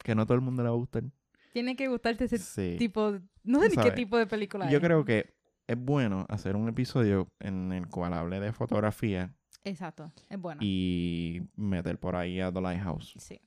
que 0.03 0.14
no 0.14 0.25
todo 0.27 0.35
el 0.37 0.40
mundo 0.40 0.62
le 0.62 0.68
va 0.68 0.75
a 0.75 0.79
gustar. 0.79 1.05
Tiene 1.53 1.77
que 1.77 1.88
gustarte 1.88 2.25
ese 2.25 2.38
Sí. 2.38 2.77
tipo... 2.79 3.18
No 3.44 3.61
sé 3.61 3.70
ni 3.70 3.77
qué 3.77 3.90
tipo 3.92 4.16
de 4.18 4.27
película 4.27 4.70
Yo 4.70 4.79
es. 4.79 4.85
creo 4.85 5.05
que 5.05 5.35
es 5.66 5.77
bueno 5.79 6.27
hacer 6.29 6.57
un 6.57 6.68
episodio 6.68 7.29
en 7.40 7.73
el 7.73 7.88
cual 7.88 8.12
hable 8.14 8.38
de 8.40 8.53
fotografía 8.53 9.35
Exacto. 9.64 10.11
Es 10.29 10.38
bueno. 10.40 10.61
y 10.62 11.42
meter 11.57 11.99
por 11.99 12.16
ahí 12.16 12.40
a 12.40 12.53
The 12.53 12.61
Lighthouse. 12.61 13.14
Sí. 13.18 13.40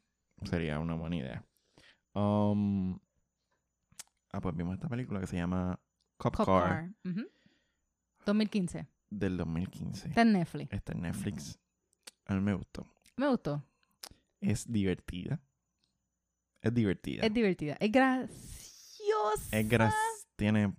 Sería 0.44 0.80
una 0.80 0.96
buena 0.96 1.16
idea. 1.18 1.46
Um, 2.14 3.00
ah, 4.32 4.42
pues 4.42 4.56
vimos 4.56 4.76
esta 4.76 4.88
película 4.90 5.20
que 5.20 5.28
se 5.28 5.38
llama 5.38 5.80
Cop, 6.18 6.36
Cop 6.36 6.46
Car, 6.46 6.68
Car. 6.70 6.90
Ujú. 7.06 7.28
2015. 8.26 8.88
Del 9.20 9.38
2015. 9.38 10.10
Está 10.10 10.22
en 10.22 10.34
Netflix. 10.34 10.74
Está 10.74 10.94
en 10.94 11.02
Netflix. 11.02 11.60
A 12.26 12.34
mí 12.36 12.42
me 12.42 12.54
gustó. 12.54 12.86
Me 13.18 13.28
gustó. 13.28 13.64
Es 14.42 14.72
divertida. 14.72 15.40
Es 16.62 16.74
divertida. 16.74 17.24
Es 17.26 17.34
divertida. 17.34 17.78
Es 17.80 17.92
graciosa. 17.92 19.58
Es 19.58 19.68
gras- 19.70 19.94
tiene, 20.36 20.74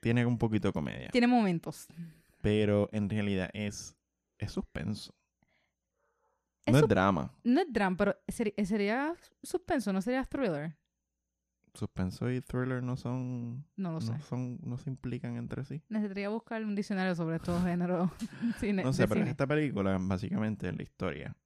tiene 0.00 0.24
un 0.26 0.38
poquito 0.38 0.68
de 0.68 0.72
comedia. 0.72 1.08
Tiene 1.10 1.26
momentos. 1.26 1.86
Pero 2.40 2.88
en 2.92 3.08
realidad 3.10 3.50
es, 3.52 3.96
es 4.38 4.52
suspenso. 4.52 5.14
Es 6.64 6.72
no 6.72 6.80
es 6.80 6.88
drama. 6.88 7.34
No 7.44 7.60
es 7.60 7.66
drama, 7.72 7.96
pero 7.96 8.14
seri- 8.26 8.54
sería 8.64 9.14
suspenso, 9.42 9.92
no 9.92 10.02
sería 10.02 10.24
thriller. 10.24 10.76
Suspenso 11.78 12.28
y 12.28 12.40
thriller 12.40 12.82
no 12.82 12.96
son. 12.96 13.64
No 13.76 13.92
lo 13.92 14.00
sé. 14.00 14.12
No, 14.12 14.20
son, 14.22 14.58
no 14.64 14.78
se 14.78 14.90
implican 14.90 15.36
entre 15.36 15.64
sí. 15.64 15.80
Necesitaría 15.88 16.28
buscar 16.28 16.64
un 16.64 16.74
diccionario 16.74 17.14
sobre 17.14 17.36
estos 17.36 17.62
géneros 17.62 18.10
cine, 18.58 18.82
No 18.82 18.92
sé, 18.92 19.06
pero 19.06 19.20
cine. 19.20 19.30
esta 19.30 19.46
película, 19.46 19.96
básicamente, 20.00 20.72
la 20.72 20.82
historia 20.82 21.36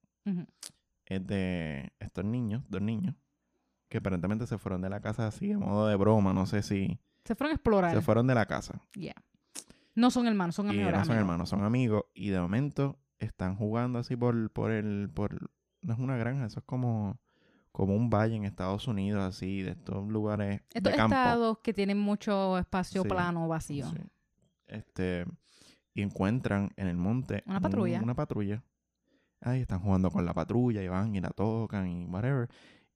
es 1.05 1.27
de 1.27 1.93
estos 1.99 2.25
niños, 2.25 2.63
dos 2.67 2.81
niños, 2.81 3.15
que 3.89 3.99
aparentemente 3.99 4.47
se 4.47 4.57
fueron 4.57 4.81
de 4.81 4.89
la 4.89 5.01
casa 5.01 5.27
así, 5.27 5.51
a 5.51 5.59
modo 5.59 5.87
de 5.87 5.95
broma. 5.95 6.33
No 6.33 6.47
sé 6.47 6.63
si. 6.63 6.99
Se 7.25 7.35
fueron 7.35 7.51
a 7.51 7.55
explorar. 7.55 7.93
Se 7.93 8.01
fueron 8.01 8.25
de 8.25 8.33
la 8.33 8.47
casa. 8.47 8.81
Yeah. 8.95 9.13
No 9.93 10.09
son 10.09 10.25
hermanos, 10.25 10.55
son 10.55 10.69
amigos. 10.69 10.91
no 10.91 11.05
son 11.05 11.15
hermanos, 11.15 11.49
son 11.49 11.63
amigos. 11.63 12.05
Y 12.15 12.29
de 12.29 12.39
momento 12.39 12.99
están 13.19 13.55
jugando 13.55 13.99
así 13.99 14.15
por, 14.15 14.49
por 14.51 14.71
el. 14.71 15.11
Por, 15.13 15.51
no 15.83 15.93
es 15.93 15.99
una 15.99 16.17
granja, 16.17 16.45
eso 16.45 16.59
es 16.59 16.65
como, 16.65 17.19
como 17.73 17.93
un 17.95 18.09
valle 18.09 18.35
en 18.37 18.45
Estados 18.45 18.87
Unidos, 18.87 19.21
así, 19.21 19.61
de 19.63 19.71
estos 19.71 20.07
lugares 20.07 20.61
Estos 20.73 20.91
de 20.93 20.97
campo. 20.97 21.15
estados 21.15 21.57
que 21.59 21.73
tienen 21.73 21.97
mucho 21.99 22.57
espacio 22.57 23.01
Sí, 23.01 23.09
plano 23.09 23.47
vacío. 23.49 23.89
Sí. 23.89 23.97
Este, 24.67 25.25
y 25.93 26.01
encuentran 26.03 26.71
en 26.77 26.87
el 26.87 26.95
monte 26.97 27.43
Una 27.45 27.57
un- 27.57 27.61
patrulla. 27.63 28.01
una 28.01 28.13
patrulla. 28.15 28.63
Ahí 29.41 29.59
están 29.61 29.79
jugando 29.79 30.09
con 30.09 30.23
la 30.25 30.33
patrulla 30.33 30.81
y 30.81 30.87
van 30.87 31.13
y 31.15 31.19
la 31.19 31.31
tocan 31.31 31.87
y 31.87 32.05
whatever. 32.05 32.47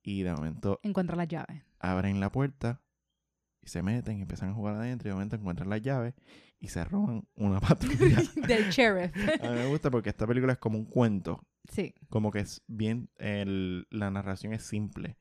Y 0.02 0.22
de 0.24 0.32
momento 0.34 0.80
Encuentra 0.84 1.16
las 1.18 1.28
llaves. 1.28 1.62
abren 1.80 2.20
la 2.22 2.32
puerta 2.32 2.82
y 3.62 3.68
se 3.68 3.82
meten 3.84 4.20
y 4.20 4.22
empiezan 4.22 4.52
a 4.52 4.54
jugar 4.54 4.76
adentro. 4.76 5.08
Y 5.08 5.10
de 5.10 5.16
momento 5.16 5.36
encuentran 5.36 5.70
las 5.70 5.82
llaves 5.82 6.14
y 6.60 6.70
se 6.70 6.84
roban 6.86 7.28
una 7.36 7.60
patrulla. 7.60 8.22
Del 8.48 8.70
sheriff. 8.70 9.12
a 9.44 9.50
mí 9.50 9.56
me 9.56 9.66
gusta 9.68 9.90
porque 9.92 10.10
esta 10.10 10.26
película 10.26 10.54
es 10.54 10.60
como 10.60 10.78
un 10.78 10.86
cuento. 10.86 11.44
Sí. 11.68 11.94
Como 12.10 12.32
que 12.32 12.40
es 12.40 12.62
bien. 12.68 13.10
el- 13.18 13.88
la 13.92 14.10
narración 14.12 14.54
es 14.54 14.64
simple. 14.64 15.18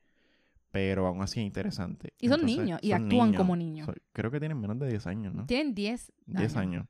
Pero 0.71 1.07
aún 1.07 1.21
así 1.21 1.39
es 1.39 1.45
interesante. 1.45 2.13
Y 2.19 2.27
son 2.27 2.41
Entonces, 2.41 2.57
niños, 2.59 2.79
y 2.83 2.91
son 2.91 3.03
actúan 3.03 3.33
como 3.33 3.55
niños. 3.55 3.89
Creo 4.11 4.29
que 4.31 4.39
tienen 4.39 4.59
menos 4.59 4.77
de 4.79 4.87
10 4.89 5.07
años, 5.07 5.33
¿no? 5.33 5.45
Tienen 5.45 5.73
10 5.73 6.11
10 6.25 6.55
años. 6.57 6.87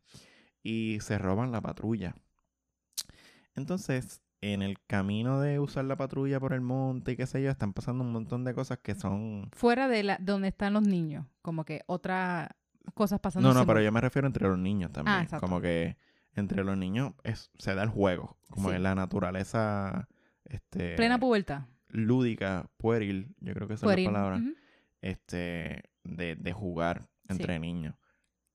Y 0.64 0.98
se 1.02 1.18
roban 1.18 1.52
la 1.52 1.62
patrulla. 1.62 2.16
Entonces, 3.56 4.22
en 4.42 4.62
el 4.62 4.80
camino 4.86 5.40
de 5.40 5.60
usar 5.60 5.86
la 5.86 5.96
patrulla 5.96 6.40
por 6.40 6.54
el 6.54 6.62
monte 6.62 7.14
y 7.14 7.16
qué 7.16 7.26
sé 7.26 7.42
yo, 7.42 7.50
están 7.50 7.74
pasando 7.74 8.04
un 8.04 8.12
montón 8.12 8.44
de 8.44 8.54
cosas 8.54 8.80
que 8.80 8.96
son... 8.96 9.50
Fuera 9.54 9.88
de 9.88 10.04
la, 10.04 10.18
donde 10.22 10.50
están 10.50 10.74
los 10.74 10.84
niños. 10.84 11.26
Como 11.42 11.66
que 11.66 11.82
otras 11.88 12.50
cosas 12.94 13.20
pasando. 13.20 13.48
No, 13.48 13.54
no, 13.60 13.66
pero 13.66 13.82
yo 13.82 13.92
me 13.92 14.02
refiero 14.02 14.28
entre 14.28 14.48
los 14.48 14.58
niños 14.58 14.92
también. 14.92 15.18
Ah, 15.18 15.24
exacto. 15.24 15.46
como 15.46 15.60
que 15.62 15.98
entre 16.42 16.64
los 16.64 16.78
niños 16.78 17.14
es, 17.24 17.52
se 17.58 17.74
da 17.76 17.84
el 17.84 17.90
juego. 17.90 18.38
Como 18.50 18.70
Sí. 18.70 18.76
que 18.76 18.80
la 18.80 18.96
naturaleza 18.96 20.08
este, 20.46 20.96
Plena 20.96 21.20
pubertad. 21.20 21.64
lúdica, 21.90 22.70
pueril, 22.78 23.36
yo 23.40 23.54
creo 23.54 23.68
que 23.68 23.74
esa 23.76 23.92
es 23.94 24.00
la 24.06 24.12
palabra, 24.12 24.42
este, 25.02 25.84
de, 26.04 26.36
de 26.36 26.54
jugar 26.54 27.10
entre 27.28 27.56
Sí. 27.56 27.60
niños. 27.60 27.96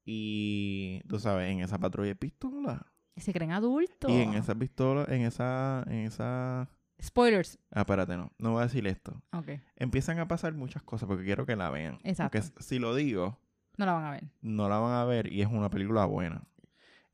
Y 0.05 1.01
tú 1.09 1.18
sabes, 1.18 1.51
en 1.51 1.61
esa 1.61 1.79
patrulla 1.79 2.09
hay 2.11 2.14
pistolas. 2.14 2.81
Y 3.14 3.21
se 3.21 3.33
creen 3.33 3.53
adultos. 3.53 4.11
Y 4.11 4.14
en 4.23 4.35
esa 4.35 4.55
pistola, 4.55 5.05
en 5.09 5.23
esa, 5.23 5.85
en 5.87 5.99
esa... 6.07 6.68
Spoilers. 7.01 7.59
Ah, 7.71 7.81
espérate, 7.81 8.16
no, 8.16 8.31
no 8.38 8.53
voy 8.53 8.61
a 8.61 8.64
decir 8.66 8.87
esto. 8.87 9.23
Ok. 9.33 9.49
Empiezan 9.77 10.18
a 10.18 10.29
pasar 10.29 10.55
muchas 10.55 10.83
cosas 10.83 11.07
porque 11.09 11.25
quiero 11.25 11.45
que 11.47 11.57
la 11.57 11.68
vean. 11.71 11.99
Exacto. 12.05 12.38
Porque 12.40 12.62
si 12.62 12.79
lo 12.79 12.95
digo, 12.95 13.38
No 13.77 13.87
la 13.87 13.92
van 13.92 14.05
a 14.05 14.11
ver. 14.12 14.25
no 14.40 14.68
la 14.68 14.79
van 14.79 14.92
a 14.92 15.05
ver 15.05 15.33
y 15.33 15.42
es 15.42 15.49
una 15.49 15.68
película 15.68 16.05
buena. 16.05 16.45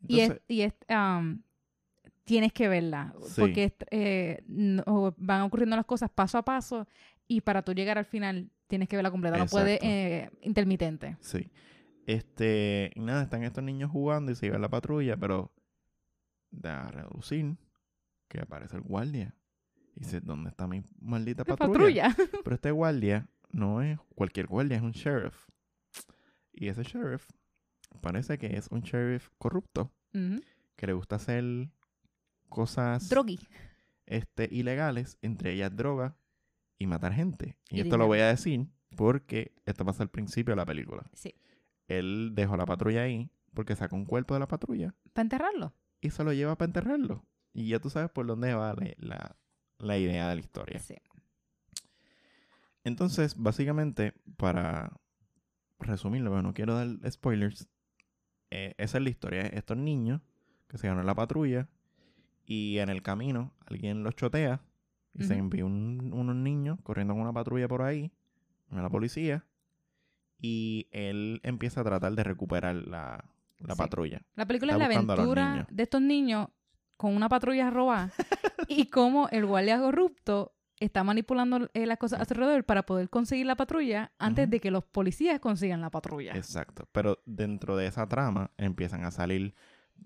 Y 0.07 0.21
es, 0.21 0.41
y 0.49 0.61
es 0.63 0.73
um, 0.91 1.43
tienes 2.25 2.53
que 2.53 2.69
verla. 2.69 3.15
Sí. 3.23 3.41
Porque 3.41 3.75
eh, 3.91 4.43
no- 4.47 5.15
van 5.19 5.43
ocurriendo 5.43 5.77
las 5.77 5.87
cosas 5.87 6.11
paso 6.11 6.39
a 6.39 6.45
paso. 6.45 6.87
Y 7.27 7.41
para 7.43 7.63
tú 7.63 7.73
llegar 7.75 7.99
al 7.99 8.05
final, 8.07 8.51
tienes 8.69 8.89
que 8.89 8.97
verla 8.97 9.11
completa. 9.11 9.37
No 9.37 9.47
puede 9.47 9.79
eh, 9.83 10.31
intermitente. 10.43 11.17
sí. 11.21 11.51
Este, 12.07 12.91
nada, 12.97 13.23
están 13.25 13.45
estos 13.45 13.63
niños 13.63 13.91
jugando 13.91 14.33
y 14.33 14.35
se 14.35 14.47
iba 14.47 14.57
la 14.57 14.71
patrulla, 14.71 15.19
pero 15.19 15.53
da 16.51 16.87
a 16.87 16.91
reducir 16.91 17.59
que 18.29 18.41
aparece 18.41 18.77
el 18.77 18.83
guardia. 18.83 19.35
Y 19.95 20.01
dice, 20.05 20.21
¿dónde 20.21 20.49
está 20.49 20.67
mi 20.67 20.83
maldita 21.01 21.45
¿Qué 21.45 21.55
patrulla? 21.55 22.09
patrulla? 22.15 22.41
Pero 22.45 22.55
este 22.55 22.71
guardia 22.71 23.29
no 23.51 23.83
es 23.83 23.99
cualquier 24.15 24.47
guardia, 24.47 24.79
es 24.79 24.83
un 24.83 24.93
sheriff. 24.93 25.49
Y 26.53 26.69
ese 26.69 26.83
sheriff 26.83 27.29
parece 28.01 28.39
que 28.39 28.57
es 28.57 28.69
un 28.69 28.81
sheriff 28.81 29.29
corrupto. 29.37 29.93
Que 30.13 30.87
le 30.87 30.93
gusta 30.93 31.17
hacer 31.17 31.45
cosas 32.49 33.09
Drogui. 33.09 33.39
este, 34.07 34.49
ilegales, 34.51 35.19
entre 35.23 35.53
ellas 35.53 35.75
droga 35.77 36.17
y 36.79 36.87
matar 36.87 37.13
gente. 37.13 37.57
Y, 37.69 37.79
Y 37.79 37.81
esto 37.83 37.97
lo 37.99 38.07
voy 38.07 38.21
a 38.21 38.29
decir 38.29 38.67
porque 38.97 39.53
esto 39.67 39.85
pasa 39.85 40.03
al 40.03 40.11
principio 40.11 40.53
de 40.53 40.57
la 40.57 40.67
película. 40.67 41.09
Sí. 41.13 41.35
Él 41.89 42.33
dejó 42.35 42.57
la 42.57 42.67
patrulla 42.67 43.03
ahí 43.03 43.31
porque 43.55 43.77
sacó 43.77 43.97
un 43.97 44.05
cuerpo 44.07 44.35
de 44.35 44.41
la 44.41 44.49
patrulla 44.49 44.95
Para 45.13 45.25
enterrarlo. 45.25 45.75
y 46.01 46.11
se 46.11 46.23
lo 46.25 46.33
lleva 46.33 46.57
para 46.57 46.69
enterrarlo. 46.69 47.25
Y 47.53 47.69
ya 47.69 47.81
tú 47.81 47.91
sabes 47.91 48.11
por 48.11 48.27
dónde 48.27 48.55
va 48.55 48.75
la, 48.75 48.95
la- 48.99 49.37
la 49.79 49.99
idea 49.99 50.29
de 50.29 50.35
la 50.37 50.41
historia. 50.41 50.79
Sí. 50.81 50.95
Entonces, 52.85 53.35
básicamente, 53.37 54.15
para 54.37 54.93
resumirlo, 55.79 56.31
pero 56.31 56.43
no 56.43 56.55
quiero 56.55 56.75
dar 56.75 56.89
spoilers, 57.11 57.69
eh, 58.51 58.75
esa 58.79 58.99
es 58.99 59.05
la 59.05 59.11
historia. 59.11 59.43
Estos 59.43 59.77
niños 59.77 60.21
que 60.69 60.79
se 60.79 60.87
ganan 60.89 61.07
la 61.07 61.15
patrulla 61.15 61.69
y 62.47 62.79
en 62.79 62.89
el 62.89 63.03
camino 63.03 63.53
alguien 63.67 64.03
los 64.03 64.15
chotea 64.17 64.61
y 65.15 65.25
se 65.25 65.35
envía 65.35 65.65
un- 65.65 66.11
unos 66.13 66.37
niños 66.37 66.79
corriendo 66.83 67.13
con 67.15 67.23
una 67.23 67.33
patrulla 67.33 67.67
por 67.69 67.83
ahí, 67.83 68.11
a 68.71 68.81
la 68.83 68.89
policía, 68.91 69.45
y 70.41 70.87
él 70.93 71.41
empieza 71.43 71.81
a 71.81 71.85
tratar 71.85 72.13
de 72.13 72.23
recuperar 72.23 72.77
la, 72.77 73.25
la 73.59 73.75
Sí. 73.75 73.79
patrulla. 73.79 74.23
La 74.37 74.47
película 74.47 74.73
Está 74.73 74.85
es 74.85 74.91
la 74.91 74.95
aventura 75.15 75.67
de 75.71 75.83
estos 75.83 76.01
niños 76.01 76.49
con 76.97 77.15
una 77.17 77.29
patrulla 77.29 77.71
robada 77.71 78.13
y 78.69 78.87
cómo 78.87 79.29
el 79.31 79.47
guardia 79.47 79.79
corrupto 79.81 80.53
está 80.81 81.03
manipulando 81.05 81.69
eh, 81.75 81.87
las 81.87 81.99
cosas 81.99 82.21
a 82.21 82.25
su 82.25 82.35
alrededor 82.35 82.65
para 82.65 82.85
poder 82.85 83.09
conseguir 83.11 83.47
la 83.47 83.57
patrulla 83.57 84.13
antes 84.19 84.49
de 84.49 84.61
que 84.61 84.71
los 84.71 84.85
policías 84.85 85.41
consigan 85.41 85.81
la 85.81 85.91
patrulla. 85.91 86.37
Exacto. 86.37 86.89
Pero 86.93 87.21
dentro 87.27 87.77
de 87.77 87.87
esa 87.87 88.07
trama 88.09 88.53
empiezan 88.57 89.05
a 89.05 89.11
salir 89.11 89.55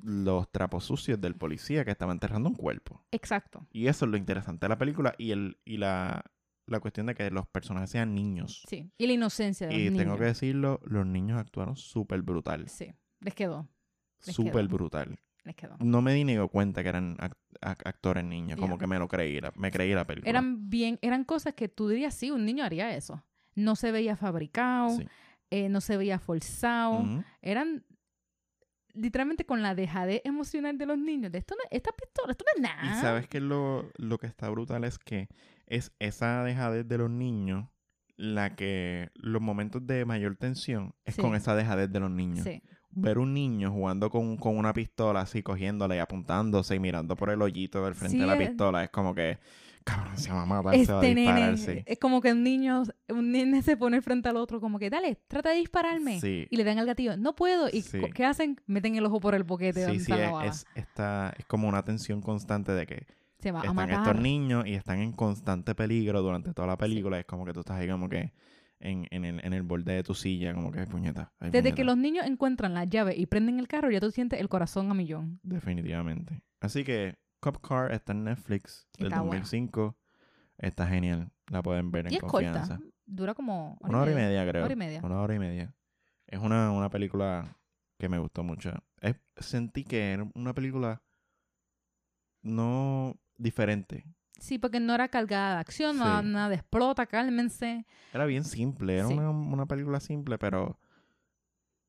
los 0.03 0.51
trapos 0.51 0.85
sucios 0.85 1.20
del 1.20 1.35
policía 1.37 1.85
que 1.85 1.91
estaba 1.91 2.12
enterrando 2.12 2.49
un 2.49 2.55
cuerpo. 2.55 3.05
Exacto. 3.11 3.66
Y 3.70 3.89
eso 3.89 4.07
es 4.07 4.11
lo 4.11 4.16
interesante 4.16 4.64
de 4.64 4.68
la 4.70 4.79
película 4.79 5.14
y, 5.18 5.33
el, 5.33 5.59
y 5.66 5.77
la, 5.77 6.25
la 6.66 6.81
cuestión 6.81 7.07
de 7.07 7.14
que 7.14 7.31
los 7.31 7.47
personajes 7.47 7.91
sean 7.91 8.14
niños. 8.14 8.64
Sí. 8.68 8.91
Y 8.97 9.07
la 9.07 9.12
inocencia 9.12 9.66
de 9.66 9.75
los 9.75 9.81
Y 9.83 9.85
niños. 9.91 9.99
tengo 10.05 10.16
que 10.18 10.25
decirlo, 10.25 10.81
los 10.85 11.05
niños 11.07 11.39
actuaron 11.39 11.77
súper 11.77 12.23
brutal. 12.23 12.68
Sí. 12.68 12.95
Les 13.20 13.35
quedó. 13.35 13.68
Les 14.25 14.35
Súper 14.35 14.53
quedó. 14.66 14.68
brutal. 14.77 15.18
Les 15.45 15.57
quedó. 15.57 15.76
No 15.80 16.03
me 16.03 16.14
di 16.14 16.24
ni 16.24 16.36
cuenta 16.49 16.82
que 16.82 16.88
eran 16.88 17.16
ac- 17.18 17.36
ac- 17.61 17.82
actores 17.84 18.24
niños, 18.24 18.59
como 18.61 18.78
que 18.78 18.86
me 18.86 18.99
lo 18.99 19.09
creí, 19.09 19.40
me 19.57 19.70
creí 19.72 19.93
la 19.93 20.07
película. 20.07 20.30
Eran 20.30 20.70
bien, 20.70 20.99
eran 21.03 21.24
cosas 21.24 21.55
que 21.55 21.68
tú 21.68 21.88
dirías, 21.88 22.14
sí, 22.14 22.30
un 22.30 22.45
niño 22.45 22.64
haría 22.64 22.95
eso. 22.95 23.24
No 23.55 23.74
se 23.76 23.90
veía 23.90 24.16
fabricado, 24.16 24.90
Sí. 24.97 25.07
eh, 25.51 25.68
no 25.68 25.80
se 25.80 25.97
veía 25.97 26.18
forzado. 26.20 27.05
Eran 27.40 27.84
literalmente 28.95 29.45
con 29.47 29.62
la 29.62 29.74
dejadez 29.74 30.20
emocional 30.24 30.76
de 30.78 30.86
los 30.86 30.99
niños. 30.99 31.32
De 31.32 31.38
esto 31.38 31.55
no, 31.57 31.62
esta 31.70 31.90
pistola, 31.93 32.32
esto 32.32 32.45
no 32.45 32.53
es 32.64 32.70
nada. 32.70 32.99
Y 32.99 33.01
sabes 33.01 33.26
que 33.26 33.40
lo, 33.40 33.90
lo 33.97 34.18
que 34.18 34.26
está 34.26 34.49
brutal 34.51 34.84
es 34.84 34.99
que 34.99 35.28
es 35.66 35.93
esa 35.99 36.45
dejadez 36.45 36.86
de 36.86 36.99
los 36.99 37.11
niños 37.11 37.68
la 38.16 38.55
que 38.55 39.11
los 39.14 39.40
momentos 39.40 39.84
de 39.86 40.05
mayor 40.05 40.36
tensión 40.36 40.95
es 41.05 41.14
Sí. 41.16 41.22
con 41.22 41.34
esa 41.34 41.57
dejadez 41.57 41.90
de 41.90 42.01
los 42.01 42.11
niños. 42.11 42.45
Sí. 42.45 42.62
Ver 42.95 43.18
un 43.18 43.32
niño 43.32 43.70
jugando 43.70 44.11
con, 44.11 44.36
con 44.36 44.57
una 44.59 44.72
pistola 44.72 45.22
así, 45.22 45.43
cogiéndola 45.43 45.97
y 45.97 45.99
apuntándose 45.99 46.74
y 46.74 46.78
mirando 46.78 47.16
por 47.16 47.30
el 47.30 47.40
hoyito 47.40 47.82
del 47.84 47.95
frente 47.95 48.16
Sí, 48.16 48.20
de 48.20 48.26
la 48.26 48.34
es- 48.34 48.49
pistola 48.51 48.84
es 48.84 48.90
como 48.90 49.14
que, 49.14 49.38
cabrón, 49.82 50.18
se 50.18 50.30
va 50.30 50.43
a 50.43 50.47
matar, 50.47 50.76
se 50.84 50.93
va 50.93 51.01
a 51.01 51.03
Este 51.03 51.14
nene, 51.14 51.53
disparar, 51.53 51.59
sí. 51.59 51.82
es 51.86 51.99
como 51.99 52.20
que 52.20 52.32
un 52.32 52.43
niño, 52.43 52.82
un 53.09 53.32
nene 53.32 53.62
se 53.62 53.76
pone 53.78 54.03
frente 54.03 54.28
al 54.28 54.36
otro, 54.36 54.61
como 54.61 54.78
que, 54.78 54.90
dale, 54.90 55.16
trata 55.26 55.51
de 55.51 55.57
dispararme. 55.57 56.20
Sí, 56.20 56.47
Y 56.51 56.57
le 56.57 56.64
dan 56.64 56.78
al 56.78 56.86
gatillo, 56.86 57.16
no 57.16 57.34
puedo. 57.34 57.68
¿Y 57.72 57.82
qué 57.82 58.24
hacen? 58.26 58.61
Meten 58.66 58.95
el 58.97 59.07
ojo 59.07 59.20
por 59.20 59.34
el 59.34 59.43
boquete 59.45 59.86
sí, 59.86 59.99
sí, 60.01 60.12
es, 60.12 60.32
es, 60.45 60.66
esta- 60.74 61.34
es 61.38 61.47
como 61.47 61.68
una 61.68 61.82
tensión 61.84 62.20
constante 62.20 62.72
de 62.72 62.86
que 62.86 63.07
Se 63.38 63.51
va 63.53 63.61
a 63.61 63.62
están 63.62 63.74
matar. 63.76 64.09
estos 64.09 64.22
niños 64.22 64.66
y 64.66 64.74
están 64.74 64.99
en 65.01 65.12
constante 65.12 65.74
peligro 65.74 66.20
durante 66.22 66.53
toda 66.53 66.68
la 66.68 66.76
película. 66.76 67.18
Es 67.18 67.24
como 67.24 67.45
que 67.47 67.53
tú 67.55 67.61
estás 67.61 67.78
ahí 67.78 67.88
como 67.88 68.09
que 68.09 68.32
en, 68.83 69.07
en, 69.11 69.24
el, 69.24 69.45
en 69.45 69.53
el 69.53 69.62
borde 69.62 69.93
de 69.95 70.03
tu 70.03 70.14
silla, 70.14 70.53
como 70.55 70.70
que 70.72 70.85
puñeta. 70.87 71.33
ay, 71.39 71.51
Desde 71.51 71.62
puñeta". 71.62 71.76
que 71.76 71.85
los 71.85 71.97
niños 71.97 72.26
encuentran 72.26 72.74
la 72.74 72.85
llave 72.85 73.14
y 73.16 73.26
prenden 73.26 73.59
el 73.59 73.68
carro, 73.68 73.91
ya 73.91 74.01
tú 74.01 74.11
sientes 74.11 74.41
el 74.41 74.49
corazón 74.49 74.91
a 74.91 74.95
millón. 74.95 75.41
Definitivamente. 75.43 76.43
Así 76.61 76.85
que 76.85 77.16
Cop 77.41 77.59
Car 77.66 77.93
está 77.93 78.12
en 78.12 78.24
Netflix 78.24 78.87
del 78.99 79.09
Está 79.09 79.20
buena. 79.20 79.41
2005. 79.41 79.97
Está 80.59 80.87
genial. 80.87 81.30
La 81.49 81.62
pueden 81.62 81.91
ver 81.91 82.07
en 82.07 82.12
Y 82.12 82.16
es 82.16 82.22
confianza. 82.22 82.76
corta. 82.76 82.93
Dura 83.07 83.35
como 83.35 83.76
Una 83.80 84.01
hora 84.03 84.12
y 84.12 84.14
media, 84.14 84.47
creo. 84.49 84.64
Hora 84.64 84.72
y 84.72 84.76
media. 84.76 85.01
Una 85.03 85.20
hora 85.20 85.35
y 85.35 85.39
media. 85.39 85.74
Es 86.26 86.39
una, 86.39 86.70
una 86.70 86.89
película 86.89 87.59
que 87.99 88.09
me 88.09 88.18
gustó 88.18 88.43
mucho. 88.45 88.72
Es- 89.01 89.16
sentí 89.37 89.85
que 89.85 90.12
era 90.12 90.26
una 90.35 90.55
película 90.55 91.03
no 92.43 93.16
diferente. 93.37 94.05
Sí, 94.43 94.59
porque 94.59 94.80
no 94.80 94.93
era 94.93 95.07
cargada 95.09 95.55
de 95.55 95.61
acción, 95.61 95.99
no 95.99 96.20
Sí. 96.20 96.26
nada 96.26 96.49
de 96.49 96.57
explota, 96.57 97.07
cálmense. 97.07 97.86
Era 98.12 98.26
bien 98.26 98.43
simple. 98.43 98.97
Era 98.99 99.07
Sí. 99.07 99.14
una, 99.14 99.30
una 99.30 99.66
película 99.66 100.01
simple, 100.01 100.36
pero 100.36 100.78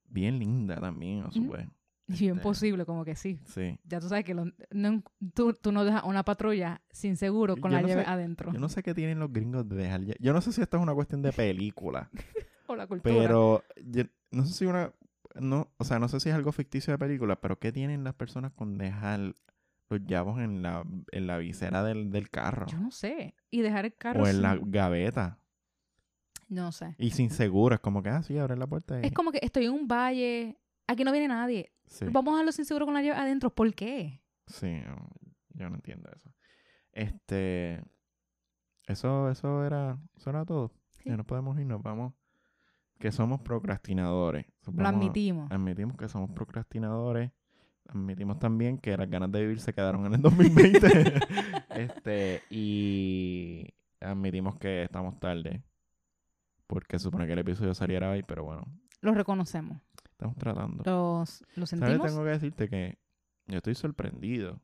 bien 0.07 0.37
linda 0.39 0.79
también, 0.79 1.23
a 1.23 1.31
su 1.31 1.49
vez. 1.49 1.67
Y 2.07 2.13
bien 2.19 2.33
Este, 2.33 2.43
posible, 2.43 2.85
como 2.85 3.05
que 3.05 3.15
sí. 3.15 3.39
Sí. 3.45 3.79
Ya 3.85 3.99
tú 3.99 4.07
sabes 4.09 4.23
que 4.25 4.33
lo- 4.35 4.51
no- 4.71 5.03
tú, 5.33 5.53
tú 5.53 5.71
no 5.71 5.83
dejas 5.85 6.03
una 6.03 6.23
patrulla 6.23 6.81
sin 6.91 7.15
seguro 7.17 7.55
con 7.57 7.71
Yo 7.71 7.77
la 7.77 7.81
no 7.81 7.87
llave 7.87 8.03
sé- 8.03 8.09
adentro. 8.09 8.51
Yo 8.53 8.59
no 8.59 8.69
sé 8.69 8.83
qué 8.83 8.93
tienen 8.93 9.19
los 9.19 9.31
gringos 9.31 9.67
de 9.67 9.75
dejar. 9.77 10.01
Yo 10.19 10.33
no 10.33 10.41
sé 10.41 10.51
si 10.51 10.61
esto 10.61 10.77
es 10.77 10.83
una 10.83 10.93
cuestión 10.93 11.21
de 11.21 11.31
película. 11.31 12.09
O 12.67 12.75
la 12.75 12.87
cultura. 12.87 13.13
Pero 13.15 13.63
yo- 13.83 14.03
no 14.31 14.45
sé 14.45 14.53
si 14.53 14.65
una. 14.65 14.93
No, 15.35 15.69
o 15.77 15.83
sea, 15.83 15.97
no 15.99 16.07
sé 16.07 16.19
si 16.21 16.29
es 16.29 16.35
algo 16.35 16.51
ficticio 16.51 16.91
de 16.93 16.97
película, 16.97 17.35
pero 17.41 17.57
¿qué 17.59 17.71
tienen 17.73 18.03
las 18.03 18.13
personas 18.13 18.51
con 18.53 18.77
dejar 18.77 19.35
los 19.99 20.05
llavos 20.05 20.39
en 20.39 20.61
la, 20.61 20.83
en 21.11 21.27
la 21.27 21.37
visera 21.37 21.83
del, 21.83 22.09
del 22.11 22.29
carro? 22.29 22.65
Yo 22.67 22.79
no 22.79 22.91
sé. 22.91 23.35
Y 23.51 23.61
dejar 23.61 23.85
el 23.85 23.95
carro 23.95 24.23
O 24.23 24.27
en 24.27 24.41
la 24.41 24.57
gaveta. 24.61 25.39
No 26.49 26.71
sé. 26.71 26.95
Y 26.97 27.11
sin 27.11 27.29
seguro. 27.29 27.75
Es 27.75 27.81
como 27.81 28.03
que, 28.03 28.09
ah, 28.09 28.21
sí, 28.21 28.37
abren 28.37 28.59
la 28.59 28.67
puerta. 28.67 28.99
y- 29.01 29.05
Es 29.07 29.13
como 29.13 29.31
que 29.31 29.39
estoy 29.41 29.65
en 29.65 29.71
un 29.73 29.87
valle, 29.87 30.57
aquí 30.87 31.03
no 31.03 31.11
viene 31.11 31.27
nadie. 31.27 31.71
Sí, 31.87 32.05
Vamos 32.11 32.31
a 32.31 32.35
dejarlo 32.37 32.51
sin 32.51 32.65
seguro 32.65 32.85
con 32.85 32.93
la 32.93 33.01
llave 33.01 33.17
adentro. 33.19 33.49
¿Por 33.53 33.73
qué? 33.73 34.21
sí, 34.47 34.81
yo 35.55 35.69
no 35.69 35.75
entiendo 35.75 36.09
eso. 36.15 36.31
Este. 36.91 37.83
Eso, 38.87 39.29
eso 39.29 39.63
era, 39.65 39.97
eso 40.17 40.29
era 40.29 40.45
todo. 40.45 40.71
Sí. 40.89 41.03
Ya 41.09 41.17
no 41.17 41.23
podemos 41.25 41.57
irnos, 41.59 41.81
vamos. 41.81 42.13
Que 42.99 43.11
somos 43.11 43.41
procrastinadores. 43.41 44.45
Lo 44.65 44.73
Vamos 44.73 45.01
admitimos. 45.01 45.51
Admitimos 45.51 45.97
que 45.97 46.07
somos 46.09 46.29
procrastinadores. 46.31 47.31
Admitimos 47.88 48.39
también 48.39 48.77
que 48.77 48.95
las 48.97 49.09
ganas 49.09 49.31
de 49.31 49.41
vivir 49.41 49.59
se 49.59 49.73
quedaron 49.73 50.05
en 50.05 50.15
el 50.15 50.21
2020. 50.21 51.13
este, 51.75 52.41
y 52.49 53.67
admitimos 53.99 54.57
que 54.57 54.84
estamos 54.84 55.19
tarde. 55.19 55.63
Porque 56.67 56.97
supone 56.97 57.27
que 57.27 57.34
el 57.34 57.39
episodio 57.39 57.73
saliera 57.73 58.09
hoy, 58.09 58.23
pero 58.23 58.43
bueno, 58.45 58.65
Lo 59.01 59.13
reconocemos. 59.13 59.79
estamos 60.11 60.36
tratando. 60.38 60.84
Los, 60.86 61.43
lo 61.55 61.65
¿Sabes? 61.65 61.69
sentimos 61.69 62.07
Tengo 62.07 62.23
que 62.23 62.29
decirte 62.29 62.69
que 62.69 62.97
yo 63.47 63.57
estoy 63.57 63.75
sorprendido 63.75 64.61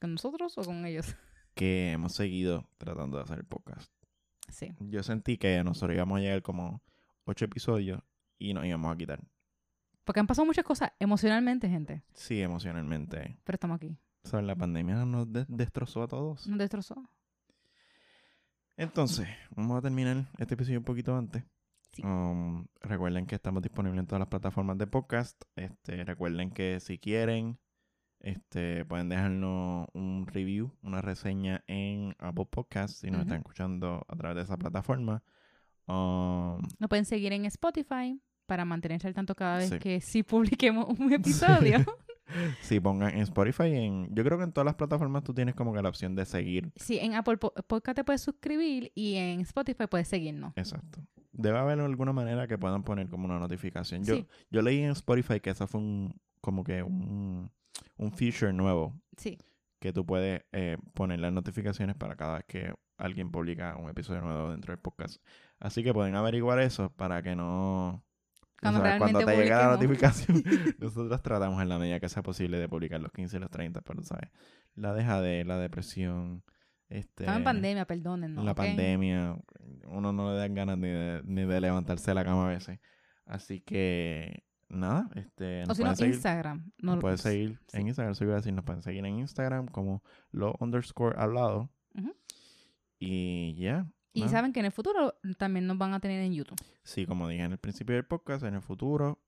con 0.00 0.12
nosotros 0.12 0.56
o 0.56 0.62
con 0.62 0.86
ellos. 0.86 1.14
que 1.54 1.92
hemos 1.92 2.14
seguido 2.14 2.66
tratando 2.78 3.18
de 3.18 3.24
hacer 3.24 3.38
el 3.38 3.44
podcast. 3.44 3.92
Sí. 4.48 4.72
Yo 4.80 5.02
sentí 5.02 5.36
que 5.36 5.62
nosotros 5.62 5.94
íbamos 5.94 6.18
a 6.18 6.20
llegar 6.22 6.42
como 6.42 6.82
ocho 7.24 7.44
episodios 7.44 8.00
y 8.38 8.54
nos 8.54 8.64
íbamos 8.64 8.92
a 8.92 8.96
quitar. 8.96 9.20
Porque 10.04 10.20
han 10.20 10.26
pasado 10.26 10.46
muchas 10.46 10.64
cosas 10.64 10.92
emocionalmente, 10.98 11.68
gente. 11.68 12.02
Sí, 12.14 12.40
emocionalmente. 12.40 13.38
Pero 13.44 13.56
estamos 13.56 13.76
aquí. 13.76 13.96
¿Sabes? 14.24 14.46
La 14.46 14.56
pandemia 14.56 15.04
nos 15.04 15.32
de- 15.32 15.46
destrozó 15.48 16.02
a 16.02 16.08
todos. 16.08 16.46
Nos 16.46 16.58
destrozó. 16.58 17.02
Entonces, 18.76 19.28
vamos 19.54 19.78
a 19.78 19.82
terminar 19.82 20.24
este 20.38 20.54
episodio 20.54 20.78
un 20.78 20.84
poquito 20.84 21.16
antes. 21.16 21.44
Sí. 21.92 22.02
Um, 22.04 22.66
recuerden 22.80 23.26
que 23.26 23.34
estamos 23.34 23.62
disponibles 23.62 24.00
en 24.00 24.06
todas 24.06 24.20
las 24.20 24.28
plataformas 24.28 24.78
de 24.78 24.86
podcast. 24.86 25.42
Este, 25.56 26.04
recuerden 26.04 26.50
que 26.50 26.80
si 26.80 26.98
quieren, 26.98 27.58
este, 28.20 28.84
pueden 28.84 29.08
dejarnos 29.08 29.88
un 29.92 30.26
review, 30.26 30.72
una 30.82 31.02
reseña 31.02 31.62
en 31.66 32.14
Apple 32.18 32.46
Podcasts 32.50 32.98
si 33.00 33.10
nos 33.10 33.22
están 33.22 33.38
escuchando 33.38 34.04
a 34.08 34.16
través 34.16 34.36
de 34.36 34.42
esa 34.42 34.56
plataforma. 34.56 35.22
Um, 35.86 36.60
Nos 36.78 36.88
pueden 36.88 37.04
seguir 37.04 37.32
en 37.32 37.44
Spotify 37.46 38.20
para 38.50 38.64
mantenerse 38.64 39.06
al 39.06 39.14
tanto 39.14 39.36
cada 39.36 39.58
vez 39.58 39.68
Sí. 39.70 39.78
que 39.78 40.00
sí 40.00 40.24
publiquemos 40.24 40.88
un 40.98 41.12
episodio. 41.12 41.78
si 42.62 42.80
pongan 42.80 43.10
en 43.14 43.20
Spotify, 43.20 43.72
en, 43.76 44.12
yo 44.12 44.24
creo 44.24 44.38
que 44.38 44.42
en 44.44 44.50
todas 44.52 44.64
las 44.66 44.74
plataformas 44.74 45.22
tú 45.22 45.32
tienes 45.32 45.54
como 45.54 45.72
que 45.72 45.80
la 45.80 45.88
opción 45.88 46.16
de 46.16 46.24
seguir. 46.26 46.72
sí, 46.74 46.98
en 46.98 47.14
Apple 47.14 47.36
Po- 47.36 47.52
Podcast 47.68 47.94
te 47.94 48.02
puedes 48.04 48.22
suscribir 48.22 48.90
y 48.96 49.14
en 49.14 49.40
Spotify 49.42 49.86
puedes 49.88 50.08
seguirnos. 50.08 50.52
Exacto. 50.56 50.98
Debe 51.32 51.58
haber 51.58 51.78
alguna 51.78 52.12
manera 52.12 52.48
que 52.48 52.58
puedan 52.58 52.82
poner 52.82 53.08
como 53.08 53.24
una 53.26 53.38
notificación. 53.38 54.02
Yo, 54.02 54.16
Sí. 54.16 54.26
yo 54.50 54.62
leí 54.62 54.80
en 54.82 54.90
Spotify 54.90 55.38
que 55.38 55.50
eso 55.50 55.68
fue 55.68 55.80
un, 55.80 56.20
como 56.40 56.64
que 56.64 56.82
un, 56.82 57.50
un 57.98 58.12
feature 58.12 58.52
nuevo 58.52 59.00
Sí. 59.16 59.38
que 59.78 59.92
tú 59.92 60.04
puedes 60.04 60.42
eh, 60.50 60.76
poner 60.92 61.20
las 61.20 61.32
notificaciones 61.32 61.94
para 61.94 62.16
cada 62.16 62.34
vez 62.38 62.44
que 62.48 62.74
alguien 62.98 63.30
publica 63.30 63.76
un 63.76 63.88
episodio 63.88 64.20
nuevo 64.22 64.50
dentro 64.50 64.72
del 64.72 64.80
podcast. 64.80 65.22
Así 65.60 65.82
que 65.84 65.94
pueden 65.94 66.16
averiguar 66.16 66.58
eso 66.58 66.90
para 66.96 67.22
que 67.22 67.36
no... 67.36 68.02
Cuando 68.60 69.18
te 69.24 69.36
llegue 69.36 69.50
la 69.50 69.68
notificación, 69.68 70.42
nosotros 70.78 71.22
tratamos 71.22 71.62
en 71.62 71.68
la 71.68 71.78
medida 71.78 72.00
que 72.00 72.08
sea 72.08 72.22
posible 72.22 72.58
de 72.58 72.68
publicar 72.68 73.00
los 73.00 73.12
15 73.12 73.36
y 73.36 73.40
los 73.40 73.50
30, 73.50 73.80
pero 73.82 74.02
sabes, 74.02 74.30
la 74.74 74.92
dejadez, 74.94 75.46
la 75.46 75.58
depresión, 75.58 76.42
este, 76.88 77.22
Estamos 77.22 77.38
en 77.38 77.44
pandemia, 77.44 77.84
perdónennos. 77.86 78.44
la 78.44 78.50
¿ok? 78.52 78.56
pandemia, 78.56 79.36
uno 79.86 80.12
no 80.12 80.32
le 80.32 80.38
dan 80.38 80.54
ganas 80.54 80.76
ni 80.76 80.88
de, 80.88 81.22
ni 81.24 81.44
de 81.44 81.60
levantarse 81.60 82.10
de 82.10 82.14
la 82.16 82.24
cama 82.24 82.46
a 82.46 82.48
veces. 82.48 82.80
Así 83.26 83.60
que, 83.60 84.42
nada, 84.68 85.08
este, 85.14 85.62
O 85.68 85.74
si 85.74 85.84
no, 85.84 85.94
seguir. 85.94 86.14
Instagram. 86.14 86.72
Nos 86.78 86.96
No, 86.96 87.00
pueden 87.00 87.18
seguir 87.18 87.60
sí. 87.68 87.78
en 87.78 87.86
Instagram, 87.86 88.12
eso 88.12 88.24
iba 88.24 88.32
a 88.34 88.36
decir, 88.36 88.52
nos 88.52 88.64
pueden 88.64 88.82
seguir 88.82 89.06
en 89.06 89.18
Instagram 89.20 89.68
como 89.68 90.02
lo 90.32 90.54
underscore 90.58 91.16
hablado. 91.18 91.70
Y 92.98 93.54
ya. 93.54 93.86
Y 94.12 94.28
saben 94.28 94.52
que 94.52 94.60
en 94.60 94.66
el 94.66 94.72
futuro 94.72 95.14
también 95.38 95.66
nos 95.66 95.78
van 95.78 95.94
a 95.94 96.00
tener 96.00 96.20
en 96.22 96.32
YouTube. 96.34 96.60
Sí, 96.82 97.06
como 97.06 97.28
dije 97.28 97.44
en 97.44 97.52
el 97.52 97.58
principio 97.58 97.94
del 97.94 98.04
podcast, 98.04 98.44
en 98.44 98.54
el 98.54 98.62
futuro 98.62 99.20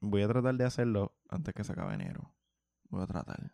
voy 0.00 0.22
a 0.22 0.28
tratar 0.28 0.54
de 0.54 0.64
hacerlo 0.64 1.16
antes 1.28 1.54
que 1.54 1.64
se 1.64 1.72
acabe 1.72 1.94
enero. 1.94 2.32
Voy 2.88 3.02
a 3.02 3.06
tratar. 3.06 3.52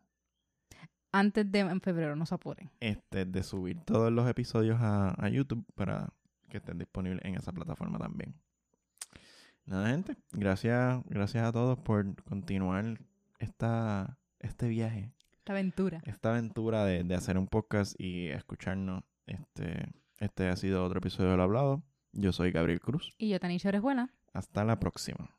Antes 1.11 1.51
de 1.51 1.61
en 1.61 1.81
febrero, 1.81 2.17
no 2.17 2.27
se 2.27 2.35
apuren. 2.35 2.71
Este, 2.81 3.25
de 3.27 3.43
subir 3.43 3.81
todos 3.85 4.11
los 4.13 4.29
episodios 4.29 4.79
a, 4.81 5.15
a 5.23 5.29
YouTube 5.29 5.65
para 5.75 6.13
que 6.49 6.59
estén 6.59 6.79
disponibles 6.79 7.25
en 7.25 7.35
esa 7.35 7.53
plataforma 7.53 7.99
también. 7.99 8.35
Nada, 9.65 9.89
gente. 9.91 10.17
Gracias, 10.33 11.03
gracias 11.07 11.45
a 11.45 11.53
todos 11.53 11.79
por 11.79 12.23
continuar 12.25 12.99
esta, 13.39 14.19
este 14.41 14.69
viaje, 14.69 15.13
Esta 15.39 15.53
aventura. 15.53 16.01
esta 16.05 16.31
aventura 16.31 16.85
de, 16.85 17.05
de 17.05 17.15
hacer 17.15 17.39
un 17.39 17.47
podcast 17.47 17.95
y 17.99 18.29
escucharnos. 18.29 19.05
Este, 19.27 19.93
este 20.23 20.49
ha 20.49 20.57
sido 20.57 20.85
otro 20.85 20.99
episodio 20.99 21.33
del 21.33 21.41
Hablado. 21.41 21.83
Yo 22.12 22.33
soy 22.33 22.53
Gabriel 22.53 22.81
Cruz. 22.81 23.12
Y 23.18 23.31
yo, 23.31 23.41
Tanisha 23.41 23.68
Orejuela. 23.68 24.11
Hasta 24.33 24.64
la 24.64 24.79
próxima. 24.79 25.31